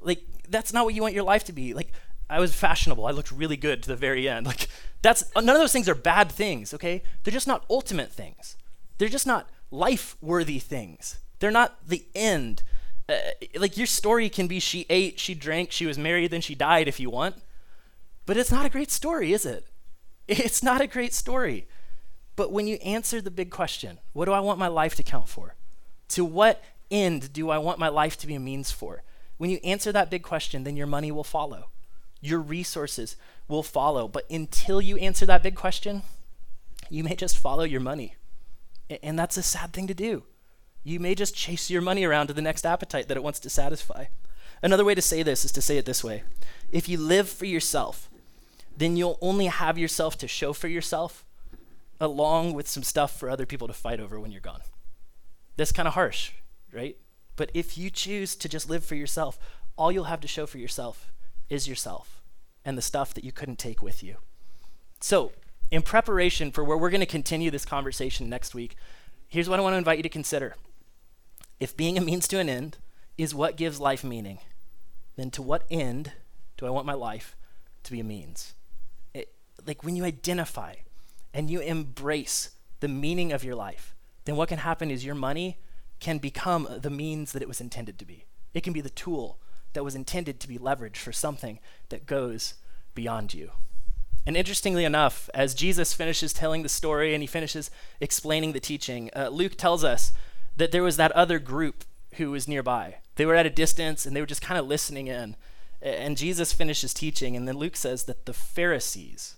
Like, 0.00 0.24
that's 0.48 0.72
not 0.72 0.84
what 0.84 0.94
you 0.94 1.02
want 1.02 1.14
your 1.14 1.24
life 1.24 1.44
to 1.44 1.52
be. 1.52 1.74
Like, 1.74 1.92
I 2.28 2.40
was 2.40 2.54
fashionable. 2.54 3.06
I 3.06 3.10
looked 3.10 3.30
really 3.30 3.56
good 3.56 3.82
to 3.82 3.88
the 3.88 3.96
very 3.96 4.28
end. 4.28 4.46
Like, 4.52 4.68
that's 5.02 5.24
none 5.34 5.48
of 5.48 5.56
those 5.56 5.72
things 5.72 5.88
are 5.88 5.96
bad 5.96 6.30
things, 6.30 6.72
okay? 6.74 7.02
They're 7.22 7.32
just 7.32 7.48
not 7.48 7.64
ultimate 7.68 8.12
things. 8.12 8.56
They're 8.98 9.08
just 9.08 9.26
not 9.26 9.50
life 9.70 10.16
worthy 10.20 10.60
things. 10.60 11.18
They're 11.40 11.50
not 11.50 11.88
the 11.88 12.06
end 12.14 12.62
uh, 13.08 13.16
like 13.56 13.76
your 13.76 13.86
story 13.86 14.28
can 14.28 14.46
be 14.46 14.60
she 14.60 14.86
ate, 14.88 15.18
she 15.18 15.34
drank, 15.34 15.72
she 15.72 15.86
was 15.86 15.98
married, 15.98 16.30
then 16.30 16.40
she 16.40 16.54
died 16.54 16.88
if 16.88 17.00
you 17.00 17.10
want. 17.10 17.36
But 18.26 18.36
it's 18.36 18.52
not 18.52 18.66
a 18.66 18.70
great 18.70 18.90
story, 18.90 19.32
is 19.32 19.46
it? 19.46 19.66
It's 20.28 20.62
not 20.62 20.80
a 20.80 20.86
great 20.86 21.12
story. 21.12 21.66
But 22.36 22.52
when 22.52 22.66
you 22.66 22.76
answer 22.76 23.20
the 23.20 23.30
big 23.30 23.50
question, 23.50 23.98
what 24.12 24.24
do 24.24 24.32
I 24.32 24.40
want 24.40 24.58
my 24.58 24.68
life 24.68 24.94
to 24.96 25.02
count 25.02 25.28
for? 25.28 25.56
To 26.10 26.24
what 26.24 26.62
end 26.90 27.32
do 27.32 27.50
I 27.50 27.58
want 27.58 27.78
my 27.78 27.88
life 27.88 28.16
to 28.18 28.26
be 28.26 28.34
a 28.34 28.40
means 28.40 28.70
for? 28.70 29.02
When 29.36 29.50
you 29.50 29.58
answer 29.64 29.92
that 29.92 30.10
big 30.10 30.22
question, 30.22 30.64
then 30.64 30.76
your 30.76 30.86
money 30.86 31.10
will 31.10 31.24
follow. 31.24 31.70
Your 32.20 32.38
resources 32.38 33.16
will 33.48 33.64
follow. 33.64 34.06
But 34.06 34.30
until 34.30 34.80
you 34.80 34.96
answer 34.98 35.26
that 35.26 35.42
big 35.42 35.56
question, 35.56 36.02
you 36.88 37.02
may 37.02 37.16
just 37.16 37.36
follow 37.36 37.64
your 37.64 37.80
money. 37.80 38.16
And 39.02 39.18
that's 39.18 39.36
a 39.36 39.42
sad 39.42 39.72
thing 39.72 39.86
to 39.88 39.94
do. 39.94 40.22
You 40.84 41.00
may 41.00 41.14
just 41.14 41.34
chase 41.34 41.70
your 41.70 41.82
money 41.82 42.04
around 42.04 42.28
to 42.28 42.32
the 42.32 42.42
next 42.42 42.64
appetite 42.64 43.08
that 43.08 43.16
it 43.16 43.22
wants 43.22 43.40
to 43.40 43.50
satisfy. 43.50 44.06
Another 44.62 44.84
way 44.84 44.94
to 44.94 45.02
say 45.02 45.22
this 45.22 45.44
is 45.44 45.52
to 45.52 45.62
say 45.62 45.78
it 45.78 45.86
this 45.86 46.04
way 46.04 46.22
If 46.70 46.88
you 46.88 46.98
live 46.98 47.28
for 47.28 47.46
yourself, 47.46 48.08
then 48.82 48.96
you'll 48.96 49.18
only 49.20 49.46
have 49.46 49.78
yourself 49.78 50.18
to 50.18 50.28
show 50.28 50.52
for 50.52 50.68
yourself, 50.68 51.24
along 52.00 52.52
with 52.52 52.66
some 52.66 52.82
stuff 52.82 53.16
for 53.16 53.30
other 53.30 53.46
people 53.46 53.68
to 53.68 53.74
fight 53.74 54.00
over 54.00 54.18
when 54.18 54.32
you're 54.32 54.40
gone. 54.40 54.62
That's 55.56 55.72
kind 55.72 55.86
of 55.86 55.94
harsh, 55.94 56.32
right? 56.72 56.96
But 57.36 57.50
if 57.54 57.78
you 57.78 57.90
choose 57.90 58.34
to 58.36 58.48
just 58.48 58.68
live 58.68 58.84
for 58.84 58.94
yourself, 58.94 59.38
all 59.76 59.92
you'll 59.92 60.04
have 60.04 60.20
to 60.20 60.28
show 60.28 60.46
for 60.46 60.58
yourself 60.58 61.12
is 61.48 61.68
yourself 61.68 62.22
and 62.64 62.76
the 62.76 62.82
stuff 62.82 63.14
that 63.14 63.24
you 63.24 63.32
couldn't 63.32 63.58
take 63.58 63.82
with 63.82 64.02
you. 64.02 64.16
So, 65.00 65.32
in 65.70 65.82
preparation 65.82 66.50
for 66.50 66.64
where 66.64 66.76
we're 66.76 66.90
going 66.90 67.00
to 67.00 67.06
continue 67.06 67.50
this 67.50 67.64
conversation 67.64 68.28
next 68.28 68.54
week, 68.54 68.76
here's 69.28 69.48
what 69.48 69.58
I 69.58 69.62
want 69.62 69.74
to 69.74 69.78
invite 69.78 69.98
you 69.98 70.02
to 70.02 70.08
consider. 70.08 70.56
If 71.60 71.76
being 71.76 71.96
a 71.96 72.00
means 72.00 72.28
to 72.28 72.38
an 72.38 72.48
end 72.48 72.78
is 73.16 73.34
what 73.34 73.56
gives 73.56 73.80
life 73.80 74.04
meaning, 74.04 74.38
then 75.16 75.30
to 75.30 75.42
what 75.42 75.66
end 75.70 76.12
do 76.56 76.66
I 76.66 76.70
want 76.70 76.86
my 76.86 76.94
life 76.94 77.36
to 77.84 77.92
be 77.92 78.00
a 78.00 78.04
means? 78.04 78.54
Like 79.66 79.84
when 79.84 79.96
you 79.96 80.04
identify 80.04 80.74
and 81.32 81.48
you 81.48 81.60
embrace 81.60 82.50
the 82.80 82.88
meaning 82.88 83.32
of 83.32 83.44
your 83.44 83.54
life, 83.54 83.94
then 84.24 84.36
what 84.36 84.48
can 84.48 84.58
happen 84.58 84.90
is 84.90 85.04
your 85.04 85.14
money 85.14 85.58
can 86.00 86.18
become 86.18 86.68
the 86.80 86.90
means 86.90 87.32
that 87.32 87.42
it 87.42 87.48
was 87.48 87.60
intended 87.60 87.98
to 87.98 88.04
be. 88.04 88.24
It 88.54 88.62
can 88.62 88.72
be 88.72 88.80
the 88.80 88.90
tool 88.90 89.38
that 89.72 89.84
was 89.84 89.94
intended 89.94 90.40
to 90.40 90.48
be 90.48 90.58
leveraged 90.58 90.96
for 90.96 91.12
something 91.12 91.58
that 91.88 92.06
goes 92.06 92.54
beyond 92.94 93.34
you. 93.34 93.52
And 94.26 94.36
interestingly 94.36 94.84
enough, 94.84 95.28
as 95.34 95.54
Jesus 95.54 95.94
finishes 95.94 96.32
telling 96.32 96.62
the 96.62 96.68
story 96.68 97.14
and 97.14 97.22
he 97.22 97.26
finishes 97.26 97.70
explaining 98.00 98.52
the 98.52 98.60
teaching, 98.60 99.10
uh, 99.16 99.28
Luke 99.28 99.56
tells 99.56 99.82
us 99.82 100.12
that 100.56 100.70
there 100.70 100.82
was 100.82 100.96
that 100.96 101.12
other 101.12 101.38
group 101.38 101.84
who 102.14 102.30
was 102.30 102.46
nearby. 102.46 102.96
They 103.16 103.26
were 103.26 103.34
at 103.34 103.46
a 103.46 103.50
distance 103.50 104.06
and 104.06 104.14
they 104.14 104.20
were 104.20 104.26
just 104.26 104.42
kind 104.42 104.60
of 104.60 104.66
listening 104.66 105.08
in. 105.08 105.36
And 105.80 106.16
Jesus 106.16 106.52
finishes 106.52 106.94
teaching, 106.94 107.36
and 107.36 107.48
then 107.48 107.56
Luke 107.56 107.74
says 107.74 108.04
that 108.04 108.24
the 108.24 108.32
Pharisees, 108.32 109.34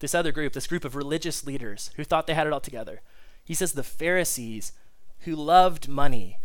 this 0.00 0.14
other 0.14 0.32
group, 0.32 0.52
this 0.52 0.66
group 0.66 0.84
of 0.84 0.96
religious 0.96 1.46
leaders 1.46 1.90
who 1.96 2.04
thought 2.04 2.26
they 2.26 2.34
had 2.34 2.46
it 2.46 2.52
all 2.52 2.60
together, 2.60 3.00
he 3.44 3.54
says 3.54 3.72
the 3.72 3.82
Pharisees 3.82 4.72
who 5.20 5.34
loved 5.34 5.88
money 5.88 6.38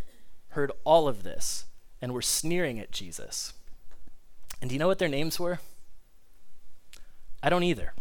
heard 0.50 0.72
all 0.84 1.08
of 1.08 1.24
this 1.24 1.66
and 2.02 2.14
were 2.14 2.22
sneering 2.22 2.80
at 2.80 2.92
Jesus. 2.92 3.54
And 4.62 4.70
do 4.70 4.76
you 4.76 4.80
know 4.80 4.88
what 4.88 5.00
their 5.00 5.10
names 5.10 5.40
were? 5.40 5.60
I 7.42 7.50
don't 7.50 7.64
either. 7.64 7.94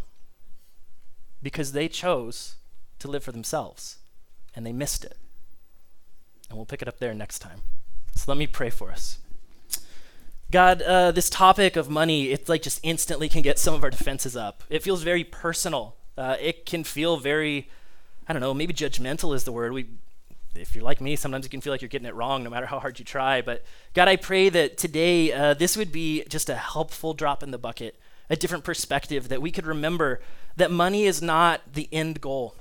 Because 1.43 1.73
they 1.73 1.89
chose 1.89 2.57
to 3.01 3.09
live 3.09 3.25
for 3.25 3.33
themselves 3.33 3.99
and 4.55 4.65
they 4.65 4.73
missed 4.73 5.05
it. 5.05 5.17
And 6.49 6.57
we'll 6.57 6.67
pick 6.67 6.83
it 6.83 6.89
up 6.89 6.99
there 6.99 7.15
next 7.15 7.41
time. 7.41 7.63
So 8.15 8.25
let 8.29 8.39
me 8.39 8.47
pray 8.47 8.71
for 8.71 8.93
us. 8.93 9.19
God, 10.53 10.83
uh, 10.83 11.13
this 11.13 11.31
topic 11.31 11.77
of 11.77 11.89
money, 11.89 12.31
it's 12.31 12.47
like 12.47 12.61
just 12.61 12.79
instantly 12.83 13.31
can 13.31 13.41
get 13.41 13.59
some 13.59 13.73
of 13.73 13.83
our 13.83 13.89
defenses 13.89 14.37
up. 14.37 14.63
It 14.69 14.83
feels 14.83 15.03
very 15.03 15.25
personal. 15.25 15.97
Uh, 16.17 16.37
it 16.39 16.67
can 16.67 16.85
feel 16.85 17.17
very, 17.17 17.71
I 18.29 18.35
don't 18.35 18.43
know, 18.43 18.53
maybe 18.53 18.75
judgmental 18.75 19.35
is 19.35 19.45
the 19.45 19.53
word. 19.53 19.73
We, 19.73 19.87
if 20.55 20.75
you're 20.75 20.85
like 20.85 21.01
me, 21.01 21.17
sometimes 21.17 21.47
you 21.47 21.49
can 21.49 21.63
feel 21.63 21.73
like 21.73 21.81
you're 21.81 21.89
getting 21.89 22.07
it 22.07 22.15
wrong 22.15 22.45
no 22.45 22.51
matter 22.51 22.67
how 22.67 22.79
hard 22.79 22.99
you 22.99 23.05
try. 23.05 23.41
But 23.41 23.65
God, 23.95 24.09
I 24.09 24.17
pray 24.17 24.51
that 24.51 24.77
today 24.77 25.33
uh, 25.33 25.55
this 25.55 25.75
would 25.75 25.91
be 25.91 26.23
just 26.29 26.51
a 26.51 26.55
helpful 26.55 27.15
drop 27.15 27.43
in 27.43 27.51
the 27.51 27.57
bucket, 27.57 27.99
a 28.29 28.37
different 28.37 28.63
perspective 28.63 29.31
that 29.31 29.41
we 29.41 29.51
could 29.51 29.67
remember 29.67 30.21
that 30.57 30.71
money 30.71 31.05
is 31.05 31.23
not 31.23 31.63
the 31.73 31.89
end 31.91 32.21
goal 32.21 32.57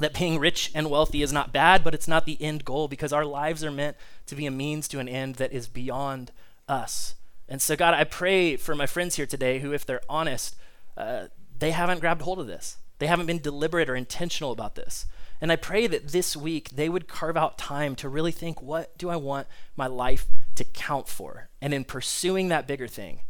that 0.00 0.16
being 0.16 0.38
rich 0.38 0.70
and 0.74 0.88
wealthy 0.88 1.22
is 1.22 1.32
not 1.32 1.52
bad, 1.52 1.82
but 1.82 1.92
it's 1.92 2.08
not 2.08 2.24
the 2.24 2.40
end 2.40 2.64
goal 2.64 2.88
because 2.88 3.12
our 3.12 3.24
lives 3.24 3.64
are 3.64 3.70
meant 3.70 3.96
to 4.26 4.34
be 4.34 4.46
a 4.46 4.50
means 4.50 4.88
to 4.88 5.00
an 5.00 5.08
end 5.08 5.34
that 5.34 5.52
is 5.52 5.66
beyond 5.66 6.30
us. 6.68 7.16
And 7.48 7.62
so, 7.62 7.76
God, 7.76 7.94
I 7.94 8.04
pray 8.04 8.56
for 8.56 8.74
my 8.74 8.86
friends 8.86 9.16
here 9.16 9.26
today 9.26 9.60
who, 9.60 9.72
if 9.72 9.86
they're 9.86 10.02
honest, 10.08 10.54
uh, 10.96 11.26
they 11.58 11.70
haven't 11.70 12.00
grabbed 12.00 12.22
hold 12.22 12.40
of 12.40 12.46
this. 12.46 12.76
They 12.98 13.06
haven't 13.06 13.26
been 13.26 13.40
deliberate 13.40 13.88
or 13.88 13.96
intentional 13.96 14.52
about 14.52 14.74
this. 14.74 15.06
And 15.40 15.52
I 15.52 15.56
pray 15.56 15.86
that 15.86 16.08
this 16.08 16.36
week 16.36 16.70
they 16.70 16.88
would 16.88 17.06
carve 17.06 17.36
out 17.36 17.58
time 17.58 17.94
to 17.96 18.08
really 18.08 18.32
think, 18.32 18.60
what 18.60 18.96
do 18.98 19.08
I 19.08 19.16
want 19.16 19.46
my 19.76 19.86
life 19.86 20.26
to 20.56 20.64
count 20.64 21.08
for? 21.08 21.48
And 21.62 21.72
in 21.72 21.84
pursuing 21.84 22.48
that 22.48 22.66
bigger 22.66 22.88
thing, 22.88 23.20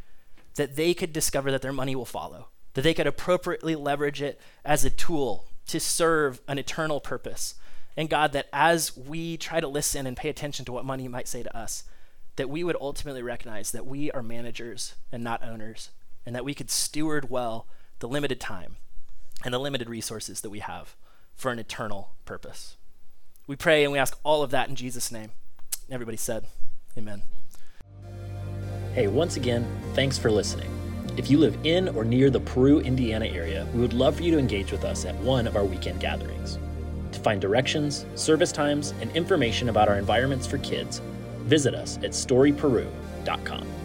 that 0.55 0.77
they 0.77 0.95
could 0.95 1.13
discover 1.13 1.51
that 1.51 1.63
their 1.63 1.73
money 1.73 1.95
will 1.95 2.07
follow, 2.07 2.49
that 2.75 2.83
they 2.83 2.95
could 2.95 3.07
appropriately 3.07 3.77
leverage 3.77 4.23
it 4.23 4.41
as 4.65 4.85
a 4.85 4.91
tool 4.91 5.47
to 5.67 5.79
serve 5.79 6.41
an 6.49 6.59
eternal 6.59 6.99
purpose. 6.99 7.55
And 7.97 8.09
God, 8.09 8.33
that 8.33 8.49
as 8.53 8.97
we 8.97 9.37
try 9.37 9.61
to 9.61 9.69
listen 9.69 10.07
and 10.07 10.17
pay 10.17 10.31
attention 10.31 10.65
to 10.65 10.73
what 10.73 10.85
money 10.85 11.09
might 11.09 11.29
say 11.29 11.43
to 11.43 11.57
us, 11.57 11.85
that 12.39 12.49
we 12.49 12.63
would 12.63 12.77
ultimately 12.81 13.21
recognize 13.21 13.73
that 13.73 13.85
we 13.85 14.13
are 14.13 14.23
managers 14.23 14.95
and 15.11 15.25
not 15.25 15.43
owners, 15.43 15.91
and 16.25 16.37
that 16.37 16.45
we 16.45 16.55
could 16.55 16.71
steward 16.71 17.29
well 17.29 17.67
the 17.99 18.07
limited 18.07 18.39
time 18.41 18.77
and 19.45 19.53
the 19.53 19.59
limited 19.59 19.91
resources 19.91 20.41
that 20.41 20.51
we 20.51 20.61
have 20.61 20.95
for 21.35 21.51
an 21.51 21.59
eternal 21.59 22.13
purpose. 22.25 22.77
We 23.49 23.57
pray 23.57 23.83
and 23.83 23.93
we 23.93 23.99
ask 23.99 24.17
all 24.23 24.45
of 24.45 24.53
that 24.53 24.69
in 24.69 24.77
Jesus' 24.77 25.11
name. 25.11 25.33
Everybody 25.91 26.17
said, 26.17 26.47
Amen. 26.97 27.23
Hey, 28.95 29.09
once 29.09 29.37
again, 29.37 29.67
thanks 29.95 30.17
for 30.17 30.31
listening. 30.31 30.71
If 31.17 31.33
you 31.33 31.39
live 31.39 31.59
in 31.65 31.89
or 31.89 32.05
near 32.05 32.31
the 32.31 32.39
Peru, 32.39 32.79
Indiana 32.79 33.27
area, 33.27 33.67
we 33.75 33.81
would 33.81 33.95
love 33.95 34.15
for 34.15 34.23
you 34.23 34.31
to 34.31 34.39
engage 34.39 34.71
with 34.71 34.85
us 34.85 35.05
at 35.05 35.17
one 35.17 35.49
of 35.49 35.57
our 35.57 35.65
weekend 35.65 35.99
gatherings. 35.99 36.57
To 37.11 37.19
find 37.19 37.41
directions, 37.41 38.07
service 38.15 38.53
times, 38.53 38.95
and 39.01 39.11
information 39.17 39.71
about 39.71 39.89
our 39.89 39.97
environments 39.97 40.47
for 40.47 40.59
kids, 40.59 41.01
visit 41.49 41.75
us 41.75 41.97
at 41.99 42.13
storyperu.com. 42.13 43.78